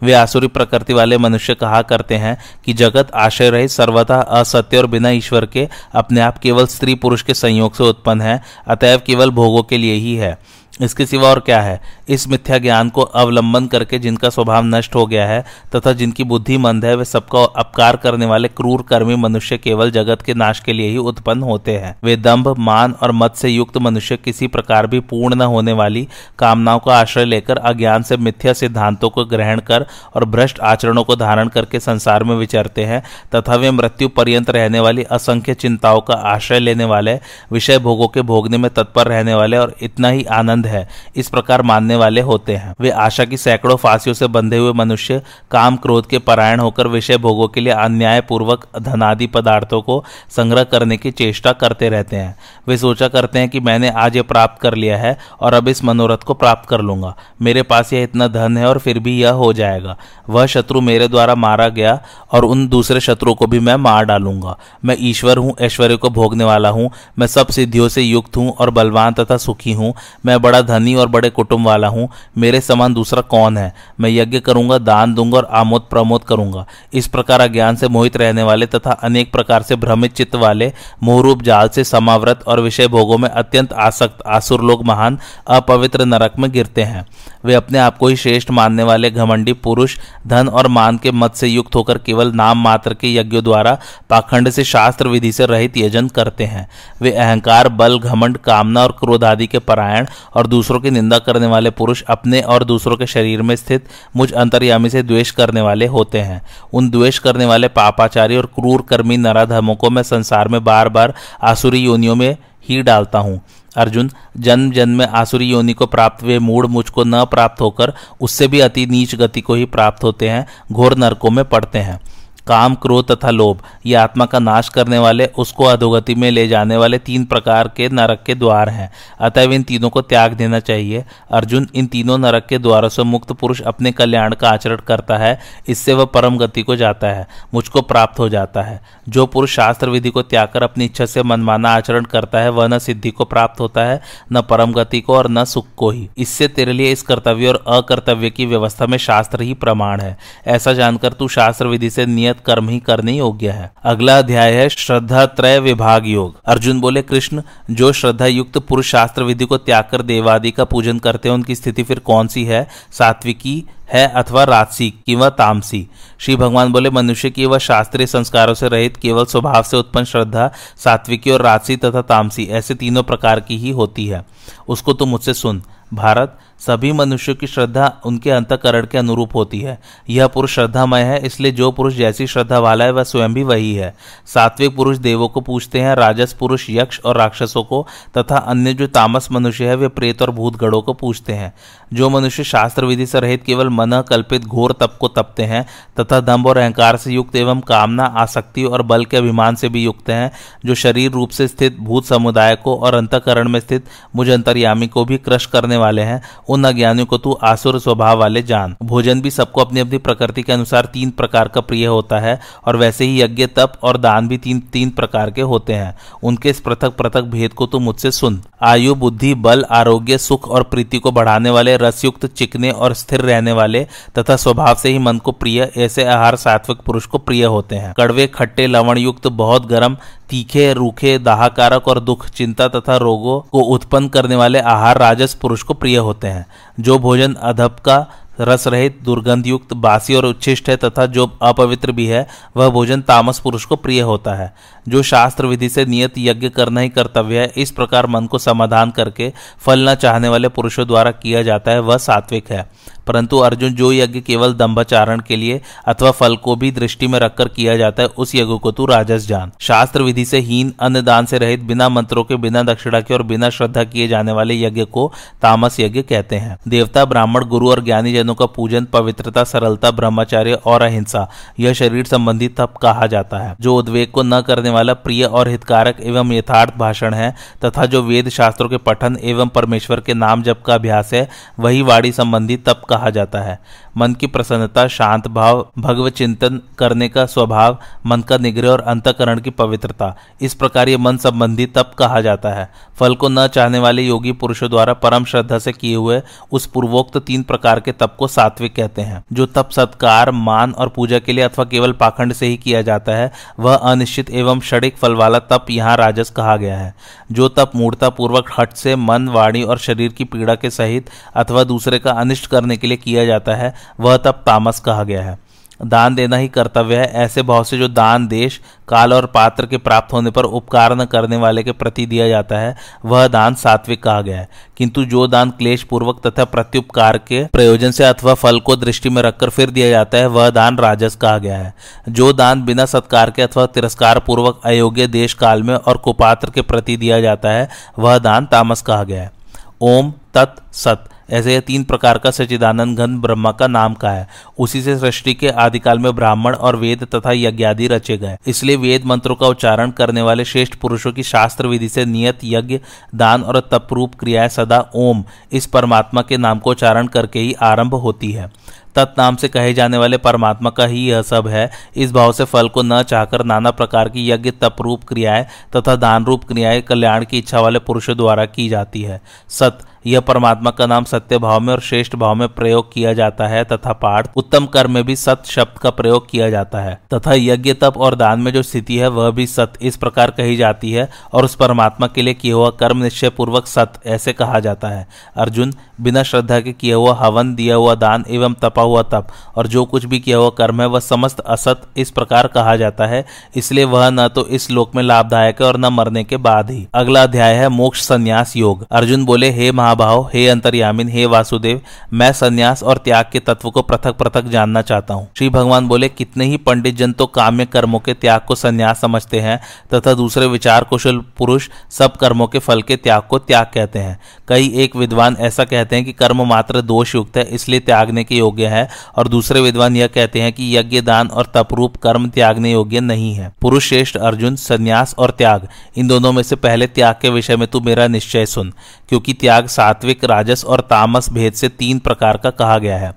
वे 0.02 0.12
आसुरी 0.12 0.46
प्रकृति 0.46 0.92
वाले 0.92 1.18
मनुष्य 1.18 1.54
कहा 1.54 1.80
करते 1.82 2.14
हैं 2.14 2.36
कि 2.64 2.72
जगत 2.72 3.10
आशय 3.14 3.50
रहित 3.50 3.70
सर्वथा 3.70 4.20
असत्य 4.32 4.78
और 4.78 4.86
बिना 4.86 5.10
ईश्वर 5.10 5.46
के 5.46 5.68
अपने 5.94 6.20
आप 6.20 6.38
केवल 6.38 6.66
स्त्री 6.66 6.94
पुरुष 6.94 7.22
के 7.22 7.34
संयोग 7.34 7.74
से 7.74 7.84
उत्पन्न 7.84 8.20
है, 8.20 8.42
अतएव 8.66 9.02
केवल 9.06 9.30
भोगों 9.30 9.62
के 9.62 9.76
लिए 9.76 9.94
ही 9.94 10.14
है। 10.14 10.38
इसके 10.82 11.06
सिवा 11.06 11.28
और 11.28 11.40
क्या 11.40 11.60
है? 11.60 11.80
इस 12.08 12.28
मिथ्या 12.28 12.58
ज्ञान 12.58 12.88
को 12.88 13.00
अवलंबन 13.00 13.66
करके 13.66 13.98
जिनका 13.98 14.30
स्वभाव 14.30 14.64
नष्ट 14.64 14.94
हो 14.94 15.06
गया 15.06 15.26
है 15.26 15.44
तथा 15.76 15.92
जिनकी 15.92 16.24
बुद्धि 16.24 16.56
मंद 16.56 16.84
है, 16.84 16.94
वे 16.96 17.04
सबका 17.04 17.44
अपकार 17.56 17.96
करने 17.96 18.26
वाले 18.26 18.48
क्रूर 18.48 18.82
कर्मी 18.82 19.16
मनुष्य 19.16 19.58
केवल 19.58 19.90
जगत 19.90 20.22
के 20.22 20.34
नाश 20.34 20.60
के 20.60 20.72
लिए 20.72 20.88
ही 20.88 20.96
उत्पन्न 20.96 21.42
होते 21.42 21.76
हैं। 21.78 21.96
वे 22.04 22.16
दंभ, 22.16 22.54
मान 22.58 22.94
और 23.02 23.12
मत 23.12 23.34
से 23.36 23.48
युक्त 23.48 23.76
मनुष्य 23.78 24.16
किसी 24.16 24.46
प्रकार 24.46 24.86
भी 24.86 25.00
पूर्ण 25.00 25.34
न 25.34 25.42
होने 25.42 25.72
वाली 25.72 26.06
कामनाओं 26.38 26.78
का 26.78 26.96
आश्रय 26.96 27.24
लेकर 27.24 27.56
अज्ञान 27.56 28.02
से 28.02 28.16
मिथ्या 28.16 28.52
सिद्धांतों 28.52 29.10
को 29.10 29.24
ग्रहण 29.24 29.60
कर 29.60 29.86
और 30.14 30.24
भ्रष्ट 30.24 30.60
आचरणों 30.60 31.04
को 31.04 31.16
धारण 31.16 31.48
करके 31.48 31.80
संसार 31.80 32.24
में 32.24 32.34
विचरते 32.36 32.84
हैं 32.84 33.02
तथा 33.34 33.54
वे 33.54 33.70
मृत्यु 33.70 34.08
पर्यंत 34.08 34.50
रहने 34.50 34.80
वाली 34.80 35.02
असंख्य 35.02 35.54
चिंताओं 35.54 36.00
का 36.00 36.14
आश्रय 36.14 36.60
लेने 36.60 36.84
वाले, 36.84 37.14
विषय 37.52 37.78
भोगों 37.78 38.08
के 38.08 38.22
भोगने 38.22 38.58
में 38.58 38.70
तत्पर 38.74 39.06
रहने 39.06 39.34
वाले 39.34 39.56
और 39.56 39.74
इतना 39.82 40.08
ही 40.08 40.24
आनंद 40.24 40.65
है। 40.66 40.86
इस 41.16 41.28
प्रकार 41.28 41.62
मानने 41.62 41.96
वाले 41.96 42.20
होते 42.20 42.56
हैं। 42.56 42.74
वे 42.80 42.90
आशा 42.90 43.24
की 43.24 43.36
सैकड़ों 43.36 43.76
फांसियों 43.76 44.14
से 44.14 44.26
बंधे 44.26 44.56
हुए 44.56 44.72
मनुष्य, 44.72 45.20
काम 45.50 45.76
क्रोध 45.76 46.06
के 46.06 46.18
परायण 46.18 46.60
होकर 46.60 46.86
विषय 46.86 47.16
भोगों 47.16 47.48
के 47.48 47.60
लिए 47.60 47.72
अन्याय 47.72 48.20
पूर्वक 48.20 48.66
धनादि 48.78 49.26
पदार्थों 49.26 49.80
को 49.82 50.02
संग्रह 50.36 50.64
करने 50.64 50.96
की 50.96 51.10
चेष्टा 51.10 51.52
करते 51.52 51.88
रहते 51.88 52.16
हैं। 52.16 52.34
वे 52.68 52.76
सोचा 52.76 53.08
करते 53.08 53.38
हैं 53.38 53.48
कि 53.48 53.60
मैंने 53.60 53.90
आज 53.90 54.16
ये 54.16 54.22
प्राप्त 54.22 54.60
कर 54.62 54.74
लिया 54.74 54.96
है 54.98 55.16
और 55.40 55.54
अब 55.54 55.68
इस 55.68 55.84
मनोरथ 55.84 56.24
को 56.26 56.34
प्राप्त 56.34 56.68
कर 56.68 56.80
लूँगा। 56.80 57.14
मेरे 57.42 57.62
पास 57.62 57.92
यह 57.92 58.02
इतना 58.02 58.28
धन 58.28 58.56
है 58.56 58.66
और 58.66 58.78
फिर 58.78 58.98
भी 58.98 59.18
यह 59.18 59.30
हो 59.32 59.52
जाएगा। 59.52 59.96
वह 60.28 60.46
शत्रु 60.46 60.80
मेरे 60.80 61.08
द्वारा 61.08 61.34
मारा 61.34 61.68
गया 61.68 62.00
और 62.32 62.44
उन 62.44 62.66
दूसरे 62.68 63.00
शत्रुओं 63.00 63.34
को 63.34 63.46
भी 63.46 63.60
मैं 63.60 63.76
मार 63.76 64.04
डालूँगा। 64.04 64.56
मैं 64.84 64.96
ईश्वर 65.00 65.36
हूँ, 65.36 65.54
ऐश्वर्य 65.60 65.96
को 65.96 66.10
भोगने 66.10 66.44
वाला 66.44 66.68
हूँ। 66.68 66.90
मैं 67.18 67.26
सब 67.26 67.48
सिद्धियों 67.48 67.88
से 67.88 68.02
युक्त 68.02 68.36
हूँ 68.36 68.50
और 68.50 68.70
बलवान 68.70 69.12
तथा 69.12 69.36
सुखी 69.36 69.72
हूँ। 69.72 69.92
मैं 70.26 70.40
बड़ा 70.42 70.55
बड़ा 70.56 70.78
धनी 70.78 70.94
और 70.94 71.08
बड़े 71.08 71.30
कुटुंब 71.30 71.66
वाला 71.66 71.88
हूँ, 71.88 72.08
मेरे 72.38 72.60
समान 72.60 72.94
दूसरा 72.94 73.22
कौन 73.22 73.58
है? 73.58 73.72
मैं 74.00 74.10
यज्ञ 74.10 74.40
करूँगा, 74.40 74.78
दान 74.78 75.14
दूँगा 75.14 75.36
और 75.36 75.48
आमोद 75.52 75.86
प्रमोद 75.90 76.24
करूँगा। 76.24 76.66
इस 76.92 77.06
प्रकार 77.06 77.40
अज्ञान 77.40 77.76
से 77.76 77.88
मोहित 77.88 78.16
रहने 78.16 78.42
वाले 78.42 78.66
तथा 78.66 78.90
अनेक 78.92 79.32
प्रकार 79.32 79.62
से 79.62 79.76
भ्रमित 79.76 80.12
चित्त 80.12 80.34
वाले, 80.34 80.72
मोहरूप 81.02 81.42
जाल 81.42 81.68
से 81.68 81.84
समावृत 81.84 82.44
और 82.46 82.60
विषय 82.60 82.88
भोगों 82.88 83.18
में 83.18 83.28
अत्यंत 83.28 83.72
आसक्त, 83.72 84.22
आसुर 84.26 84.62
लोग 84.62 84.84
महान, 84.84 85.18
अपवित्र 85.48 86.04
नरक 86.04 86.38
में 86.38 86.50
गिरते 86.52 86.82
हैं। 86.82 87.06
वे 87.44 87.54
अपने 87.54 87.78
आप 87.78 87.98
को 87.98 88.08
ही 88.08 88.16
श्रेष्ठ 88.16 88.50
मानने 88.50 88.82
वाले 88.82 89.10
घमंडी 89.10 89.52
पुरुष, 89.52 89.96
धन 90.26 90.48
और 90.48 90.68
मान 90.68 90.96
के 90.98 91.10
मत 91.12 91.34
से 91.34 91.48
युक्त 91.48 91.74
होकर 91.74 91.98
केवल 91.98 92.32
नाम 92.32 92.58
मात्र 92.58 92.94
के 92.94 93.14
यज्ञों 93.14 93.42
द्वारा 93.44 93.78
पाखंड 94.10 94.50
से 94.50 94.64
शास्त्र 94.64 95.08
विधि 95.08 95.32
से 95.32 95.46
रहित 95.46 95.76
यजन 95.76 96.08
करते 96.08 96.44
हैं। 96.44 96.68
वे 97.02 97.12
अहंकार, 97.12 97.68
बल, 97.68 97.98
घमंड, 97.98 98.38
कामना 98.38 98.82
और 98.82 98.92
क्रोध 98.92 99.24
आदि 99.24 99.46
के 99.46 99.58
परायण 99.58 100.06
और 100.34 100.45
दूसरों 100.46 100.80
की 100.80 100.90
निंदा 100.90 101.18
करने 101.18 101.46
वाले 101.46 101.70
पुरुष 101.70 102.02
अपने 102.02 102.40
और 102.40 102.64
दूसरों 102.64 102.96
के 102.96 103.06
शरीर 103.06 103.42
में 103.42 103.54
स्थित 103.56 103.88
मुझ 104.16 104.30
अंतर्यामी 104.32 104.90
से 104.90 105.02
द्वेष 105.02 105.30
करने 105.30 105.60
वाले 105.60 105.86
होते 105.86 106.20
हैं। 106.20 106.40
उन 106.72 106.90
द्वेष 106.90 107.18
करने 107.18 107.44
वाले 107.44 107.68
पापाचारी 107.68 108.36
और 108.36 108.46
क्रूर 108.54 108.82
कर्मी 108.82 109.16
नराधमों 109.16 109.74
को 109.74 109.90
मैं 109.90 110.02
संसार 110.02 110.48
में 110.48 110.62
बार 110.64 110.88
बार 110.88 111.14
आसुरी 111.42 111.78
योनियों 111.78 112.14
में 112.14 112.36
ही 112.68 112.82
डालता 112.82 113.18
हूँ। 113.18 113.40
अर्जुन 113.76 114.10
जन्म 114.36 114.70
जन्म 114.72 114.98
में 114.98 115.06
आसुरी 115.06 115.46
योनि 115.46 115.72
को 115.72 115.86
प्राप्त 115.86 116.22
हुए 116.22 116.38
मूड 116.38 116.66
मुझको 116.66 117.04
न 117.04 117.24
प्राप्त 117.24 117.60
होकर 117.60 117.92
उससे 118.20 118.46
भी 118.48 118.60
अति 118.60 118.86
नीच 118.86 119.14
गति 119.14 119.40
को 119.40 119.54
ही 119.54 119.64
प्राप्त 119.64 120.04
होते 120.04 120.28
हैं, 120.28 120.46
घोर 120.72 120.96
नरकों 120.96 121.30
में 121.30 121.44
पड़ते 121.44 121.78
हैं। 121.78 122.00
काम, 122.46 122.74
क्रोध 122.74 123.10
तथा 123.10 123.30
लोभ। 123.30 123.60
ये 123.86 123.94
आत्मा 123.94 124.26
का 124.26 124.38
नाश 124.38 124.68
करने 124.68 124.98
वाले, 124.98 125.26
उसको 125.26 125.64
अधोगति 125.64 126.14
में 126.14 126.30
ले 126.30 126.48
जाने 126.48 126.76
वाले 126.76 126.98
तीन 126.98 127.24
प्रकार 127.24 127.70
के 127.76 127.88
नरक 127.88 128.22
के 128.26 128.34
द्वार 128.34 128.68
हैं। 128.68 128.92
अतएव 129.20 129.52
इन 129.52 129.62
तीनों 129.62 129.90
को 129.90 130.02
त्याग 130.02 130.32
देना 130.32 130.60
चाहिए। 130.60 131.04
अर्जुन 131.30 131.68
इन 131.74 131.86
तीनों 131.86 132.18
नरक 132.18 132.46
के 132.46 132.58
द्वारों 132.58 132.88
से 132.88 133.02
मुक्त 133.02 133.32
पुरुष 133.32 133.60
अपने 133.60 133.92
कल्याण 133.92 134.34
का 134.34 134.50
आचरण 134.50 134.76
करता 134.76 135.16
है। 135.16 135.40
इससे 135.68 135.94
वह 135.94 136.04
परम 136.04 136.36
गति 136.36 136.62
को 136.62 136.76
जाता 136.76 137.06
है, 137.06 137.26
मुझको 137.54 137.82
प्राप्त 137.82 138.18
हो 138.18 138.28
जाता 138.28 138.62
है। 138.62 138.80
जो 139.08 139.26
पुरुष 139.26 139.54
शास्त्र 139.56 139.90
विधि 139.90 140.10
को 140.10 140.22
त्याग 140.22 140.48
कर 140.48 140.62
अपनी 140.62 140.84
इच्छा 140.84 141.06
से 141.06 141.22
मनमाना 141.22 141.70
आचरण 141.70 142.04
करता 142.04 142.38
है, 142.38 142.48
वह 142.48 142.66
न 142.66 142.78
सिद्धि 142.78 143.10
को 143.10 143.24
प्राप्त 143.24 143.60
होता 143.60 143.84
है, 143.84 144.00
न 144.32 144.42
परम 144.42 144.72
गति 144.72 145.00
को 145.00 145.16
और 145.16 145.30
न 145.30 145.44
सुख 145.44 145.66
को 145.76 145.90
ही। 145.90 146.08
इससे 146.18 146.48
तेरे 146.48 146.72
लिए 146.72 146.92
इस 146.92 147.02
कर्तव्य 147.02 147.48
और 147.48 147.64
अकर्तव्य 147.68 148.30
की 148.30 148.46
व्यवस्था 148.46 148.86
में 148.86 148.98
शास्त्र 148.98 149.40
ही 149.40 149.54
प्रमाण 149.54 150.00
है। 150.00 150.16
ऐसा 150.46 150.72
जानकर 150.72 151.12
तू 151.12 151.28
शास्त्र 151.28 151.66
विधि 151.66 151.90
से 151.90 152.06
नियत 152.06 152.35
नियत 152.36 152.46
कर्म 152.46 152.68
ही 152.68 152.78
करने 152.78 153.12
योग्य 153.12 153.50
है। 153.50 153.72
अगला 153.84 154.18
अध्याय 154.18 154.52
है 154.52 154.68
श्रद्धा 154.68 155.26
त्रय 155.26 155.58
विभाग 155.58 156.06
योग। 156.06 156.36
अर्जुन 156.46 156.80
बोले, 156.80 157.02
कृष्ण, 157.02 157.42
जो 157.70 157.92
श्रद्धा 157.92 158.26
युक्त 158.26 158.58
पुरुष 158.58 158.90
शास्त्र 158.90 159.22
विधि 159.22 159.44
को 159.44 159.56
त्याग 159.56 159.84
कर 159.90 160.02
देवादि 160.02 160.50
का 160.50 160.64
पूजन 160.64 160.98
करते 160.98 161.28
हैं, 161.28 161.34
उनकी 161.34 161.54
स्थिति 161.54 161.82
फिर 161.82 161.98
कौन 161.98 162.26
सी 162.26 162.44
है? 162.44 162.68
सात्विकी 162.92 163.64
है 163.92 164.08
अथवा 164.08 164.44
राजसी 164.44 164.94
किंवा 165.06 165.30
तामसी? 165.30 165.88
श्री 166.18 166.36
भगवान 166.36 166.72
बोले, 166.72 166.90
मनुष्य 166.90 167.30
की 167.30 167.46
वह 167.46 167.58
शास्त्रीय 167.58 168.06
संस्कारों 168.06 168.54
से 168.54 168.68
रहित 168.68 168.96
केवल 168.96 169.24
स्वभाव 169.24 169.62
से 169.62 169.76
उत्पन्न 169.76 170.04
श्रद्धा, 170.04 170.52
सात्विकी 170.84 171.30
और 171.30 171.42
राजसी 171.42 171.76
तथा 171.76 172.02
तामसी, 172.02 172.44
ऐसे 172.44 172.74
तीनों 172.74 173.02
प्रकार 173.02 173.40
की 173.40 173.58
ही 173.58 173.70
होती 173.70 174.06
है। 174.06 174.24
उसको 174.68 174.92
तुम 174.92 175.08
मुझसे 175.08 175.34
सुन। 175.34 175.62
भारत, 175.94 176.38
सभी 176.58 176.92
मनुष्यों 176.92 177.36
की 177.36 177.46
श्रद्धा 177.46 178.00
उनके 178.06 178.30
अंतकरण 178.30 178.86
के 178.86 178.98
अनुरूप 178.98 179.34
होती 179.34 179.60
है। 179.60 179.78
यह 180.10 180.26
पुरुष 180.26 180.54
श्रद्धामय 180.54 181.02
है, 181.02 181.26
इसलिए 181.26 181.52
जो 181.52 181.70
पुरुष 181.72 181.94
जैसी 181.94 182.26
श्रद्धा 182.26 182.58
वाला 182.58 182.84
है, 182.84 182.90
वह 182.90 183.02
स्वयं 183.02 183.34
भी 183.34 183.42
वही 183.42 183.74
है। 183.74 183.96
सात्विक 184.26 184.76
पुरुष 184.76 184.96
देवों 184.96 185.28
को 185.28 185.40
पूछते 185.40 185.80
हैं, 185.80 185.94
राजस 185.94 186.32
पुरुष 186.32 186.66
यक्ष 186.70 187.00
और 187.00 187.16
राक्षसों 187.16 187.62
को 187.62 187.86
तथा 188.18 188.36
अन्य 188.36 188.74
जो 188.74 188.86
तामस 188.86 189.28
मनुष्य 189.32 189.68
है, 189.68 189.74
वे 189.74 189.88
प्रेत 189.88 190.22
और 190.22 190.30
भूतगढ़ों 190.30 190.82
को 190.82 190.92
पूछते 190.92 191.32
हैं। 191.32 191.54
जो 191.94 192.10
मनुष्य 192.10 192.44
शास्त्र 192.44 192.84
विधि 192.84 193.06
से 193.06 193.20
रहित 193.20 193.42
केवल 193.44 193.68
मन 193.68 194.02
कल्पित 194.08 194.44
घोर 194.44 194.72
तप 194.72 194.96
को 195.00 195.08
तपते 195.08 195.42
हैं, 195.42 195.66
तथा 196.00 196.20
दम्भ 196.20 196.46
और 196.46 196.58
अहंकार 196.58 196.96
से 196.96 197.12
युक्त 197.12 197.36
एवं 197.36 197.60
कामना, 197.60 198.04
आसक्ति 198.04 198.64
और 198.64 198.82
बल 198.82 199.04
के 199.04 199.16
अभिमान 199.16 199.54
से 199.54 199.68
भी 199.68 199.84
युक्त 199.84 200.10
हैं, 200.10 200.30
जो 200.66 200.74
शरीर 200.74 201.10
रूप 201.10 201.30
से 201.30 201.48
स्थित 201.48 201.76
भूत 201.80 202.04
समुदाय 202.04 202.56
को 202.56 202.76
और 202.76 202.94
अंतकरण 202.94 203.48
में 203.48 203.60
स्थित 203.60 203.84
मुझ 204.16 204.28
अंतर्यामी 204.30 204.86
को 204.86 205.04
भी 205.04 205.18
क्रश 205.18 205.46
करने 205.46 205.76
वाले 205.76 206.02
हैं। 206.02 206.22
उन 206.48 206.64
अज्ञानियों 206.64 207.06
को 207.06 207.18
तू 207.18 207.32
आसुर 207.32 207.78
स्वभाव 207.78 208.18
वाले 208.18 208.42
जान। 208.42 208.76
भोजन 208.82 209.20
भी 209.20 209.30
सबको 209.30 209.60
अपनी 209.60 209.80
अपनी 209.80 209.98
प्रकृति 209.98 210.42
के 210.42 210.52
अनुसार 210.52 210.84
तीन 210.84 211.10
प्रकार 211.10 211.48
का 211.48 211.60
प्रिय 211.60 211.86
होता 211.86 212.18
है, 212.18 212.40
और 212.66 212.76
वैसे 212.76 213.04
ही 213.04 213.22
यज्ञ, 213.22 213.46
तप 213.46 213.72
और 213.82 213.96
दान 213.96 214.28
भी 214.28 214.38
तीन 214.38 214.60
तीन 214.60 214.90
प्रकार 214.90 215.30
के 215.30 215.42
होते 215.42 215.72
हैं। 215.72 215.98
उनके 216.22 216.50
इस 216.50 216.60
पृथक 216.60 216.96
पृथक 216.96 217.22
भेद 217.22 217.52
को 217.52 217.66
तू 217.66 217.78
मुझसे 217.78 218.10
सुन। 218.10 218.42
आयु, 218.62 218.94
बुद्धि, 218.94 219.34
बल, 219.34 219.64
आरोग्य, 219.70 220.18
सुख 220.18 220.48
और 220.48 220.62
प्रीति 220.62 220.98
को 220.98 221.12
बढ़ाने 221.12 221.50
वाले 221.50 221.75
रसयुक्त, 221.76 222.26
चिकने 222.26 222.70
और 222.70 222.94
स्थिर 222.94 223.20
रहने 223.20 223.52
वाले 223.52 223.86
तथा 224.18 224.36
स्वभाव 224.36 224.74
से 224.74 224.88
ही 224.88 224.98
मन 224.98 225.18
को 225.18 225.32
प्रिय, 225.32 225.72
ऐसे 225.76 226.04
आहार 226.04 226.36
सात्विक 226.36 226.78
पुरुष 226.78 227.06
को 227.06 227.18
प्रिय 227.18 227.44
होते 227.44 227.76
हैं। 227.76 227.94
कड़वे, 227.96 228.26
खट्टे 228.26 228.66
लवण 228.66 228.98
युक्त 228.98 229.26
बहुत 229.26 229.66
गर्म, 229.66 229.96
तीखे, 230.30 230.72
रूखे, 230.72 231.18
दाहकारक 231.18 231.88
और 231.88 232.00
दुख, 232.00 232.28
चिंता 232.28 232.68
तथा 232.68 232.96
रोगों 232.96 233.40
को 233.40 233.60
उत्पन्न 233.60 234.08
करने 234.08 234.36
वाले 234.36 234.58
आहार 234.58 234.98
राजस 234.98 235.34
पुरुष 235.34 235.62
को 235.62 235.74
प्रिय 235.74 235.96
होते 235.96 236.26
हैं। 236.26 236.46
जो 236.80 236.98
भोजन 236.98 237.34
अधप 237.34 237.76
का 237.84 238.06
रस 238.40 238.66
रहित 238.66 238.98
दुर्गंधयुक्त, 239.02 239.72
बासी 239.74 240.14
और 240.14 240.26
उच्छिष्ट 240.26 240.68
है 240.68 240.76
तथा 240.76 241.06
जो 241.06 241.38
अपवित्र 241.42 241.92
भी 241.92 242.06
है, 242.06 242.26
वह 242.56 242.68
भोजन 242.68 243.00
तामस 243.00 243.38
पुरुष 243.38 243.64
को 243.64 243.76
प्रिय 243.76 244.00
होता 244.00 244.34
है। 244.34 244.54
जो 244.88 245.02
शास्त्र 245.02 245.46
विधि 245.46 245.68
से 245.68 245.84
नियत 245.84 246.14
यज्ञ 246.18 246.48
करना 246.48 246.80
ही 246.80 246.88
कर्तव्य 246.88 247.40
है, 247.40 247.52
इस 247.56 247.70
प्रकार 247.70 248.06
मन 248.06 248.26
को 248.26 248.38
समाधान 248.38 248.90
करके 248.90 249.32
फल 249.58 249.88
न 249.88 249.94
चाहने 249.94 250.28
वाले 250.28 250.48
पुरुषों 250.48 250.86
द्वारा 250.86 251.10
किया 251.10 251.42
जाता 251.42 251.70
है, 251.70 251.80
वह 251.80 251.96
सात्विक 251.96 252.50
है। 252.50 252.70
परंतु 253.06 253.38
अर्जुन 253.38 253.70
जो 253.70 253.92
यज्ञ 253.92 254.20
केवल 254.20 254.54
दंभाचारण 254.54 255.20
के 255.20 255.36
लिए 255.36 255.60
अथवा 255.86 256.10
फल 256.10 256.36
को 256.36 256.56
भी 256.56 256.70
दृष्टि 256.70 257.06
में 257.06 257.18
रखकर 257.18 257.48
किया 257.48 257.76
जाता 257.76 258.02
है, 258.02 258.08
उस 258.08 258.34
यज्ञ 258.34 258.58
को 258.58 258.72
तू 258.72 258.86
राजस 258.86 259.26
जान। 259.28 259.52
शास्त्र 259.60 260.02
विधि 260.02 260.24
से 260.24 260.38
हीन 260.38 260.72
अन्न 260.80 261.02
दान 261.02 261.26
से 261.26 261.38
रहित 261.38 261.60
बिना 261.60 261.88
मंत्रों 261.88 262.24
के, 262.24 262.36
बिना 262.36 262.62
दक्षिणा 262.62 263.00
के 263.00 263.14
और 263.14 263.22
बिना 263.22 263.50
श्रद्धा 263.50 263.84
किए 263.84 264.08
जाने 264.08 264.32
वाले 264.32 264.54
यज्ञ 264.60 264.84
को 264.84 265.12
तामस 265.42 265.80
यज्ञ 265.80 266.02
कहते 266.02 266.36
हैं। 266.36 266.58
देवता, 266.68 267.04
ब्राह्मण, 267.04 267.44
गुरु 267.44 267.70
और 267.70 267.84
ज्ञानी 267.84 268.14
जनों 268.14 268.34
का 268.34 268.46
पूजन, 268.46 268.84
पवित्रता, 268.84 269.44
सरलता, 269.44 269.90
ब्रह्मचार्य 269.90 270.52
और 270.52 270.82
अहिंसा, 270.82 271.30
यह 271.60 271.72
शरीर 271.72 272.04
संबंधी 272.04 272.48
तप 272.48 272.74
कहा 272.82 273.06
जाता 273.06 273.38
है। 273.38 273.56
जो 273.60 273.76
उद्वेग 273.76 274.10
को 274.10 274.22
न 274.22 274.40
करने 274.40 274.70
वाला 274.70 274.94
प्रिय 274.94 275.24
और 275.24 275.48
हितकारक 275.48 275.96
एवं 276.00 276.32
यथार्थ 276.32 276.76
भाषण 276.76 277.14
है, 277.14 277.34
तथा 277.64 277.86
जो 277.86 278.02
वेद 278.02 278.28
शास्त्रों 278.28 278.68
के 278.68 278.76
पठन 278.76 279.18
एवं 279.22 279.48
परमेश्वर 279.48 280.00
के 280.00 280.14
नाम 280.14 280.42
जप 280.42 280.62
का 280.66 280.74
अभ्यास 280.74 281.12
है, 281.12 281.28
वही 281.60 281.82
वाणी 281.82 282.12
संबंधी 282.12 282.56
तप 282.56 282.82
कहा 282.88 282.95
जाता 282.96 283.38
है। 283.38 283.60
मन 283.96 284.14
की 284.14 284.26
प्रसन्नता, 284.26 284.88
शांत 284.88 285.28
भाव, 285.28 285.68
भगव 285.78 286.08
चिंतन 286.08 286.60
करने 286.78 287.08
का 287.08 287.26
स्वभाव, 287.26 287.78
मन 288.06 288.20
का 288.20 288.38
निग्रह 288.38 288.70
और 288.70 288.80
अंतकरण 288.80 289.40
की 289.40 289.50
पवित्रता। 289.50 290.16
इस 290.40 290.54
प्रकार 290.54 290.88
ये 290.88 290.96
मन 290.96 291.16
संबंधी 291.16 291.66
तप 291.66 291.92
कहा 291.98 292.20
जाता 292.20 292.48
है। 292.48 292.72
फल 292.96 293.14
को 293.14 293.28
न 293.28 293.46
चाहने 293.46 293.78
वाले 293.78 294.02
योगी 294.02 294.32
पुरुषों 294.32 294.70
द्वारा 294.70 294.92
परम 294.92 295.24
श्रद्धा 295.24 295.58
से 295.58 295.72
किए 295.72 295.96
हुए 295.96 296.22
उस 296.52 296.66
पूर्वोक्त 296.66 297.16
तीन 297.16 297.42
प्रकार 297.42 297.80
के 297.80 297.92
तप 297.92 298.16
को 298.18 298.28
सात्विक 298.28 298.76
कहते 298.76 299.02
हैं। 299.02 299.24
जो 299.32 299.46
तप 299.46 299.68
सत्कार, 299.70 300.30
मान 300.30 300.72
और 300.72 300.88
पूजा 300.88 301.18
के 301.18 301.32
लिए 301.32 301.44
अथवा 301.44 301.64
केवल 301.64 301.92
पाखंड 301.92 302.32
से 302.32 302.46
ही 302.46 302.56
किया 302.56 302.82
जाता 302.82 303.12
है, 303.12 303.32
वह 303.60 303.74
अनिश्चित 303.74 304.30
एवं 304.30 304.60
षडिक 304.60 304.96
फल 304.96 305.14
वाला 305.14 305.38
तप 305.38 305.66
यहाँ 305.70 305.96
राजस 305.96 306.30
कहा 306.30 306.56
गया 306.56 306.78
है। 306.78 306.94
जो 307.32 307.48
तप 307.48 307.72
मूर्ता 307.74 308.08
पूर्वक 308.08 308.50
हट 308.58 308.72
से 308.72 308.96
मन, 308.96 309.28
वाणी 309.28 309.62
और 309.62 309.78
शरीर 309.78 310.12
की 310.12 310.24
पीड़ा 310.24 310.54
के 310.54 310.70
सहित 310.70 311.10
अथवा 311.36 311.64
दूसरे 311.64 311.98
का 311.98 312.10
अनिष्ट 312.10 312.46
करने 312.46 312.76
के 312.76 312.86
लिए 312.86 312.96
किया 312.96 313.24
जाता 313.24 313.54
है, 313.54 313.74
वह 314.00 314.16
तप 314.16 314.42
तामस 314.46 314.80
कहा 314.80 315.04
गया 315.04 315.22
है। 315.22 315.45
दान 315.82 316.14
देना 316.14 316.36
ही 316.36 316.48
कर्तव्य 316.48 316.96
है। 316.96 317.12
ऐसे 317.12 317.42
भाव 317.42 317.64
से 317.64 317.78
जो 317.78 317.88
दान 317.88 318.26
देश, 318.28 318.60
काल 318.88 319.12
और 319.12 319.26
पात्र 319.26 319.66
के 319.66 319.76
प्राप्त 319.76 320.12
होने 320.12 320.30
पर 320.30 320.44
उपकार 320.44 320.96
न 320.96 321.04
करने 321.04 321.36
वाले 321.36 321.62
के 321.62 321.72
प्रति 321.72 322.06
दिया 322.06 322.28
जाता 322.28 322.58
है, 322.58 322.76
वह 323.04 323.28
दान 323.28 323.54
सात्विक 323.54 324.02
कहा 324.02 324.20
गया 324.20 324.38
है। 324.38 324.48
किंतु 324.76 325.04
जो 325.04 325.26
दान 325.26 325.50
क्लेश 325.50 325.82
पूर्वक 325.82 326.20
तथा 326.26 326.44
प्रत्युपकार 326.44 327.18
के 327.18 327.44
प्रयोजन 327.44 327.90
से 327.90 328.04
अथवा 328.04 328.34
फल 328.34 328.60
को 328.60 328.76
दृष्टि 328.76 329.08
में 329.08 329.22
रखकर 329.22 329.50
फिर 329.50 329.70
दिया 329.70 329.90
जाता 329.90 330.18
है, 330.18 330.26
वह 330.26 330.50
दान 330.50 330.78
राजस 330.78 331.16
कहा 331.16 331.38
गया 331.38 331.58
है। 331.58 331.74
जो 332.08 332.32
दान 332.32 332.64
बिना 332.64 332.86
सत्कार 332.86 333.30
के 333.30 333.42
अथवा 333.42 333.66
तिरस्कार 333.66 334.18
पूर्वक 334.18 334.60
अयोग्य 334.64 335.06
देश 335.06 335.34
काल 335.34 335.62
में 335.62 335.74
और 335.74 335.96
कुपात्र 335.96 336.50
के 336.50 336.62
प्रति 336.62 336.96
दिया 336.96 337.20
जाता 337.20 337.48
है, 337.48 337.68
वह 337.98 338.18
दान 338.18 338.46
तामस 338.46 338.82
कहा 338.82 339.04
गया 339.04 339.22
है। 339.22 339.32
ओम 339.80 340.12
तत् 340.34 340.74
सत। 340.74 341.04
ऐसे 341.30 341.54
यह 341.54 341.60
तीन 341.60 341.84
प्रकार 341.84 342.18
का 342.18 342.30
सचिदानंद 342.30 342.98
घन 342.98 343.18
ब्रह्मा 343.18 343.52
का 343.52 343.66
नाम 343.66 343.94
का 343.94 344.10
है। 344.10 344.28
उसी 344.58 344.82
से 344.82 344.98
सृष्टि 344.98 345.34
के 345.34 345.48
आदिकाल 345.48 345.98
में 345.98 346.14
ब्राह्मण 346.14 346.54
और 346.54 346.76
वेद 346.76 347.04
तथा 347.04 347.32
यज्ञादि 347.32 347.88
रचे 347.88 348.16
गए। 348.16 348.36
इसलिए 348.46 348.76
वेद 348.76 349.04
मंत्रों 349.04 349.34
का 349.34 349.46
उच्चारण 349.46 349.90
करने 349.90 350.22
वाले 350.22 350.44
श्रेष्ठ 350.44 350.74
पुरुषों 350.74 351.12
की 351.12 351.22
शास्त्र 351.22 351.66
विधि 351.66 351.88
से 351.88 352.04
नियत 352.04 352.38
यज्ञ, 352.44 352.80
दान 353.14 353.42
और 353.42 353.60
तपरूप 353.72 354.14
क्रियाएँ 354.14 354.48
सदा 354.48 354.90
ओम, 354.94 355.24
इस 355.52 355.66
परमात्मा 355.66 356.22
के 356.22 356.36
नाम 356.36 356.58
को 356.58 356.70
उच्चारण 356.70 357.06
करके 357.06 357.38
ही 357.38 357.52
आरंभ 357.52 357.94
होती 357.94 358.32
है। 358.32 358.50
तत्नाम 358.94 359.36
से 359.36 359.48
कहे 359.48 359.74
जाने 359.74 359.98
वाले 359.98 360.16
परमात्मा 360.16 360.70
का 360.70 360.84
ही 360.84 361.06
यह 361.10 361.22
सब 361.22 361.48
है। 361.48 361.70
इस 361.96 362.12
भाव 362.12 362.32
से 362.32 362.44
फल 362.44 362.68
को 362.68 362.82
न 362.82 363.02
चाहकर 363.02 363.44
नाना 363.44 363.70
प्रकार 363.70 364.08
की 364.08 364.30
यज्ञ 364.30 364.50
तप 364.50 364.76
रूप 364.80 365.04
क्रियाएँ 365.04 365.46
तथा 365.76 365.96
दान 365.96 366.24
रूप 366.24 366.44
क्रियाएँ 366.44 366.80
कल्याण 366.80 367.24
की 367.24 367.38
इच्छा 367.38 367.60
वाले 367.60 367.78
पुरुषों 367.78 368.16
द्वारा 368.16 368.44
की 368.44 368.68
जाती 368.68 369.02
है। 369.02 369.20
सत 369.48 369.78
यह 370.06 370.20
परमात्मा 370.20 370.70
का 370.70 370.86
नाम 370.86 371.04
सत्य 371.04 371.38
भाव 371.38 371.60
में 371.60 371.72
और 371.72 371.80
श्रेष्ठ 371.80 372.16
भाव 372.16 372.34
में 372.34 372.48
प्रयोग 372.48 372.92
किया 372.92 373.12
जाता 373.12 373.46
है 373.46 373.64
तथा 373.64 373.92
पाठ 373.92 374.28
उत्तम 374.36 374.66
कर्म 374.66 374.90
में 374.90 375.04
भी 375.04 375.16
सत 375.16 375.42
शब्द 375.46 375.78
का 375.78 375.90
प्रयोग 375.90 376.30
किया 376.30 376.50
जाता 376.50 376.80
है। 376.80 377.00
तथा 377.14 377.34
यज्ञ, 377.34 377.72
तप 377.72 377.94
और 377.96 378.14
दान 378.14 378.40
में 378.40 378.52
जो 378.52 378.62
स्थिति 378.62 378.96
है, 378.96 379.08
वह 379.08 379.30
भी 379.30 379.46
सत 379.46 379.72
इस 379.82 379.96
प्रकार 379.96 380.30
कही 380.30 380.56
जाती 380.56 380.92
है 380.92 381.08
और 381.32 381.44
उस 381.44 381.54
परमात्मा 381.54 382.06
के 382.06 382.22
लिए 382.22 382.34
किया 382.34 382.54
हुआ 382.54 382.70
कर्म 382.70 383.02
निश्चय 383.02 383.28
पूर्वक 383.28 383.66
सत 383.66 383.92
ऐसे 384.06 384.32
कहा 384.32 384.60
जाता 384.60 384.88
है। 384.88 385.06
अर्जुन, 385.36 385.72
बिना 386.00 386.22
श्रद्धा 386.22 386.60
के 386.60 386.72
किया 386.72 386.96
हुआ 386.96 387.14
हवन, 387.14 387.54
दिया 387.54 387.74
हुआ 387.74 387.94
दान 387.94 388.24
एवं 388.28 388.54
तपा 388.54 388.82
हुआ 388.82 389.02
तप 389.02 389.26
और 389.56 389.66
जो 389.66 389.84
कुछ 389.84 390.04
भी 390.04 390.18
किया 390.18 390.38
हुआ 390.38 390.50
कर्म 390.50 390.80
है, 390.80 390.86
वह 390.86 391.00
समस्त 391.00 391.40
असत 391.40 391.82
इस 391.96 392.10
प्रकार 392.10 392.46
कहा 392.46 392.76
जाता 392.76 393.06
है। 393.06 393.24
इसलिए 393.56 393.84
वह 393.84 394.10
न 394.10 394.28
तो 394.28 394.46
इस 394.46 394.70
लोक 394.70 394.94
में 394.94 395.02
लाभदायक 395.02 395.62
है 395.62 395.68
और 395.68 395.76
न 395.76 395.86
मरने 395.86 396.24
के 396.24 396.36
बाद 396.36 396.70
ही। 396.70 396.86
अगला 396.94 397.22
अध्याय 397.22 397.54
है 397.54 397.68
मोक्ष 397.68 398.00
संन्यास 398.00 398.56
योग। 398.56 398.86
अर्जुन 398.90 399.24
बोले, 399.24 399.50
हे 399.50 399.72
महाभाव, 399.96 400.28
हे 400.34 400.46
अंतर्यामिन, 400.48 401.08
हे 401.08 401.24
वासुदेव, 401.26 401.80
मैं 402.12 402.32
संन्यास 402.32 402.82
और 402.82 402.98
त्याग 402.98 403.26
के 403.32 403.40
तत्व 403.40 403.70
को 403.70 403.82
पृथक 403.82 404.16
पृथक 404.16 404.48
जानना 404.48 404.82
चाहता 404.82 405.14
हूँ। 405.14 405.28
श्री 405.38 405.48
भगवान 405.48 405.88
बोले, 405.88 406.08
कितने 406.08 406.44
ही 406.44 406.56
पंडित 406.56 406.96
जन 406.96 407.12
तो 407.12 407.26
काम्य 407.26 407.66
कर्मों 407.66 408.00
के 408.00 408.14
त्याग 408.14 408.40
को 408.40 408.54
संन्यास 408.54 409.00
समझते 409.00 409.40
हैं, 409.40 409.60
तथा 409.94 410.14
दूसरे 410.14 410.46
विचार 410.46 410.84
कुशल 410.84 411.18
पुरुष 411.38 411.68
सब 411.90 412.16
कर्मों 412.16 412.46
के 412.46 412.58
फल 412.58 412.82
के 412.82 412.96
त्याग 412.96 413.22
को 413.22 413.38
त्याग 413.38 413.66
कहते 413.74 413.98
हैं। 413.98 414.18
कई 414.48 414.68
एक 414.74 414.96
विद्वान 414.96 415.36
ऐसा 415.40 415.64
कहते 415.64 415.96
हैं 415.96 416.04
कि 416.04 416.12
कर्म 416.12 416.42
मात्र 416.46 416.80
दोष 416.80 417.14
युक्त 417.14 417.36
है, 417.36 417.44
इसलिए 417.44 417.80
त्यागने 417.80 418.24
के 418.24 418.34
योग्य 418.34 418.66
है, 418.66 418.88
और 419.16 419.28
दूसरे 419.28 419.60
विद्वान 419.60 419.96
यह 419.96 420.06
कहते 420.06 420.40
हैं 420.40 420.52
कि 420.52 420.76
यज्ञ 420.76 421.00
दान 421.00 421.28
और 421.28 421.52
तपरूप 421.54 421.96
कर्म 421.96 422.28
त्यागने 422.28 422.72
योग्य 422.72 423.00
नहीं 423.00 423.34
है। 423.34 423.52
पुरुष 423.60 423.88
श्रेष्ठ 423.88 424.16
अर्जुन, 424.16 424.56
संन्यास 424.56 425.14
और 425.18 425.30
त्याग, 425.30 425.68
इन 425.96 426.08
दोनों 426.08 426.32
में 426.32 426.42
से 426.42 426.56
पहले 426.56 426.86
त्याग 426.86 427.14
के 427.22 427.30
विषय 427.30 427.56
में 427.56 427.68
तू 427.68 427.80
मेरा 427.80 428.06
निश्चय 428.06 428.46
सुन, 428.46 428.72
क्योंकि 429.08 429.32
त्याग 429.32 429.66
सात्विक, 429.76 430.24
राजस 430.24 430.64
और 430.64 430.80
तामस 430.80 431.30
भेद 431.32 431.52
से 431.52 431.68
तीन 431.68 431.98
प्रकार 431.98 432.36
का 432.36 432.50
कहा 432.50 432.78
गया 432.78 432.98
है। 432.98 433.14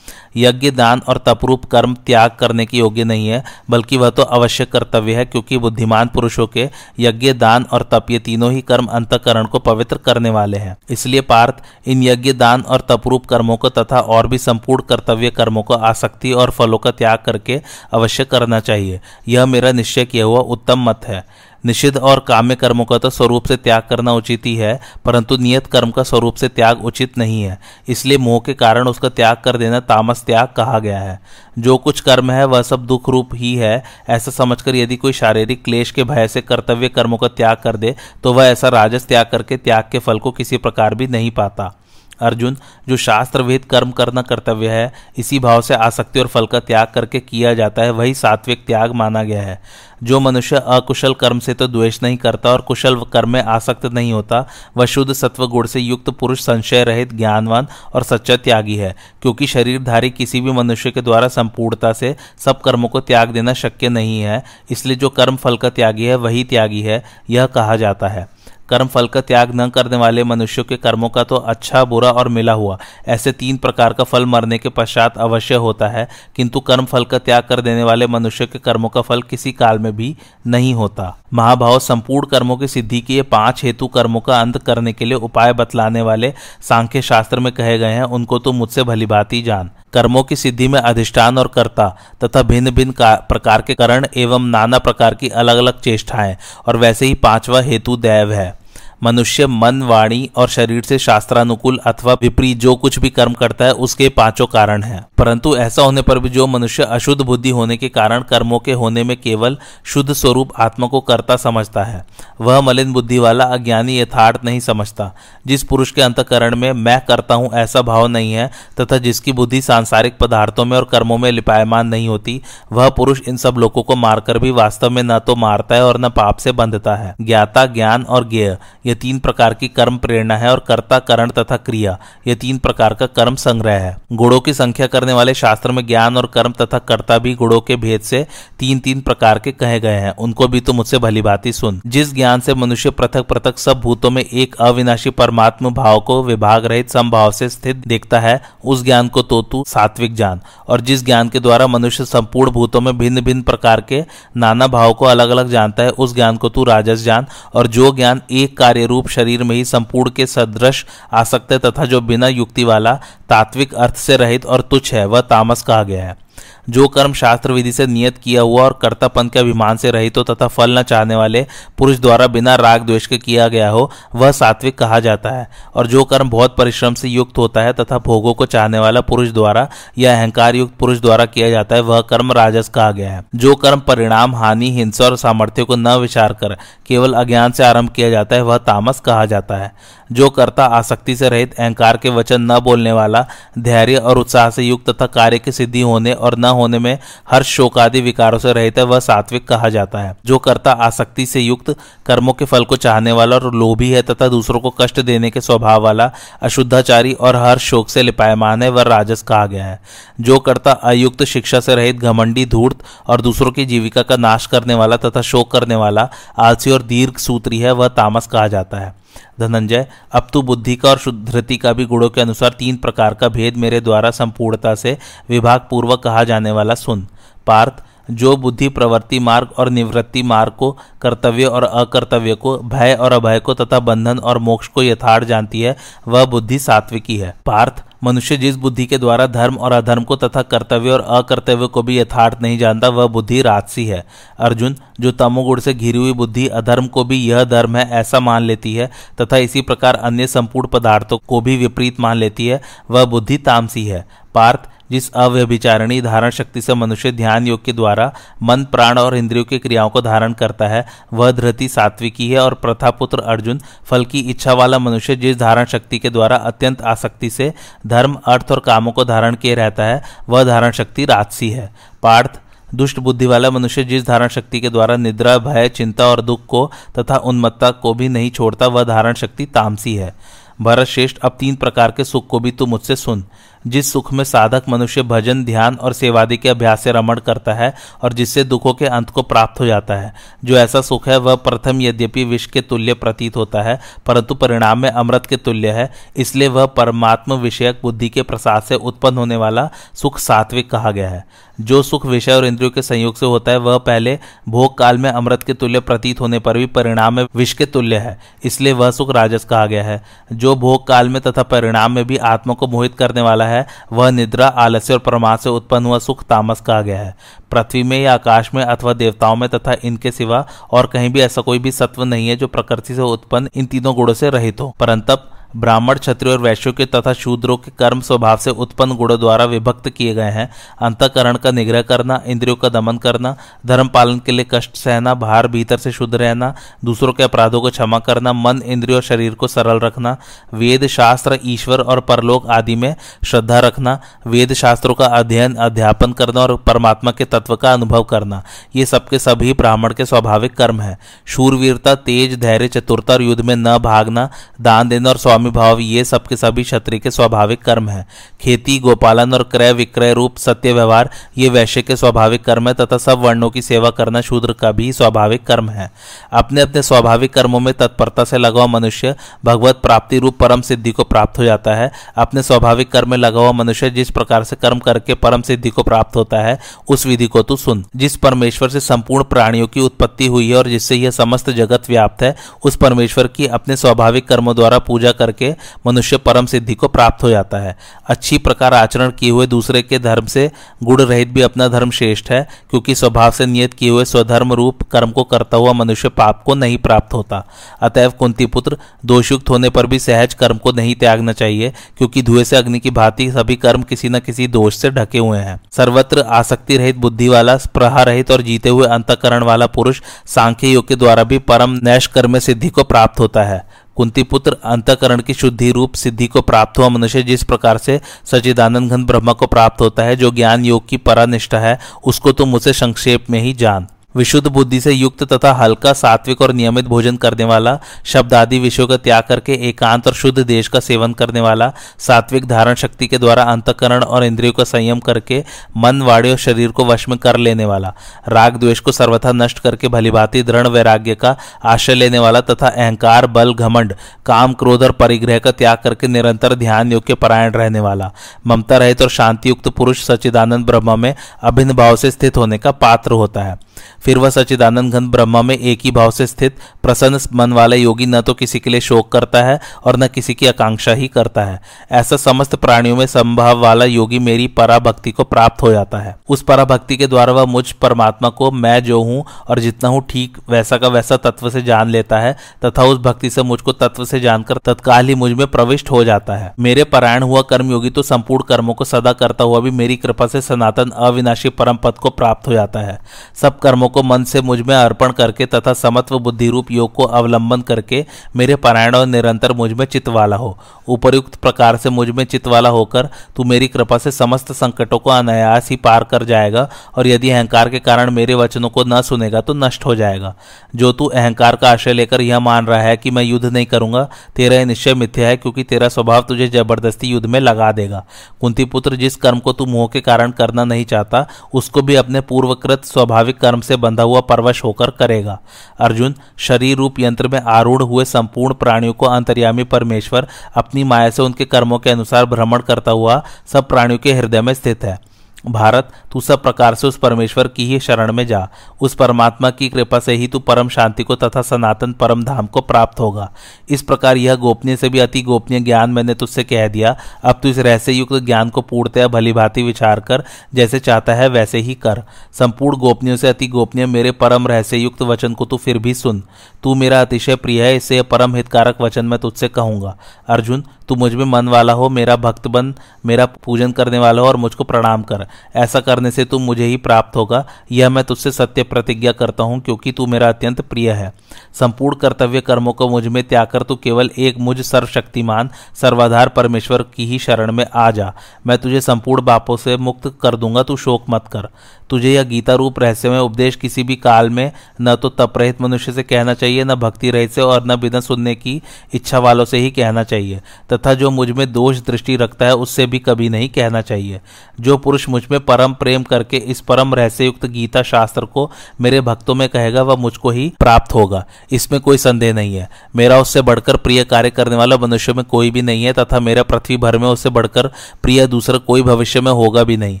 यज्ञ, 0.36 0.70
दान 0.70 1.00
और 1.08 1.18
तपरूप 1.26 1.64
कर्म 1.64 1.94
त्याग 2.06 2.30
करने 2.30 2.66
के 2.66 2.76
योग्य 2.76 3.04
नहीं 3.04 3.28
है, 3.28 3.42
बल्कि 3.70 3.96
वह 3.96 4.10
तो 4.10 4.22
अवश्य 4.22 4.64
कर्तव्य 4.64 5.14
है, 5.14 5.24
क्योंकि 5.24 5.58
बुद्धिमान 5.58 6.08
पुरुषों 6.08 6.46
के 6.46 6.68
यज्ञ, 6.98 7.32
दान 7.32 7.66
और 7.72 7.82
तप 7.92 8.10
ये 8.10 8.18
तीनों 8.18 8.52
ही 8.52 8.60
कर्म 8.60 8.86
अंतकरण 8.86 9.46
को 9.46 9.58
पवित्र 9.58 9.96
करने 9.96 10.30
वाले 10.30 10.58
हैं। 10.58 10.76
इसलिए 10.90 11.20
पार्थ 11.20 11.62
इन 11.86 12.02
यज्ञ, 12.02 12.32
दान 12.32 12.60
और 12.60 12.86
तपरूप 12.88 13.26
कर्मों 13.26 13.56
को 13.56 13.68
तथा 13.68 14.00
और 14.00 14.26
भी 14.26 14.38
संपूर्ण 14.38 14.82
कर्तव्य 14.82 15.30
कर्मों 15.30 15.62
को 15.62 15.74
आसक्ति 15.74 16.32
और 16.32 16.50
फलों 16.50 16.78
का 16.78 16.90
त्याग 16.90 17.18
करके 17.26 17.60
अवश्य 17.92 18.24
करना 18.24 18.60
चाहिए। 18.60 19.00
यह 19.28 19.46
मेरा 19.46 19.72
निश्चय 19.72 20.04
किया 20.04 20.24
हुआ 20.24 20.40
उत्तम 20.40 20.88
मत 20.90 21.00
है। 21.04 21.24
निषिद्ध 21.64 21.96
और 21.98 22.20
काम्य 22.20 22.54
कर्मों 22.54 22.84
का 22.84 22.98
तो 22.98 23.10
स्वरूप 23.10 23.44
से 23.44 23.56
त्याग 23.56 23.82
करना 23.90 24.12
उचित 24.12 24.46
ही 24.46 24.54
है, 24.56 24.78
परंतु 25.04 25.36
नियत 25.36 25.66
कर्म 25.66 25.90
का 25.90 26.02
स्वरूप 26.02 26.34
से 26.34 26.48
त्याग 26.48 26.84
उचित 26.84 27.18
नहीं 27.18 27.42
है। 27.42 27.58
इसलिए 27.88 28.18
मोह 28.18 28.40
के 28.46 28.54
कारण 28.54 28.88
उसका 28.88 29.08
त्याग 29.08 29.36
कर 29.36 29.56
देना 29.56 29.80
तामस 29.82 30.22
त्याग 30.22 30.48
कहा 30.48 30.78
गया 30.78 31.00
है। 31.00 31.18
जो 31.58 31.76
कुछ 31.78 32.00
कर्म 32.00 32.30
है, 32.30 32.44
वह 32.44 32.62
सब 32.62 32.86
दुख 32.86 33.08
रूप 33.08 33.34
ही 33.34 33.54
है। 33.54 33.82
ऐसा 34.08 34.30
समझकर 34.30 34.76
यदि 34.76 34.96
कोई 34.96 35.12
शारीरिक 35.12 35.64
क्लेश 35.64 35.90
के 35.90 36.04
भय 36.04 36.28
से 36.28 36.40
कर्तव्य 36.40 36.88
कर्मों 36.88 37.18
का 37.18 37.28
त्याग 37.28 37.56
कर 37.56 37.76
दे 37.76 37.94
तो 38.22 38.32
वह 38.32 38.44
ऐसा 38.44 38.68
राजस 38.68 39.06
त्याग 39.06 39.26
करके, 39.26 39.56
त्याग 39.56 39.84
के 39.92 39.98
फल 39.98 40.18
को 40.18 40.30
किसी 40.30 40.56
प्रकार 40.56 40.94
भी 40.94 41.06
नहीं 41.06 41.30
पाता। 41.30 41.74
अर्जुन, 42.20 42.56
जो 42.88 42.96
शास्त्र 42.96 43.42
वेद 43.42 43.64
कर्म 43.64 43.90
करना 43.90 44.22
कर्तव्य 44.22 44.68
है, 44.68 44.92
इसी 45.18 45.38
भाव 45.38 45.60
से 45.60 45.74
आसक्ति 45.74 46.20
और 46.20 46.26
फल 46.26 46.46
का 46.46 46.60
त्याग 46.60 46.86
करके 46.94 47.20
किया 47.20 47.54
जाता 47.54 47.82
है, 47.82 47.90
वही 47.90 48.14
सात्विक 48.14 48.64
त्याग 48.66 48.92
माना 48.92 49.22
गया 49.22 49.42
है। 49.42 49.88
जो 50.02 50.20
मनुष्य 50.20 50.56
अकुशल 50.56 51.14
कर्म 51.14 51.38
से 51.38 51.54
तो 51.54 51.66
द्वेष 51.68 52.02
नहीं 52.02 52.16
करता 52.16 52.50
और 52.50 52.60
कुशल 52.60 52.96
कर्म 53.12 53.30
में 53.30 53.42
आसक्त 53.42 53.86
नहीं 53.86 54.12
होता, 54.12 54.46
वह 54.76 54.86
शुद्ध 54.86 55.12
सत्व 55.12 55.46
गुण 55.46 55.66
से 55.66 55.80
युक्त 55.80 56.10
पुरुष 56.10 56.40
संशय 56.40 56.84
रहित, 56.84 57.14
ज्ञानवान 57.14 57.66
और 57.94 58.02
सच्चा 58.02 58.36
त्यागी 58.36 58.76
है, 58.76 58.94
क्योंकि 59.22 59.46
शरीरधारी 59.46 60.10
किसी 60.10 60.40
भी 60.40 60.52
मनुष्य 60.52 60.90
के 60.90 61.02
द्वारा 61.02 61.28
संपूर्णता 61.28 61.92
से 61.92 62.16
सब 62.38 62.60
कर्मों 62.60 62.88
को 62.88 63.00
त्याग 63.00 63.28
देना 63.28 63.52
शक्य 63.52 63.88
नहीं 63.88 64.20
है, 64.20 64.42
इसलिए 64.70 64.96
जो 64.96 65.08
कर्म 65.08 65.36
फल 65.36 65.56
का 65.56 65.70
त्यागी 65.70 66.04
है, 66.04 66.14
वही 66.14 66.44
त्यागी 66.44 66.80
है, 66.80 67.04
यह 67.30 67.46
कहा 67.46 67.76
जाता 67.76 68.08
है। 68.08 68.28
कर्म 68.68 68.86
फल 68.86 69.06
का 69.06 69.20
त्याग 69.20 69.50
न 69.54 69.68
करने 69.70 69.96
वाले 69.96 70.24
मनुष्यों 70.24 70.64
के 70.64 70.76
कर्मों 70.78 71.08
का 71.08 71.24
तो 71.24 71.36
अच्छा 71.36 71.84
बुरा 71.84 72.10
और 72.10 72.28
मिला 72.28 72.52
हुआ। 72.54 72.78
ऐसे 73.08 73.32
तीन 73.34 73.56
प्रकार 73.56 73.92
का 73.92 74.04
फल 74.04 74.26
मरने 74.26 74.58
के 74.58 74.68
पश्चात 74.70 75.18
अवश्य 75.18 75.54
होता 75.56 75.88
है, 75.88 76.08
किंतु 76.36 76.60
कर्म 76.60 76.84
फल 76.84 77.04
का 77.04 77.18
त्याग 77.18 77.42
कर 77.42 77.60
देने 77.60 77.84
वाले 77.84 78.06
मनुष्य 78.08 78.46
के 78.46 78.58
कर्मों 78.58 78.88
का 78.88 79.00
फल 79.00 79.22
किसी 79.22 79.52
काल 79.52 79.78
में 79.78 79.94
भी 79.96 80.16
नहीं 80.46 80.74
होता। 80.74 81.16
महाभाव 81.34 81.78
संपूर्ण 81.78 82.26
कर्मों 82.26 82.56
की 82.56 82.68
सिद्धि 82.68 83.00
के 83.00 83.14
ये 83.14 83.22
पाँच 83.24 83.64
हेतु 83.64 83.86
कर्मों 83.88 84.20
का 84.20 84.40
अंत 84.40 84.58
करने 84.58 84.92
के 84.92 85.04
लिए 85.04 85.14
उपाय 85.16 85.52
बतलाने 85.52 86.02
वाले 86.02 86.32
सांख्य 86.62 87.02
शास्त्र 87.02 87.40
में 87.40 87.52
कहे 87.52 87.78
गए 87.78 87.92
हैं, 87.92 88.02
उनको 88.02 88.38
तो 88.38 88.52
मुझसे 88.52 88.82
भली 88.82 89.06
भांति 89.06 89.42
जान। 89.42 89.70
कर्मों 89.92 90.22
की 90.22 90.36
सिद्धि 90.36 90.68
में 90.68 90.78
अधिष्ठान 90.80 91.38
और 91.38 91.48
कर्ता 91.48 91.88
तथा 92.24 92.42
भिन्न 92.42 92.70
भिन्न 92.70 92.94
प्रकार 93.00 93.62
के 93.62 93.74
करण 93.74 94.06
एवं 94.16 94.46
नाना 94.46 94.78
प्रकार 94.78 95.14
की 95.14 95.28
अलग 95.28 95.56
अलग 95.56 95.80
चेष्टाएँ, 95.80 96.36
और 96.66 96.76
वैसे 96.76 97.06
ही 97.06 97.14
पांचवा 97.16 97.60
हेतु 97.60 97.96
दैव 97.98 98.32
है। 98.32 98.57
मनुष्य 99.02 99.46
मन, 99.46 99.82
वाणी 99.82 100.30
और 100.36 100.48
शरीर 100.48 100.82
से 100.82 100.98
शास्त्रानुकूल 100.98 101.78
अथवा 101.86 102.12
विपरीत 102.12 102.58
जो 102.58 102.74
कुछ 102.76 102.98
भी 102.98 103.10
कर्म 103.10 103.32
करता 103.32 103.64
है, 103.64 103.72
उसके 103.72 104.08
पाँचों 104.08 104.46
कारण 104.46 104.82
है। 104.82 105.04
परंतु 105.18 105.56
ऐसा 105.56 105.82
होने 105.82 106.02
पर 106.02 106.18
भी 106.18 106.28
जो 106.28 106.46
मनुष्य 106.46 106.82
अशुद्ध 106.82 107.22
बुद्धि 107.22 107.50
होने 107.50 107.76
के 107.76 107.88
कारण 107.88 108.22
कर्मों 108.22 108.58
के 108.58 108.72
होने 108.72 109.04
में 109.04 109.16
केवल 109.16 109.58
शुद्ध 109.84 110.12
स्वरूप 110.12 110.52
आत्मा 110.58 110.86
को 110.86 111.00
कर्ता 111.00 111.36
समझता 111.36 111.84
है, 111.84 112.04
वह 112.40 112.60
मलिन 112.60 112.92
बुद्धि 112.92 113.18
वाला 113.18 113.44
अज्ञानी 113.44 114.00
यथार्थ 114.00 114.44
नहीं 114.44 114.60
समझता। 114.60 115.10
जिस 115.46 115.62
पुरुष 115.62 115.90
के 115.90 116.02
अंतकरण 116.02 116.56
में 116.56 116.72
मैं 116.72 117.00
करता 117.00 117.34
हूँ, 117.34 117.50
ऐसा 117.52 117.82
भाव 117.82 118.06
नहीं 118.06 118.32
है, 118.32 118.50
तथा 118.80 118.98
जिसकी 118.98 119.32
बुद्धि 119.32 119.60
सांसारिक 119.62 120.18
पदार्थों 120.18 120.64
में 120.64 120.76
और 120.76 120.84
कर्मों 120.84 121.18
में 121.18 121.30
लिपायमान 121.32 121.86
नहीं 121.86 122.08
होती, 122.08 122.40
वह 122.72 122.88
पुरुष 122.88 123.20
इन 123.28 123.36
सब 123.36 123.56
लोगों 123.58 123.82
को 123.82 123.96
मारकर 123.96 124.38
भी 124.38 124.50
वास्तव 124.50 124.90
में 124.90 125.02
न 125.02 125.18
तो 125.18 125.36
मारता 125.36 125.74
है 125.74 125.84
और 125.84 126.00
न 126.00 126.08
पाप 126.08 126.36
से 126.36 126.52
बंधता 126.52 126.96
है। 126.96 127.14
ज्ञाता, 127.20 127.66
ज्ञान 127.66 128.02
और 128.02 128.28
ज्ञेय 128.28 128.56
ये 128.88 128.94
तीन 128.94 129.18
प्रकार 129.18 129.54
की 129.54 129.68
कर्म 129.68 129.96
प्रेरणा 129.96 130.36
है 130.36 130.50
और 130.50 130.58
कर्ता, 130.58 130.98
करण 130.98 131.30
तथा 131.30 131.56
क्रिया। 131.56 131.98
ये 132.26 132.34
तीन 132.34 132.58
प्रकार 132.58 132.94
का 132.94 133.06
कर्म 133.06 133.34
संग्रह 133.34 133.72
है। 133.72 133.96
गुणों 134.12 134.40
की 134.40 134.54
संख्या 134.54 134.86
करने 134.86 135.12
वाले 135.12 135.34
शास्त्र 135.34 135.72
में 135.72 135.86
ज्ञान 135.86 136.16
और 136.16 136.26
कर्म 136.26 136.52
तथा 136.52 136.78
कर्ता 136.78 137.18
भी 137.18 137.34
गुणों 137.34 137.60
के 137.60 137.76
भेद 137.76 138.00
से 138.00 138.26
तीन 138.58 138.78
तीन 138.78 139.00
प्रकार 139.00 139.38
के 139.38 139.52
कहे 139.52 139.80
गए 139.80 139.96
हैं। 139.96 140.14
उनको 140.16 140.48
भी 140.48 140.60
तुम 140.60 140.76
मुझसे 140.76 140.98
भली 140.98 141.22
भांति 141.22 141.52
सुन। 141.52 141.80
जिस 141.86 142.14
ज्ञान 142.14 142.40
से 142.40 142.54
मनुष्य 142.54 142.90
पृथक 142.90 143.26
पृथक 143.26 143.58
सब 143.58 143.80
भूतों 143.80 144.10
में 144.10 144.24
एक 144.24 144.56
अविनाशी 144.60 145.10
परमात्म 145.10 145.70
भाव 145.74 146.00
को 146.00 146.22
विभाग 146.24 146.66
रहित 146.66 146.90
संभाव 146.90 147.30
से 147.30 147.48
स्थित 147.48 147.82
देखता 147.86 148.20
है, 148.20 148.40
उस 148.64 148.84
ज्ञान 148.84 149.08
को 149.08 149.22
तो 149.22 149.42
तू 149.42 149.64
सात्विक 149.66 150.14
ज्ञान 150.16 150.40
और 150.68 150.80
जिस 150.80 151.04
ज्ञान 151.04 151.28
के 151.28 151.40
द्वारा 151.40 151.66
मनुष्य 151.66 152.04
संपूर्ण 152.04 152.50
भूतों 152.50 152.80
में 152.80 152.96
भिन्न 152.98 153.20
भिन्न 153.20 153.42
प्रकार 153.42 153.80
के 153.80 154.02
नाना 154.36 154.66
भाव 154.66 154.92
को 154.94 155.04
अलग 155.04 155.30
अलग 155.30 155.48
जानता 155.48 155.82
है, 155.82 155.90
उस 155.90 156.14
ज्ञान 156.14 156.36
को 156.36 156.48
तू 156.48 156.64
राजस 156.64 157.04
ज्ञान 157.04 157.26
और 157.54 157.66
जो 157.66 157.90
ज्ञान 157.92 158.22
एक 158.30 158.56
कार्य 158.58 158.77
रूप 158.86 159.08
शरीर 159.08 159.42
में 159.42 159.56
ही 159.56 159.64
संपूर्ण 159.64 160.10
के 160.10 160.26
सदृश 160.26 160.86
आसक्त 161.12 161.52
है 161.52 161.58
तथा 161.58 161.84
जो 161.84 162.00
बिना 162.00 162.28
युक्ति 162.28 162.64
वाला 162.64 162.94
तात्विक 163.28 163.74
अर्थ 163.74 163.96
से 163.96 164.16
रहित 164.16 164.46
और 164.46 164.60
तुच्छ 164.60 164.94
है, 164.94 165.06
वह 165.06 165.20
तामस 165.20 165.62
कहा 165.62 165.82
गया 165.82 166.08
है। 166.08 166.27
जो 166.70 166.88
कर्म 166.88 167.12
शास्त्र 167.12 167.52
विधि 167.52 167.72
से 167.72 167.86
नियत 167.86 168.18
किया 168.18 168.42
हुआ 168.42 168.62
और 168.62 168.78
कर्तापन 168.82 169.28
के 169.28 169.38
अभिमान 169.38 169.76
से 169.76 169.90
रहित 169.90 170.18
हो 170.18 170.22
तथा 170.22 170.46
फल 170.46 170.78
न 170.78 170.82
चाहने 170.82 171.16
वाले 171.16 171.46
पुरुष 171.78 171.98
द्वारा 171.98 172.26
बिना 172.26 172.54
राग 172.54 172.86
द्वेष 172.86 173.06
के 173.06 173.18
किया 173.18 173.48
गया 173.48 173.70
हो, 173.70 173.90
वह 174.14 174.32
सात्विक 174.32 174.78
कहा 174.78 175.00
जाता 175.00 175.30
है। 175.30 175.48
और 175.74 175.86
जो 175.86 176.04
कर्म 176.04 176.30
बहुत 176.30 176.56
परिश्रम 176.56 176.94
से 176.94 177.08
युक्त 177.08 177.38
होता 177.38 177.60
है 177.60 177.72
तथा 177.72 177.98
भोगों 177.98 178.34
को 178.34 178.46
चाहने 178.46 178.78
वाला 178.78 179.00
पुरुष 179.00 179.28
द्वारा 179.28 179.68
या 179.98 180.18
अहंकार 180.18 180.54
युक्त 180.54 180.74
पुरुष 180.78 180.98
द्वारा 180.98 181.24
किया 181.24 181.50
जाता 181.50 181.76
है, 181.76 181.80
वह 181.80 182.00
कर्म 182.00 182.32
राजस 182.32 182.68
कहा 182.68 182.90
गया 182.90 183.12
है। 183.12 183.24
जो 183.34 183.54
कर्म 183.54 183.80
परिणाम, 183.80 184.34
हानि, 184.36 184.70
हिंसा 184.70 185.04
और 185.04 185.16
सामर्थ्य 185.16 185.64
को 185.64 185.76
न 185.76 185.88
विचार 185.88 186.32
कर 186.32 186.56
केवल 186.86 187.12
अज्ञान 187.12 187.52
से 187.52 187.64
आरंभ 187.64 187.90
किया 187.90 188.10
जाता 188.10 188.36
है, 188.36 188.42
वह 188.42 188.56
तामस 188.56 189.00
कहा 189.00 189.24
जाता 189.24 189.56
है। 189.56 189.72
जो 190.12 190.30
कर्ता 190.30 190.64
आसक्ति 190.64 191.16
से 191.16 191.28
रहित, 191.28 191.54
अहंकार 191.54 191.96
के 191.96 192.08
वचन 192.08 192.40
न 192.40 192.58
बोलने 192.58 192.92
वाला, 192.92 193.26
धैर्य 193.58 193.96
और 193.96 194.18
उत्साह 194.18 194.50
से 194.50 194.62
युक्त 194.62 194.90
तथा 194.90 195.06
कार्य 195.06 195.38
की 195.38 195.52
सिद्धि 195.52 195.80
होने 195.80 196.12
और 196.12 196.38
न 196.38 196.44
होने 196.58 196.78
में 196.78 196.98
हर 197.30 197.42
शोक 197.42 197.78
आदि 197.78 198.00
विकारों 198.00 198.38
से 198.38 198.52
रहित 198.52 198.78
है, 198.78 198.84
वह 198.84 199.00
सात्विक 199.00 199.48
कहा 199.48 199.68
जाता 199.68 199.98
है। 199.98 200.16
जो 200.26 200.38
कर्ता 200.38 200.72
आसक्ति 200.72 201.26
से 201.26 201.40
युक्त 201.40 201.74
कर्मों 202.06 202.32
के 202.32 202.44
फल 202.44 202.64
को 202.64 202.76
चाहने 202.76 203.12
वाला 203.12 203.36
और 203.36 203.54
लोभी 203.54 203.90
है 203.90 204.02
तथा 204.02 204.28
दूसरों 204.28 204.60
को 204.60 204.70
कष्ट 204.70 205.00
देने 205.00 205.30
के 205.30 205.40
स्वभाव 205.40 205.82
वाला, 205.82 206.12
अशुद्धाचारी 206.42 207.12
और 207.12 207.36
हर 207.36 207.58
शोक 207.58 207.88
से 207.88 208.02
लिपायमान 208.02 208.62
है, 208.62 208.68
वह 208.68 208.82
राजस 208.82 209.22
कहा 209.22 209.46
गया 209.46 209.64
है। 209.64 209.80
जो 210.20 210.38
कर्ता 210.38 210.72
अयुक्त 210.72 211.24
शिक्षा 211.24 211.60
से 211.60 211.74
रहित, 211.74 211.96
घमंडी, 211.96 212.46
धूर्त 212.46 212.78
और 213.06 213.20
दूसरों 213.20 213.50
की 213.50 213.66
जीविका 213.66 214.02
का 214.02 214.16
नाश 214.16 214.46
करने 214.46 214.74
वाला 214.74 214.96
तथा 214.96 215.22
शोक 215.22 215.50
करने 215.50 215.74
वाला, 215.74 216.08
आलसी 216.38 216.70
और 216.70 216.82
दीर्घ 216.82 217.16
सूत्री 217.16 217.58
है, 217.58 217.72
वह 217.72 217.88
तामस 217.88 218.26
कहा 218.26 218.48
जाता 218.48 218.76
है। 218.76 218.94
धनंजय, 219.40 219.86
अब 220.12 220.26
तू 220.32 220.42
बुद्धि 220.42 220.76
का 220.76 220.90
और 220.90 220.98
शुद्धति 220.98 221.56
का 221.56 221.72
भी 221.72 221.84
गुणों 221.84 222.10
के 222.10 222.20
अनुसार 222.20 222.50
तीन 222.58 222.76
प्रकार 222.76 223.14
का 223.14 223.28
भेद 223.28 223.56
मेरे 223.56 223.80
द्वारा 223.80 224.10
संपूर्णता 224.10 224.74
से 224.74 224.98
विभाग 225.28 225.60
पूर्वक 225.70 226.02
कहा 226.02 226.24
जाने 226.24 226.50
वाला 226.50 226.74
सुन। 226.74 227.06
पार्थ, 227.46 227.72
जो 228.10 228.36
बुद्धि 228.36 228.68
प्रवृत्ति 228.68 229.18
मार्ग 229.18 229.48
और 229.58 229.70
निवृत्ति 229.70 230.22
मार्ग 230.22 230.52
को 230.52 230.78
कर्तव्य 231.02 231.44
और 231.44 231.64
अकर्तव्य 231.64 232.34
को, 232.34 232.58
भय 232.58 232.94
और 232.94 233.12
अभय 233.12 233.40
को 233.40 233.54
तथा 233.54 233.80
बंधन 233.80 234.18
और 234.18 234.38
मोक्ष 234.38 234.68
को 234.68 234.82
यथार्थ 234.82 235.26
जानती 235.26 235.60
है, 235.60 235.76
वह 236.08 236.24
बुद्धि 236.24 236.58
सात्विकी 236.58 237.16
है। 237.16 237.34
पार्थ 237.46 237.84
मनुष्य 238.04 238.36
जिस 238.36 238.56
बुद्धि 238.56 238.86
के 238.86 238.98
द्वारा 238.98 239.26
धर्म 239.26 239.56
और 239.56 239.72
अधर्म 239.72 240.04
को 240.04 240.16
तथा 240.16 240.42
कर्तव्य 240.42 240.90
और 240.90 241.00
अकर्तव्य 241.00 241.66
को 241.66 241.82
भी 241.82 241.98
यथार्थ 241.98 242.38
नहीं 242.42 242.58
जानता, 242.58 242.88
वह 242.88 243.06
बुद्धि 243.06 243.42
राजसी 243.42 243.86
है। 243.86 244.04
अर्जुन, 244.38 244.76
जो 245.00 245.12
तमोगुण 245.12 245.60
से 245.60 245.74
घिरी 245.74 245.98
हुई 245.98 246.12
बुद्धि, 246.12 246.48
अधर्म 246.48 246.86
को 246.86 247.04
भी 247.04 247.16
यह 247.16 247.44
धर्म 247.44 247.76
है, 247.76 247.90
ऐसा 247.90 248.20
मान 248.20 248.42
लेती 248.42 248.74
है, 248.74 248.90
तथा 249.20 249.36
इसी 249.36 249.60
प्रकार 249.60 249.94
अन्य 249.94 250.26
संपूर्ण 250.26 250.68
पदार्थों 250.68 251.18
को 251.18 251.40
भी 251.40 251.56
विपरीत 251.56 252.00
मान 252.00 252.16
लेती 252.16 252.46
है, 252.46 252.62
वह 252.90 253.04
बुद्धि 253.04 253.38
तामसी 253.38 253.84
है। 253.84 254.08
पार्थ 254.34 254.60
जिस 254.90 255.12
अव्यभिचारणी 255.12 256.00
धारण 256.02 256.30
शक्ति 256.30 256.60
से 256.60 256.74
मनुष्य 256.74 257.12
ध्यान 257.12 257.46
योग 257.46 257.64
के 257.64 257.72
द्वारा 257.72 258.12
मन, 258.42 258.64
प्राण 258.64 258.98
और 258.98 259.16
इंद्रियों 259.16 259.44
की 259.44 259.58
क्रियाओं 259.58 259.90
को 259.90 260.00
धारण 260.00 260.32
करता 260.32 260.68
है, 260.68 260.86
वह 261.12 261.32
धृति 261.32 261.68
सात्विकी 261.68 262.30
है 262.30 262.38
और 262.38 262.54
प्रथापुत्र 262.54 263.18
अर्जुन, 263.18 263.60
फल 263.84 264.04
की 264.04 264.20
इच्छा 264.20 264.52
वाला 264.52 264.78
मनुष्य 264.78 265.16
जिस 265.16 265.38
धारण 265.38 265.64
शक्ति 265.64 265.98
के 265.98 266.10
द्वारा 266.10 266.36
अत्यंत 266.36 266.82
आसक्ति 266.82 267.30
से 267.30 267.54
धर्म, 267.86 268.18
अर्थ 268.26 268.52
और 268.52 268.60
कामों 268.60 268.92
को 268.92 269.04
धारण 269.04 269.34
किए 269.34 269.54
रहता 269.54 269.84
है, 269.84 270.02
वह 270.28 270.44
धारण 270.44 270.70
शक्ति 270.70 271.04
राजसी 271.04 271.50
है। 271.50 271.74
पार्थ, 272.02 272.40
दुष्ट 272.74 272.98
बुद्धि 272.98 273.26
वाला 273.26 273.50
मनुष्य 273.50 273.84
जिस 273.84 274.06
धारण 274.06 274.28
शक्ति 274.28 274.60
के 274.60 274.70
द्वारा 274.70 274.96
निद्रा, 274.96 275.38
भय, 275.38 275.68
चिंता 275.68 276.06
और 276.06 276.20
दुख 276.20 276.46
को 276.46 276.72
तथा 276.98 277.16
उन्मत्ता 277.16 277.70
को 277.70 277.94
भी 277.94 278.08
नहीं 278.08 278.30
छोड़ता, 278.30 278.66
वह 278.66 278.84
धारण 278.84 279.14
शक्ति 279.14 279.46
तामसी 279.46 279.94
है। 279.94 280.14
भरत 280.60 280.86
श्रेष्ठ 280.86 281.18
अब 281.18 281.36
तीन 281.40 281.56
प्रकार 281.56 281.90
के 281.90 282.04
सुख 282.04 282.26
को 282.26 282.40
भी 282.40 282.50
तू 282.50 282.66
मुझसे 282.66 282.96
सुन। 282.96 283.24
जिस 283.66 283.92
सुख 283.92 284.12
में 284.12 284.24
साधक 284.24 284.62
मनुष्य 284.68 285.02
भजन, 285.02 285.44
ध्यान 285.44 285.74
और 285.74 285.92
सेवादि 285.92 286.36
के 286.36 286.48
अभ्यास 286.48 286.82
से 286.82 286.92
रमण 286.92 287.18
करता 287.18 287.54
है 287.54 287.72
और 288.02 288.12
जिससे 288.12 288.44
दुखों 288.44 288.74
के 288.74 288.86
अंत 288.86 289.10
को 289.10 289.22
प्राप्त 289.22 289.60
हो 289.60 289.66
जाता 289.66 289.94
है, 289.94 290.12
जो 290.44 290.56
ऐसा 290.56 290.80
सुख 290.80 291.08
है, 291.08 291.16
वह 291.16 291.34
प्रथम 291.34 291.80
यद्यपि 291.80 292.24
विष 292.24 292.46
के 292.46 292.60
तुल्य 292.60 292.94
प्रतीत 292.94 293.36
होता 293.36 293.62
है, 293.62 293.78
परंतु 294.06 294.34
परिणाम 294.34 294.78
में 294.78 294.90
अमृत 294.90 295.26
के 295.26 295.36
तुल्य 295.36 295.70
है, 295.70 295.90
इसलिए 296.16 296.48
वह 296.48 296.66
परमात्म 296.66 297.34
विषयक 297.34 297.80
बुद्धि 297.82 298.08
के 298.08 298.22
प्रसाद 298.22 298.62
से 298.62 298.74
उत्पन्न 298.74 299.18
होने 299.18 299.36
वाला 299.36 299.68
सुख 299.94 300.18
सात्विक 300.18 300.70
कहा 300.70 300.90
गया 300.90 301.10
है। 301.10 301.24
जो 301.58 301.82
सुख 301.82 302.04
विषय 302.06 302.32
और 302.32 302.44
इंद्रियों 302.44 302.70
के 302.70 302.82
संयोग 302.82 303.16
से 303.16 303.26
होता 303.26 303.52
है, 303.52 303.58
वह 303.58 303.78
पहले 303.78 304.18
भोग 304.48 304.76
काल 304.78 304.98
में 304.98 305.10
अमृत 305.10 305.42
के 305.42 305.54
तुल्य 305.54 305.80
प्रतीत 305.80 306.20
होने 306.20 306.38
पर 306.38 306.58
भी 306.58 306.66
परिणाम 306.66 307.14
में 307.14 307.26
विष 307.36 307.52
के 307.52 307.66
तुल्य 307.66 307.96
है, 307.96 308.18
इसलिए 308.44 308.72
वह 308.72 308.90
सुख 308.90 309.10
राजस 309.10 309.44
कहा 309.44 309.64
गया 309.66 309.82
है। 309.84 310.02
जो 310.32 310.54
भोग 310.56 310.86
काल 310.86 311.08
में 311.08 311.20
तथा 311.22 311.42
परिणाम 311.42 311.92
में 311.92 312.04
भी 312.06 312.16
आत्मा 312.16 312.54
को 312.54 312.66
मोहित 312.66 312.94
करने 312.94 313.20
वाला 313.20 313.46
है, 313.48 313.66
वह 313.92 314.10
निद्रा, 314.10 314.46
आलस्य 314.46 314.92
और 314.92 314.98
प्रमाद 314.98 315.38
से 315.38 315.50
उत्पन्न 315.50 315.86
हुआ 315.86 315.98
सुख, 315.98 316.24
तामस 316.24 316.60
कहा 316.60 316.82
गया 316.82 317.00
है। 317.00 317.16
पृथ्वी 317.50 317.82
में 317.82 317.98
या 317.98 318.14
आकाश 318.14 318.50
में 318.54 318.62
अथवा 318.64 318.92
देवताओं 318.92 319.36
में 319.36 319.48
तथा 319.48 319.76
इनके 319.84 320.10
सिवा 320.10 320.46
और 320.70 320.86
कहीं 320.86 321.10
भी 321.10 321.20
ऐसा 321.20 321.42
कोई 321.42 321.58
भी 321.58 321.72
सत्व 321.72 322.04
नहीं 322.04 322.28
है 322.28 322.36
जो 322.36 322.46
प्रकृति 322.46 322.94
से 322.94 323.02
उत्पन्न 323.02 323.48
इन 323.54 323.66
तीनों 323.66 323.94
गुणों 323.94 324.14
से 324.14 324.30
रहित 324.30 324.60
हो। 324.60 324.74
परंतप 324.80 325.30
ब्राह्मण, 325.56 325.98
क्षत्रिय 325.98 326.32
और 326.32 326.38
वैश्यों 326.38 326.72
के 326.72 326.84
तथा 326.84 327.12
शूद्रों 327.12 327.56
के 327.56 327.70
कर्म 327.78 328.00
स्वभाव 328.00 328.36
से 328.36 328.50
उत्पन्न 328.50 328.94
गुणों 328.94 329.18
द्वारा 329.20 329.44
विभक्त 329.44 329.88
किए 329.88 330.14
गए 330.14 330.30
हैं। 330.30 330.50
अंतकरण 330.82 331.36
का 331.36 331.50
निग्रह 331.50 331.82
करना, 331.82 332.22
इंद्रियों 332.26 332.56
का 332.56 332.68
दमन 332.68 332.96
करना, 332.96 333.36
धर्म 333.66 333.88
पालन 333.88 334.18
के 334.18 334.32
लिए 334.32 334.46
कष्ट 334.50 334.76
सहना 334.76 335.14
बाहर 335.14 335.48
भीतर 335.48 335.76
से 335.76 335.92
शुद्ध 335.92 336.14
रहना, 336.14 336.54
दूसरों 336.84 337.12
के 337.12 337.22
अपराधों 337.22 337.60
को 337.60 337.70
क्षमा 337.70 337.98
करना, 337.98 338.32
मन, 338.32 338.62
इंद्रियों 338.64 338.96
और 338.96 339.02
शरीर 339.02 339.34
को 339.34 339.48
सरल 339.48 339.80
रखना, 339.80 340.16
वेद, 340.54 340.86
शास्त्र, 340.86 341.38
ईश्वर 341.44 341.80
और 341.80 342.00
परलोक 342.00 342.46
आदि 342.46 342.76
में 342.76 342.94
श्रद्धा 343.24 343.58
रखना, 343.58 344.00
वेद 344.26 344.52
शास्त्रों 344.52 344.94
का 344.94 345.06
अध्ययन, 345.06 345.54
अध्यापन 345.54 346.12
करना 346.12 346.40
और 346.40 346.56
परमात्मा 346.56 347.10
के 347.10 347.24
तत्व 347.24 347.56
का 347.56 347.72
अनुभव 347.72 348.04
करना, 348.04 348.42
ये 348.76 348.86
सबके 348.86 349.18
सभी 349.18 349.52
ब्राह्मण 349.52 349.94
के 349.94 350.04
स्वाभाविक 350.04 350.54
कर्म 350.54 350.80
है। 350.80 350.98
शूरवीरता, 351.26 351.94
तेज, 351.94 352.38
धैर्य, 352.40 352.68
चतुरता 352.68 353.14
और 353.14 353.22
युद्ध 353.22 353.44
में 353.44 353.56
न 353.56 353.78
भागना, 353.78 354.28
दान 354.60 354.88
देना 354.88 355.08
और 355.08 355.16
स्वामी 355.38 355.50
भाव 355.50 355.78
ये 355.78 356.04
सब 356.04 356.26
के 356.26 356.36
सभी 356.36 356.62
क्षत्रिय 356.62 357.00
के 357.00 357.10
स्वाभाविक 357.10 357.62
कर्म 357.62 357.88
है। 357.88 358.06
खेती, 358.40 358.78
गोपालन 358.78 359.34
और 359.34 359.42
क्रय 359.42 359.72
विक्रय 359.72 360.12
रूप, 360.12 360.36
सत्य 360.36 360.72
व्यवहार, 360.72 361.10
ये 361.38 361.48
वैश्य 361.48 361.82
के 361.82 361.96
स्वाभाविक 361.96 362.44
कर्म 362.44 362.68
है 362.68 362.74
तथा 362.74 362.98
सब 362.98 363.18
वर्णों 363.18 363.50
की 363.50 363.62
सेवा 363.62 363.90
करना 363.90 364.20
शूद्र 364.20 364.52
का 364.52 364.72
भी 364.72 364.92
स्वाभाविक 364.92 365.44
कर्म 365.44 365.68
है। 365.68 365.90
अपने 366.32 366.60
अपने 366.60 366.82
स्वाभाविक 366.82 367.32
कर्मों 367.32 367.60
में 367.60 367.74
तत्परता 367.74 368.24
से 368.24 368.38
लगा 368.38 368.58
हुआ 368.58 368.66
मनुष्य 368.66 369.14
भगवत 369.44 369.76
प्राप्ति 369.76 370.18
रूप 370.18 370.38
परम 370.40 370.60
सिद्धि 370.60 370.90
को 370.90 371.04
प्राप्त 371.04 371.38
हो 371.38 371.44
जाता 371.44 371.74
है। 371.74 371.92
अपने 372.16 372.42
स्वाभाविक 372.42 372.92
कर्म 372.92 373.10
में 373.10 373.18
लगा 373.18 373.40
हुआ 373.40 373.52
मनुष्य 373.52 373.90
जिस 373.90 374.10
प्रकार 374.10 374.44
से 374.44 374.56
कर्म 374.56 374.78
करके 374.78 375.14
परम 375.14 375.42
सिद्धि 375.42 375.70
को 375.70 375.82
प्राप्त 375.82 376.16
होता 376.16 376.38
है, 376.38 376.58
उस 376.88 377.06
विधि 377.06 377.26
को 377.26 377.42
तू 377.42 377.56
सुन। 377.56 377.84
जिस 377.96 378.16
परमेश्वर 378.16 378.68
से 378.68 378.80
संपूर्ण 378.80 379.24
प्राणियों 379.24 379.66
की 379.66 379.80
उत्पत्ति 379.80 380.26
हुई 380.26 380.50
है 380.50 380.56
और 380.56 380.68
जिससे 380.68 380.96
यह 380.96 381.10
समस्त 381.10 381.50
जगत 381.50 381.82
व्याप्त 381.88 382.22
है, 382.22 382.36
उस 382.64 382.76
परमेश्वर 382.76 383.26
की 383.26 383.46
अपने 383.46 383.76
स्वाभाविक 383.76 384.28
कर्मों 384.28 384.56
द्वारा 384.56 384.78
पूजा 384.78 385.12
कर 385.12 385.27
करके 385.28 385.54
मनुष्य 385.86 386.16
परम 386.18 386.46
सिद्धि 386.46 386.74
को 386.74 386.88
प्राप्त 386.88 387.22
हो 387.22 387.30
जाता 387.30 387.58
है। 387.58 387.76
अच्छी 388.06 388.38
प्रकार 388.38 388.74
आचरण 388.74 389.10
किए 389.10 389.30
हुए 389.30 389.46
दूसरे 389.46 389.82
के 389.82 389.98
धर्म 389.98 390.26
से 390.26 390.50
गुण 390.82 391.02
रहित 391.02 391.28
भी 391.28 391.42
अपना 391.42 391.68
धर्म 391.68 391.90
श्रेष्ठ 391.90 392.30
है, 392.30 392.46
क्योंकि 392.70 392.94
स्वभाव 392.94 393.30
से 393.30 393.46
नियत 393.46 393.74
किए 393.74 393.90
हुए 393.90 394.04
स्वधर्म 394.04 394.52
रूप 394.52 394.82
कर्म 394.82 395.10
को 395.10 395.24
करता 395.24 395.56
हुआ 395.56 395.72
मनुष्य 395.72 396.08
पाप 396.08 396.42
को 396.42 396.54
नहीं 396.54 396.78
प्राप्त 396.78 397.14
होता। 397.14 397.44
अतएव 397.80 398.10
कुंती 398.10 398.46
पुत्र, 398.46 398.76
दोषयुक्त 399.06 399.50
होने 399.50 399.70
पर 399.70 399.86
भी 399.86 399.98
सहज 399.98 400.34
कर्म 400.34 400.58
को 400.58 400.72
नहीं 400.72 400.94
त्यागना 400.94 401.32
चाहिए, 401.32 401.72
क्योंकि 401.98 402.22
धुएँ 402.22 402.44
से 402.44 402.56
अग्नि 402.56 402.78
की 402.78 402.90
भांति 402.90 403.30
सभी 403.30 403.56
कर्म 403.56 403.82
किसी 403.82 404.08
न 404.08 404.18
किसी 404.18 404.46
दोष 404.48 404.76
से 404.76 404.90
ढके 404.90 405.18
हुए 405.18 405.38
हैं। 405.38 405.60
सर्वत्र 405.76 406.20
आसक्ति 406.20 406.76
रहित 406.76 406.96
बुद्धि 406.96 407.28
वाला 407.28 407.56
प्रहा 407.74 408.02
रहित 408.02 408.30
और 408.30 408.42
जीते 408.42 408.68
हुए 408.68 408.86
अंतकरण 408.86 409.42
वाला 409.42 409.66
पुरुष 409.66 410.00
सांख्य 410.26 410.68
योग 410.68 410.88
के 410.88 410.96
द्वारा 410.96 411.24
भी 411.24 411.38
परम 411.38 411.78
नैष्कर्म 411.82 412.38
सिद्धि 412.38 412.68
को 412.68 412.84
प्राप्त 412.84 413.20
होता 413.20 413.42
है। 413.42 413.66
कुंती 413.98 414.22
पुत्र 414.22 414.56
अंतकरण 414.64 415.20
की 415.20 415.34
शुद्धि 415.34 415.70
रूप 415.72 415.94
सिद्धि 415.94 416.26
को 416.26 416.40
प्राप्त 416.40 416.78
हुआ 416.78 416.88
मनुष्य, 416.88 417.22
जिस 417.22 417.42
प्रकार 417.42 417.78
से 417.78 418.00
सचिदानंद 418.24 418.90
घन 418.90 419.04
ब्रह्म 419.04 419.32
को 419.32 419.46
प्राप्त 419.46 419.80
होता 419.80 420.02
है, 420.02 420.16
जो 420.16 420.30
ज्ञान 420.30 420.64
योग 420.64 420.88
की 420.88 420.96
परानिष्ठा 420.96 421.58
है, 421.58 421.78
उसको 422.04 422.32
तुम 422.32 422.54
उसे 422.54 422.72
संक्षेप 422.72 423.30
में 423.30 423.40
ही 423.40 423.52
जान। 423.52 423.86
विशुद्ध 424.16 424.48
बुद्धि 424.48 424.80
से 424.80 424.92
युक्त 424.92 425.32
तथा 425.32 425.52
हल्का 425.52 425.92
सात्विक 425.92 426.40
और 426.40 426.52
नियमित 426.52 426.84
भोजन 426.84 427.16
करने 427.16 427.44
वाला, 427.44 427.78
शब्द 428.04 428.34
आदि 428.34 428.58
विषयों 428.58 428.86
का 428.86 428.96
त्याग 428.96 429.22
करके 429.22 429.52
एकांत 429.68 430.06
और 430.06 430.14
शुद्ध 430.14 430.38
देश 430.38 430.68
का 430.68 430.80
सेवन 430.80 431.12
करने 431.12 431.40
वाला, 431.40 431.72
सात्विक 431.98 432.46
धारण 432.46 432.74
शक्ति 432.74 433.06
के 433.06 433.18
द्वारा 433.18 433.42
अंतकरण 433.42 434.02
और 434.02 434.24
इंद्रियों 434.24 434.52
का 434.52 434.64
संयम 434.64 434.98
करके 434.98 435.44
मन, 435.76 436.02
वाणी 436.02 436.30
और 436.30 436.36
शरीर 436.36 436.70
को 436.70 436.84
वश 436.84 437.08
में 437.08 437.18
कर 437.18 437.36
लेने 437.36 437.64
वाला, 437.64 437.94
राग 438.28 438.56
द्वेष 438.56 438.80
को 438.80 438.92
सर्वथा 438.92 439.32
नष्ट 439.32 439.58
करके 439.58 439.88
भलीभांति 439.88 440.42
दृढ़ 440.42 440.66
वैराग्य 440.66 441.14
का 441.14 441.36
आश्रय 441.64 441.94
लेने 441.94 442.18
वाला 442.18 442.40
तथा 442.40 442.68
अहंकार, 442.68 443.26
बल, 443.26 443.54
घमंड, 443.54 443.94
काम, 444.26 444.52
क्रोध 444.52 444.82
और 444.82 444.92
परिग्रह 444.92 445.38
का 445.38 445.50
त्याग 445.50 445.78
करके 445.84 446.08
निरंतर 446.08 446.54
ध्यान 446.54 446.92
योग 446.92 447.04
के 447.04 447.14
परायण 447.14 447.52
रहने 447.52 447.80
वाला, 447.80 448.12
ममता 448.46 448.78
रहित 448.78 449.02
और 449.02 449.10
शांति 449.10 449.48
युक्त 449.48 449.68
पुरुष 449.68 450.04
सच्चिदानंद 450.04 450.66
ब्रह्म 450.66 451.00
में 451.00 451.14
अभिन्न 451.42 451.72
भाव 451.72 451.96
से 451.96 452.10
स्थित 452.10 452.36
होने 452.36 452.58
का 452.58 452.70
पात्र 452.70 453.12
होता 453.12 453.42
है। 453.42 453.67
फिर 454.02 454.18
वह 454.18 454.30
सचिदानंद 454.30 454.94
घन 454.94 455.08
ब्रह्मा 455.10 455.42
में 455.42 455.56
एक 455.56 455.80
ही 455.84 455.90
भाव 455.90 456.10
से 456.10 456.26
स्थित, 456.26 456.56
प्रसन्न 456.82 457.18
मन 457.34 457.52
वाला 457.52 457.76
योगी 457.76 458.06
न 458.06 458.20
तो 458.20 458.34
किसी 458.34 458.60
के 458.60 458.70
लिए 458.70 458.80
शोक 458.80 459.10
करता 459.12 459.42
है 459.42 459.58
और 459.84 459.96
न 459.96 460.08
किसी 460.08 460.34
की 460.34 460.46
आकांक्षा 460.46 460.92
ही 460.92 461.08
करता 461.08 461.44
है। 461.44 461.60
ऐसा 461.92 462.16
समस्त 462.18 462.54
प्राणियों 462.56 462.96
में 462.96 463.06
संभाव 463.06 463.60
वाला 463.60 463.84
योगी 463.84 464.18
मेरी 464.20 464.46
पराभक्ति 464.48 465.10
को 465.10 465.24
प्राप्त 465.24 465.62
हो 465.62 465.70
जाता 465.72 465.98
है। 465.98 466.16
उस 466.28 466.42
पराभक्ति 466.42 466.96
के 466.96 467.06
द्वारा 467.06 467.32
वह 467.32 467.44
मुझ, 467.46 467.70
परमात्मा 467.72 468.28
को 468.30 468.50
मैं 468.50 468.82
जो 468.84 469.02
हूँ 469.02 469.24
और 469.48 469.58
जितना 469.60 469.88
हूँ 469.88 470.04
ठीक, 470.10 470.38
वैसा 470.48 470.76
का 470.76 470.88
वैसा 470.88 471.16
तत्व 471.18 471.50
से 471.50 471.62
जान 471.62 471.90
लेता 471.90 472.18
है 472.18 472.36
तथा 472.64 472.84
उस 472.84 472.98
भक्ति 473.00 473.30
से 473.30 473.42
मुझको 473.42 473.72
तत्व 473.74 474.04
से 474.04 474.20
जानकर 474.20 474.58
तत्काल 474.64 475.08
ही 475.08 475.14
मुझमें 475.14 475.46
प्रविष्ट 475.48 475.90
हो 475.90 476.02
जाता 476.04 476.36
है। 476.36 476.52
मेरे 476.58 476.84
परायण 476.86 477.22
हुआ 477.22 477.42
कर्म 477.44 477.70
योगी 477.70 477.90
तो 477.90 478.02
संपूर्ण 478.02 478.44
कर्मों 478.44 478.74
को 478.74 478.84
सदा 478.84 479.12
करता 479.14 479.44
हुआ 479.44 479.60
भी 479.60 479.70
मेरी 479.72 479.96
कृपा 479.96 480.26
से 480.26 480.40
सनातन 480.40 480.90
अविनाशी 480.98 481.48
परम 481.50 481.76
पद 481.76 481.94
को 481.94 482.10
प्राप्त 482.10 482.48
हो 482.48 482.52
जाता 482.52 482.80
है। 482.80 482.98
सब 483.34 483.58
कर्मों 483.68 483.88
को 483.88 484.02
मन 484.02 484.24
से 484.24 484.40
मुझमें 484.42 484.74
अर्पण 484.76 485.12
करके 485.12 485.46
तथा 485.48 485.72
समत्व 485.74 486.18
बुद्धि 486.18 486.48
रूप 486.48 486.70
योग 486.72 486.92
को 486.92 487.04
अवलंबन 487.04 487.60
करके 487.62 488.04
मेरे 488.36 488.56
पारायण 488.58 488.94
और 488.94 489.06
निरंतर 489.06 489.52
मुझमें 489.54 489.84
चित्त 489.86 490.08
वाला 490.10 490.36
हो। 490.36 490.56
उपयुक्त 490.88 491.34
प्रकार 491.36 491.76
से 491.76 491.90
मुझमें 491.90 492.24
चित्त 492.24 492.46
वाला 492.48 492.68
होकर 492.68 493.08
तू 493.36 493.44
मेरी 493.44 493.68
कृपा 493.68 493.98
से 493.98 494.10
समस्त 494.10 494.52
संकटों 494.52 494.98
को 494.98 495.10
अनायास 495.10 495.68
ही 495.70 495.76
पार 495.78 496.04
कर 496.04 496.24
जाएगा 496.24 496.68
और 496.96 497.06
यदि 497.06 497.30
अहंकार 497.30 497.68
के 497.68 497.78
कारण 497.80 498.10
मेरे 498.10 498.34
वचनों 498.34 498.70
को 498.70 498.84
न 498.84 499.00
सुनेगा 499.02 499.40
तो 499.40 499.54
नष्ट 499.56 499.84
हो 499.86 499.94
जाएगा। 499.94 500.34
जो 500.76 500.92
तू 500.92 501.06
अहंकार 501.06 501.56
का 501.56 501.70
आश्रय 501.70 501.92
लेकर 501.92 502.20
यह 502.20 502.40
मान 502.40 502.66
रहा 502.66 502.80
है 502.80 502.96
कि 502.96 503.10
मैं 503.10 503.22
युद्ध 503.22 503.44
नहीं 503.46 503.66
करूँगा, 503.66 504.08
तेरा 504.36 504.64
निश्चय 504.64 504.94
मिथ्या 504.94 505.28
है 505.28 505.36
क्योंकि 505.36 505.64
तेरा 505.64 505.88
स्वभाव 505.88 506.22
तुझे 506.22 506.48
ज़बरदस्ती 506.48 507.08
युद्ध 507.08 507.26
में 507.26 507.38
लगा 507.40 507.70
देगा। 507.72 508.04
कुंती 508.40 508.64
पुत्र, 508.64 508.96
जिस 508.96 509.16
कर्म 509.16 509.38
को 509.38 509.52
तू 509.52 509.66
मोह 509.66 509.88
के 509.88 510.00
कारण 510.00 510.30
करना 510.30 510.64
नहीं 510.64 510.84
चाहता, 510.84 511.26
उसको 511.54 511.82
भी 511.82 511.94
अपने 511.96 512.20
पूर्वकृत 512.22 512.84
स्वाभाविक 512.84 513.38
कर्म 513.38 513.57
से 513.60 513.76
बंधा 513.76 514.02
हुआ 514.02 514.20
परवश 514.20 514.64
होकर 514.64 514.90
करेगा। 514.90 515.38
अर्जुन 515.80 516.14
शरीर 516.38 516.76
रूप 516.76 516.98
यंत्र 517.00 517.28
में 517.28 517.40
आरूढ़ 517.40 517.82
हुए 517.82 518.04
संपूर्ण 518.04 518.54
प्राणियों 518.54 518.92
को 518.92 519.06
अंतर्यामी 519.06 519.64
परमेश्वर 519.64 520.28
अपनी 520.54 520.84
माया 520.84 521.10
से 521.10 521.22
उनके 521.22 521.44
कर्मों 521.44 521.78
के 521.78 521.90
अनुसार 521.90 522.26
भ्रमण 522.26 522.58
करता 522.58 522.90
हुआ 522.90 523.22
सब 523.46 523.68
प्राणियों 523.68 523.98
के 523.98 524.12
हृदय 524.12 524.40
में 524.40 524.54
स्थित 524.54 524.84
है। 524.84 524.98
भारत, 525.46 525.88
तू 526.12 526.20
सब 526.20 526.42
प्रकार 526.42 526.74
से 526.74 526.86
उस 526.86 526.96
परमेश्वर 526.96 527.48
की 527.48 527.66
ही 527.66 527.78
शरण 527.80 528.12
में 528.12 528.26
जा। 528.26 528.48
उस 528.80 528.94
परमात्मा 528.94 529.50
की 529.50 529.68
कृपा 529.68 529.98
से 529.98 530.12
ही 530.12 530.26
तू 530.28 530.38
परम 530.38 530.68
शांति 530.68 531.02
को 531.02 531.14
तथा 531.14 531.42
सनातन 531.42 531.92
परम 531.92 532.24
धाम 532.24 532.46
को 532.46 532.60
प्राप्त 532.60 533.00
होगा। 533.00 533.30
इस 533.68 533.82
प्रकार 533.82 534.16
यह 534.16 534.34
गोपनीय 534.34 534.76
से 534.76 534.88
भी 534.88 534.98
अति 534.98 535.22
गोपनीय 535.22 535.60
ज्ञान 535.60 535.90
मैंने 535.90 536.14
तुझसे 536.14 536.44
कह 536.44 536.66
दिया। 536.68 536.96
अब 537.24 537.40
तू 537.42 537.48
इस 537.48 537.58
रहस्य 537.58 537.92
युक्त 537.92 538.14
ज्ञान 538.14 538.48
को 538.48 538.60
पूर्णतया 538.60 539.08
भली 539.08 539.32
भांति 539.32 539.62
विचार 539.62 540.00
कर, 540.00 540.24
जैसे 540.54 540.78
चाहता 540.78 541.14
है 541.14 541.28
वैसे 541.28 541.58
ही 541.58 541.74
कर। 541.74 542.02
संपूर्ण 542.32 542.78
गोपनीय 542.78 543.16
से 543.16 543.28
अति 543.28 543.46
गोपनीय 543.46 543.86
मेरे 543.86 544.12
परम 544.12 544.48
रहस्य 544.48 544.76
युक्त 544.76 545.02
वचन 545.02 545.34
को 545.34 545.44
तू 545.44 545.56
फिर 545.56 545.78
भी 545.78 545.94
सुन। 545.94 546.22
तू 546.62 546.74
मेरा 546.74 547.00
अतिशय 547.00 547.36
प्रिय 547.36 547.62
है 547.62 547.76
इससे 547.76 548.02
परम 548.02 548.34
हितकारक 548.36 548.80
वचन 548.80 549.06
मैं 549.06 549.18
तुझसे 549.18 549.48
कहूँगा। 549.48 549.96
अर्जुन 550.28 550.64
तू 550.88 550.94
मुझमें 550.94 551.24
मन 551.24 551.48
वाला 551.48 551.72
हो, 551.72 551.88
मेरा 551.88 552.16
भक्त 552.16 552.46
बन, 552.46 552.74
मेरा 553.06 553.26
पूजन 553.26 553.72
करने 553.72 553.98
वाला 553.98 554.22
हो 554.22 554.28
और 554.28 554.36
मुझको 554.36 554.64
प्रणाम 554.64 555.02
कर। 555.02 555.26
ऐसा 555.56 555.80
करने 555.80 556.10
से 556.10 556.24
तू 556.24 556.38
मुझे 556.38 556.64
ही 556.64 556.76
प्राप्त 556.76 557.16
होगा। 557.16 557.44
यह 557.72 557.88
मैं 557.88 558.04
तुझसे 558.04 558.30
सत्य 558.30 558.62
प्रतिज्ञा 558.62 559.12
करता 559.12 559.44
हूँ 559.44 559.60
क्योंकि 559.60 559.92
तू 559.92 560.06
मेरा 560.06 560.28
अत्यंत 560.28 560.60
प्रिय 560.60 560.90
है। 560.90 561.12
संपूर्ण 561.54 561.96
कर्तव्य 561.96 562.40
कर्मों 562.40 562.72
को 562.72 562.88
मुझमें 562.88 563.22
त्याग 563.28 563.46
कर 563.46 563.62
तू 563.62 563.76
केवल 563.76 564.10
एक 564.18 564.38
मुझ 564.38 564.60
सर्वशक्तिमान, 564.60 565.50
सर्वाधार 565.74 566.28
परमेश्वर 566.28 566.82
की 566.82 567.06
ही 567.06 567.18
शरण 567.18 567.52
में 567.52 567.66
आ 567.74 567.90
जा। 567.90 568.12
मैं 568.46 568.58
तुझे 568.58 568.80
संपूर्ण 568.80 569.24
बापों 569.24 569.56
से 569.56 569.76
मुक्त 569.76 570.12
कर 570.22 570.36
दूँगा, 570.36 570.62
तू 570.62 570.76
शोक 570.76 571.04
मत 571.10 571.24
कर। 571.32 571.48
तुझे 571.90 572.12
यह 572.12 572.22
गीता 572.22 572.54
रूप 572.54 572.78
रहस्य 572.78 573.10
में 573.10 573.18
उपदेश 573.18 573.56
किसी 573.56 573.82
भी 573.82 573.96
काल 573.96 574.28
में 574.30 574.50
न 574.80 574.94
तो 574.96 575.08
तपरहित 575.08 575.60
मनुष्य 575.60 575.92
से 575.92 576.02
कहना 576.02 576.34
चाहिए, 576.34 576.64
न 576.64 576.74
भक्ति 576.74 577.10
रहित 577.10 577.30
से 577.30 577.40
और 577.40 577.66
न 577.66 577.76
बिना 577.76 578.00
सुनने 578.00 578.34
की 578.34 578.60
इच्छा 578.94 579.18
वालों 579.18 579.44
से 579.44 579.58
ही 579.58 579.70
कहना 579.70 580.02
चाहिए। 580.02 580.40
तथा 580.78 580.94
जो 580.94 581.10
मुझमें 581.10 581.52
दोष 581.52 581.76
दृष्टि 581.76 582.16
रखता 582.16 582.46
है, 582.46 582.54
उससे 582.54 582.86
भी 582.86 582.98
कभी 582.98 583.28
नहीं 583.28 583.48
कहना 583.48 583.80
चाहिए। 583.80 584.20
जो 584.60 584.76
पुरुष 584.76 585.08
मुझमें 585.08 585.40
परम 585.40 585.72
प्रेम 585.72 586.02
करके 586.02 586.36
इस 586.36 586.60
परम 586.60 586.94
रहस्य 586.94 587.24
युक्त 587.24 587.46
गीता 587.46 587.82
शास्त्र 587.82 588.24
को 588.24 588.50
मेरे 588.80 589.00
भक्तों 589.00 589.34
में 589.34 589.48
कहेगा, 589.48 589.82
वह 589.82 589.96
मुझको 589.96 590.30
ही 590.30 590.52
प्राप्त 590.60 590.94
होगा। 590.94 591.24
इसमें 591.52 591.80
कोई 591.80 591.98
संदेह 591.98 592.32
नहीं 592.32 592.54
है। 592.54 592.70
मेरा 592.96 593.20
उससे 593.20 593.42
बढ़कर 593.42 593.76
प्रिय 593.76 594.04
कार्य 594.04 594.30
करने 594.30 594.56
वाला 594.56 594.76
मनुष्य 594.76 595.12
में 595.12 595.24
कोई 595.24 595.50
भी 595.50 595.62
नहीं 595.62 595.84
है, 595.84 595.92
तथा 595.92 596.20
मेरा 596.20 596.42
पृथ्वी 596.42 596.76
भर 596.76 596.98
में 596.98 597.08
उससे 597.08 597.28
बढ़कर 597.28 597.66
प्रिय 598.02 598.26
दूसरा 598.26 598.58
कोई 598.58 598.82
भविष्य 598.82 599.20
में 599.20 599.32
होगा 599.32 599.64
भी 599.64 599.76
नहीं। 599.76 600.00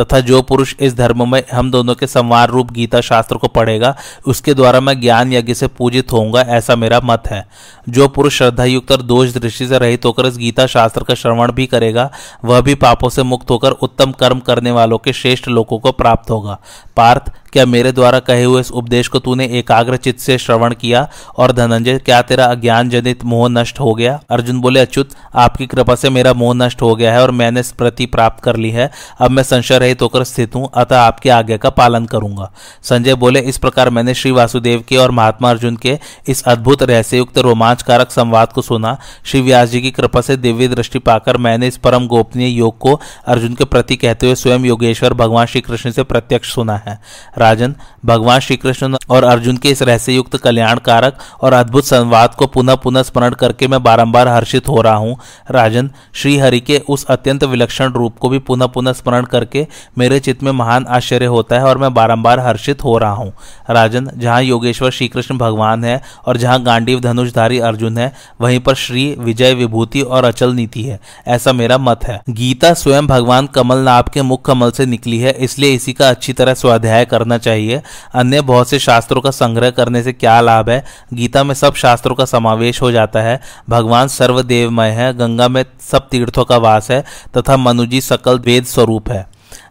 तथा 0.00 0.20
जो 0.20 0.42
पुरुष 0.42 0.74
इस 0.80 0.96
धर्म 0.96 1.32
में 1.32 1.42
हम 1.52 1.70
दोनों 1.70 1.94
के 1.94 2.06
संवार 2.06 2.48
रूप 2.48 2.72
गीता 2.72 3.00
शास्त्र 3.00 3.36
को 3.36 3.48
पढ़ेगा, 3.48 3.96
उसके 4.26 4.54
द्वारा 4.54 4.80
मैं 4.80 5.00
ज्ञान 5.00 5.32
यज्ञ 5.32 5.54
से 5.54 5.66
पूजित 5.66 6.12
होऊँगा, 6.12 6.40
ऐसा 6.40 6.76
मेरा 6.76 7.00
मत 7.04 7.22
है। 7.26 7.48
जो 7.88 8.08
पुरुष 8.08 8.38
श्रद्धा 8.38 8.64
युक्त 8.64 8.92
और 8.92 9.02
दोष 9.02 9.30
दृष्टि 9.30 9.66
से 9.66 9.78
रहित 9.78 10.04
होकर 10.04 10.26
इस 10.32 10.38
गीता 10.38 10.66
शास्त्र 10.66 11.04
का 11.04 11.14
श्रवण 11.14 11.52
भी 11.52 11.66
करेगा, 11.66 12.10
वह 12.44 12.60
भी 12.60 12.74
पापों 12.74 13.08
से 13.08 13.22
मुक्त 13.22 13.50
होकर 13.50 13.70
उत्तम 13.82 14.12
कर्म 14.12 14.40
करने 14.40 14.70
वालों 14.70 14.98
के 14.98 15.12
श्रेष्ठ 15.12 15.48
लोगों 15.48 15.78
को 15.78 15.92
प्राप्त 15.92 16.30
होगा। 16.30 16.58
पार्थ 16.96 17.32
क्या 17.52 17.64
मेरे 17.66 17.92
द्वारा 17.92 18.18
कहे 18.18 18.44
हुए 18.44 18.60
इस 18.60 18.70
उपदेश 18.70 19.08
को 19.08 19.18
तूने 19.18 19.46
एकाग्र 19.46 19.96
चित्त 19.96 20.20
से 20.20 20.38
श्रवण 20.38 20.74
किया 20.74 21.08
और 21.36 21.52
धनंजय, 21.52 21.98
क्या 21.98 22.20
तेरा 22.22 22.44
अज्ञान 22.44 22.88
जनित 22.90 23.24
मोह 23.24 23.48
नष्ट 23.48 23.80
हो 23.80 23.94
गया? 23.94 24.20
अर्जुन 24.30 24.60
बोले, 24.60 24.80
अच्युत, 24.80 25.10
आपकी 25.34 25.66
कृपा 25.66 25.94
से 25.94 26.10
मेरा 26.10 26.32
मोह 26.32 26.54
नष्ट 26.54 26.82
हो 26.82 26.94
गया 26.96 27.12
है 27.12 27.22
और 27.22 27.30
मैंने 27.30 27.62
स्मृति 27.62 28.06
प्राप्त 28.06 28.42
कर 28.44 28.56
ली 28.56 28.70
है। 28.70 28.90
अब 29.20 29.30
मैं 29.30 29.42
संशय 29.42 29.78
रहित 29.78 30.02
होकर 30.02 30.24
स्थित 30.24 30.54
हूँ, 30.54 30.68
अतः 30.74 30.98
आपकी 30.98 31.28
आज्ञा 31.28 31.56
का 31.56 31.70
पालन 31.70 32.06
करूँगा। 32.06 32.50
संजय 32.82 33.14
बोले, 33.14 33.40
इस 33.40 33.58
प्रकार 33.58 33.90
मैंने 33.90 34.14
श्री 34.14 34.30
वासुदेव 34.30 34.84
के 34.88 34.96
और 34.96 35.10
महात्मा 35.10 35.50
अर्जुन 35.50 35.76
के 35.76 35.98
इस 36.28 36.42
अद्भुत 36.42 36.82
रहस्ययुक्त 36.82 37.38
रोमांचकारक 37.38 38.10
संवाद 38.10 38.52
को 38.52 38.62
सुना। 38.62 38.96
श्री 39.24 39.40
व्यास 39.40 39.68
जी 39.68 39.80
की 39.80 39.90
कृपा 39.90 40.20
से 40.20 40.36
दिव्य 40.36 40.68
दृष्टि 40.68 40.98
पाकर 40.98 41.36
मैंने 41.36 41.68
इस 41.68 41.76
परम 41.76 42.06
गोपनीय 42.06 42.48
योग 42.48 42.78
को 42.78 42.98
अर्जुन 43.26 43.54
के 43.54 43.64
प्रति 43.64 43.96
कहते 43.96 44.26
हुए 44.26 44.34
स्वयं 44.34 44.64
योगेश्वर 44.64 45.14
भगवान 45.14 45.46
श्री 45.46 45.60
कृष्ण 45.60 45.90
से 45.90 46.02
प्रत्यक्ष 46.02 46.54
सुना 46.54 46.76
है। 46.86 46.98
राजन, 47.42 47.74
भगवान 48.04 48.40
श्री 48.40 48.56
कृष्ण 48.56 48.96
और 49.10 49.24
अर्जुन 49.24 49.56
के 49.56 49.70
इस 49.70 49.82
रहस्य 49.82 50.12
युक्त 50.12 50.36
कल्याणकारक 50.36 51.18
और 51.42 51.52
अद्भुत 51.52 51.84
संवाद 51.84 52.34
को 52.34 52.46
पुनः 52.48 52.74
पुनः 52.76 53.02
स्मरण 53.02 53.32
करके 53.34 53.68
मैं 53.68 53.82
बारंबार 53.82 54.28
हर्षित 54.28 54.68
हो 54.68 54.80
रहा 54.80 54.94
हूँ। 54.94 55.16
राजन 55.50 55.90
श्री 56.14 56.36
हरि 56.38 56.60
के 56.60 56.78
उस 56.88 57.04
अत्यंत 57.06 57.44
विलक्षण 57.44 57.92
रूप 57.92 58.18
को 58.18 58.28
भी 58.28 58.38
पुनः 58.40 58.66
पुनः 58.68 58.92
स्मरण 58.92 59.24
करके 59.26 59.66
मेरे 59.98 60.20
चित्त 60.20 60.42
में 60.42 60.50
महान 60.52 60.86
आश्चर्य 60.90 61.26
होता 61.26 61.56
है 61.56 61.64
और 61.64 61.78
मैं 61.78 61.92
बारंबार 61.94 62.40
हर्षित 62.40 62.84
हो 62.84 62.96
रहा 62.98 63.10
हूँ। 63.12 63.32
राजन, 63.70 64.10
जहाँ 64.14 64.42
योगेश्वर 64.42 64.90
श्री 64.90 65.08
कृष्ण 65.08 65.38
भगवान 65.38 65.84
है 65.84 66.00
और 66.26 66.36
जहाँ 66.36 66.62
गांडीव 66.62 67.00
धनुषधारी 67.00 67.58
अर्जुन 67.60 67.98
है, 67.98 68.12
वहीं 68.40 68.60
पर 68.60 68.74
श्री 68.76 69.04
विजय 69.18 69.54
विभूति 69.54 70.00
और 70.02 70.24
अचल 70.24 70.52
नीति 70.54 70.82
है। 70.82 70.98
ऐसा 71.28 71.52
मेरा 71.52 71.78
मत 71.80 72.04
है। 72.04 72.20
गीता 72.30 72.72
स्वयं 72.74 73.06
भगवान 73.06 73.46
कमल 73.46 73.78
नाभ 73.80 74.08
के 74.08 74.22
मुख 74.22 74.44
कमल 74.44 74.70
से 74.70 74.86
निकली 74.86 75.18
है, 75.18 75.32
इसलिए 75.34 75.74
इसी 75.74 75.92
का 75.92 76.08
अच्छी 76.10 76.32
तरह 76.32 76.54
स्वाध्याय 76.54 77.04
करना 77.04 77.31
करना 77.32 77.38
चाहिए। 77.38 77.82
अन्य 78.14 78.40
बहुत 78.40 78.68
से 78.68 78.78
शास्त्रों 78.78 79.20
का 79.20 79.30
संग्रह 79.30 79.70
करने 79.70 80.02
से 80.02 80.12
क्या 80.12 80.40
लाभ 80.40 80.70
है? 80.70 80.84
गीता 81.14 81.44
में 81.44 81.54
सब 81.54 81.74
शास्त्रों 81.74 82.14
का 82.14 82.24
समावेश 82.24 82.82
हो 82.82 82.90
जाता 82.92 83.20
है। 83.20 83.40
भगवान 83.68 84.08
सर्वदेवमय 84.08 84.90
है, 84.90 85.12
गंगा 85.16 85.48
में 85.48 85.64
सब 85.80 86.08
तीर्थों 86.08 86.44
का 86.44 86.56
वास 86.56 86.90
है, 86.90 87.04
तथा 87.36 87.56
मनुजी 87.56 88.00
सकल 88.00 88.38
वेद 88.38 88.64
स्वरूप 88.64 89.10
है। 89.10 89.26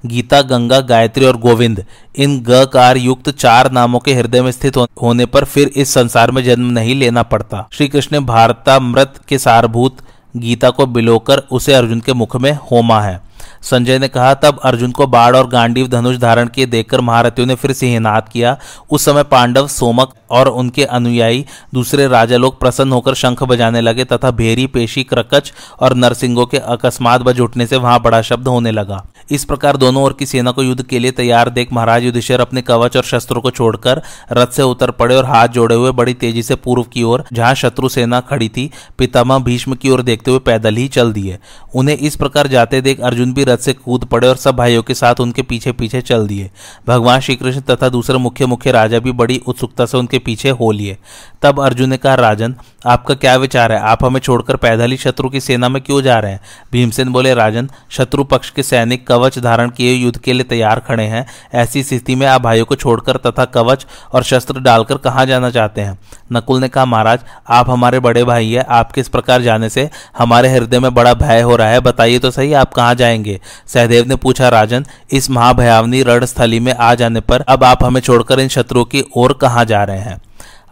गीता, 0.06 0.42
गंगा, 0.42 0.80
गायत्री 0.80 1.26
और 1.26 1.38
गोविंद, 1.38 1.86
इन 2.16 2.40
गकार 2.40 2.98
युक्त 2.98 3.30
चार 3.30 3.72
नामों 3.72 4.00
के 4.00 4.14
हृदय 4.14 4.42
में 4.42 4.52
स्थित 4.52 4.78
होने 4.78 5.26
पर 5.26 5.46
फिर 5.46 5.68
इस 5.68 5.94
संसार 5.94 6.32
में 6.32 6.44
जन्म 6.44 6.66
नहीं 6.66 6.96
लेना 6.96 7.24
पड़ता। 7.24 7.68
श्री 7.74 7.88
कृष्ण 7.88 8.20
भारतामृत 8.20 9.14
के 9.28 9.38
सारभूत 9.38 9.98
गीता 10.38 10.70
को 10.70 10.86
बिलोकर 10.86 11.38
उसे 11.52 11.74
अर्जुन 11.74 12.00
के 12.00 12.14
मुख 12.14 12.36
में 12.36 12.52
होमा 12.72 13.02
है। 13.02 13.31
संजय 13.62 14.00
ने 14.00 14.08
कहा, 14.08 14.34
तब 14.34 14.60
अर्जुन 14.64 14.92
को 14.92 15.08
बाढ़ 15.08 15.36
और 15.36 15.48
गांडीव 15.50 15.88
धनुष 15.88 16.18
धारण 16.18 16.48
किए 16.48 16.66
देखकर 16.66 17.02
महारथियों 17.02 17.48
ने 17.48 17.56
फिर 17.56 17.74
सिंहनाद 17.74 18.30
किया। 18.30 18.58
उस 18.90 19.06
समय 19.06 19.24
पांडव, 19.24 19.68
सोमक 19.68 20.14
और 20.32 20.48
उनके 20.48 20.84
अनुयायी, 20.84 21.46
दूसरे 21.74 22.08
राजा 22.08 22.38
लोग 22.38 22.60
प्रसन्न 22.60 22.92
होकर 22.92 23.14
शंख 23.14 23.44
बजाने 23.44 23.82
लगे 23.82 24.04
तथा 24.04 24.32
भेरी, 24.32 24.68
पेशी, 24.68 25.04
क्रकच 25.04 25.52
और 25.80 25.96
नरसिंहों 25.96 26.46
के 26.46 26.58
अकस्मात 26.58 27.22
बज 27.22 27.40
उठने 27.40 27.66
से 27.68 27.78
वहाँ 27.78 28.00
बड़ा 28.02 28.22
शब्द 28.22 28.48
होने 28.48 28.72
लगा। 28.72 29.04
इस 29.32 29.46
प्रकार 29.46 29.78
दोनों 29.78 30.04
ओर 30.04 30.14
की 30.14 30.26
सेना 30.26 30.52
को 30.52 30.64
युद्ध 30.64 30.84
के 30.84 31.00
लिए 31.00 31.12
तैयार 31.12 31.50
देख 31.50 31.74
महाराज 31.74 32.04
युधिष्ठिर 32.04 32.40
अपने 32.40 32.62
कवच 32.62 32.98
और 32.98 33.04
शस्त्रों 33.04 33.42
को 33.42 33.52
छोड़कर 33.52 34.02
रथ 34.32 34.48
से 34.48 34.62
उतर 34.62 34.92
पड़े 34.92 35.16
और 35.16 35.26
हाथ 35.26 35.48
जोड़े 35.48 35.76
हुए 35.76 35.92
बड़ी 35.92 36.14
तेज़ी 36.14 36.44
से 36.44 36.56
पूर्व 36.56 36.84
की 36.84 37.04
ओर, 37.04 37.24
जहाँ 37.34 37.54
शत्रु 37.56 37.90
सेना 37.90 38.20
खड़ी 38.20 38.50
थी, 38.50 38.70
पितामह 38.98 39.40
भीष्म 39.40 39.76
की 39.76 39.90
ओर 39.90 40.02
देखते 40.02 40.32
हुए 40.32 40.40
पैदल 40.40 40.76
ही 40.76 40.88
चल 40.88 41.14
दिए। 41.14 41.38
उन्हें 41.76 41.98
इस 41.98 42.16
प्रकार 42.16 42.48
जाते 42.48 42.82
देख 42.82 43.00
अर्जुन 43.00 43.34
भी 43.34 43.44
रथ 43.52 43.58
से 43.58 43.74
कूद 43.74 44.06
पड़े 44.06 44.28
और 44.28 44.36
सब 44.36 44.56
भाइयों 44.56 44.84
के 44.84 44.94
साथ 44.94 45.16
उनके 45.20 45.42
पीछे 45.42 45.72
पीछे 45.72 46.02
चल 46.02 46.28
दिए। 46.28 46.52
भगवान 46.88 47.20
श्री 47.20 47.36
कृष्ण 47.36 47.62
तथा 47.62 47.90
दूसरे 47.90 48.18
मुख्य 48.18 48.46
मुख्य 48.46 48.72
राजा 48.72 49.00
भी 49.00 49.12
बड़ी 49.12 49.42
उत्सुकता 49.48 49.86
से 49.86 49.98
उनके 49.98 50.20
पीछे 50.20 50.50
हो 50.50 50.72
लिए। 50.72 50.98
तब 51.42 51.60
अर्जुन 51.60 51.90
ने 51.90 51.98
कहा, 51.98 52.16
राजन, 52.16 52.56
आपका 52.86 53.14
क्या 53.14 53.36
विचार 53.36 53.72
है? 53.72 53.80
आप 53.80 54.06
हमें 54.06 54.20
छोड़कर 54.20 54.56
पैदल 54.56 54.92
ही 54.92 54.98
शत्रु 54.98 55.30
की 55.30 55.40
सेना 55.40 55.70
में 55.70 55.82
क्यों 55.82 56.02
जा 56.02 56.20
रहे 56.20 56.32
हैं? 56.32 56.40
भीमसेन 56.72 57.10
बोले, 57.10 57.34
राजन, 57.34 57.70
शत्रु 57.90 58.24
पक्ष 58.24 58.50
के 58.50 58.64
सैनिक 58.64 59.08
कवच 59.08 59.40
धारण 59.40 59.70
किए 59.70 59.94
युद्ध 59.94 60.18
के 60.18 60.34
लिए 60.34 60.44
तैयार 60.44 60.80
खड़े 60.80 61.04
हैं। 61.04 61.26
ऐसी 61.54 61.84
स्थिति 61.84 62.16
में 62.16 62.28
आप 62.28 62.42
भाइयों 62.42 62.66
को 62.66 62.76
छोड़कर 62.76 63.18
तथा 63.18 63.46
कवच 63.46 63.88
और 64.14 64.24
शस्त्र 64.24 64.60
डालकर 64.60 64.98
कहाँ 64.98 65.26
जाना 65.26 65.50
चाहते 65.50 65.82
हैं? 65.82 66.00
नकुल 66.34 66.60
ने 66.60 66.70
कहा, 66.70 66.86
महाराज, 66.86 67.20
आप 67.50 67.70
हमारे 67.70 68.00
बड़े 68.00 68.24
भाई 68.24 68.52
हैं। 68.52 68.66
आपके 68.70 69.02
इस 69.02 69.10
प्रकार 69.10 69.42
जाने 69.42 69.70
से 69.70 69.90
हमारे 70.18 70.50
हृदय 70.50 70.80
में 70.80 70.94
बड़ा 70.94 71.14
भय 71.14 71.42
हो 71.42 71.56
रहा 71.56 71.68
है। 71.68 71.80
बताइए 71.80 72.20
तो 72.20 72.32
सही, 72.32 72.54
आप 72.54 72.74
कहाँ 72.74 72.96
जाएँगे? 72.96 73.41
सहदेव 73.68 74.08
ने 74.08 74.16
पूछा, 74.16 74.50
राजन, 74.50 74.86
इस 75.12 75.30
महाभयावनी 75.30 76.04
रणस्थली 76.04 76.60
में 76.60 76.74
आ 76.74 76.96
जाने 76.96 77.20
पर 77.20 77.42
अब 77.42 77.64
आप 77.64 77.84
हमें 77.84 78.02
छोड़कर 78.02 78.40
इन 78.40 78.48
शत्रुओं 78.48 78.86
की 78.86 79.04
ओर 79.18 79.34
कहाँ 79.34 79.66
जा 79.66 79.84
रहे 79.84 80.00
हैं? 80.00 80.22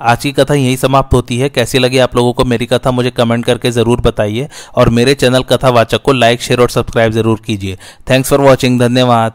आज 0.01 0.23
की 0.23 0.31
कथा 0.31 0.53
यही 0.53 0.77
समाप्त 0.77 1.13
होती 1.13 1.37
है। 1.37 1.49
कैसी 1.49 1.79
लगी 1.79 1.97
आप 1.97 2.15
लोगों 2.15 2.33
को 2.33 2.45
मेरी 2.45 2.65
कथा, 2.65 2.91
मुझे 2.91 3.09
कमेंट 3.09 3.45
करके 3.45 3.71
ज़रूर 3.71 4.01
बताइए। 4.01 4.47
और 4.75 4.89
मेरे 4.89 5.13
चैनल 5.13 5.43
कथावाचक 5.43 6.01
को 6.01 6.13
लाइक, 6.13 6.41
शेयर 6.41 6.61
और 6.61 6.69
सब्सक्राइब 6.69 7.11
ज़रूर 7.11 7.41
कीजिए। 7.45 7.77
थैंक्स 8.09 8.29
फॉर 8.29 8.41
वॉचिंग, 8.41 8.79
धन्यवाद। 8.79 9.33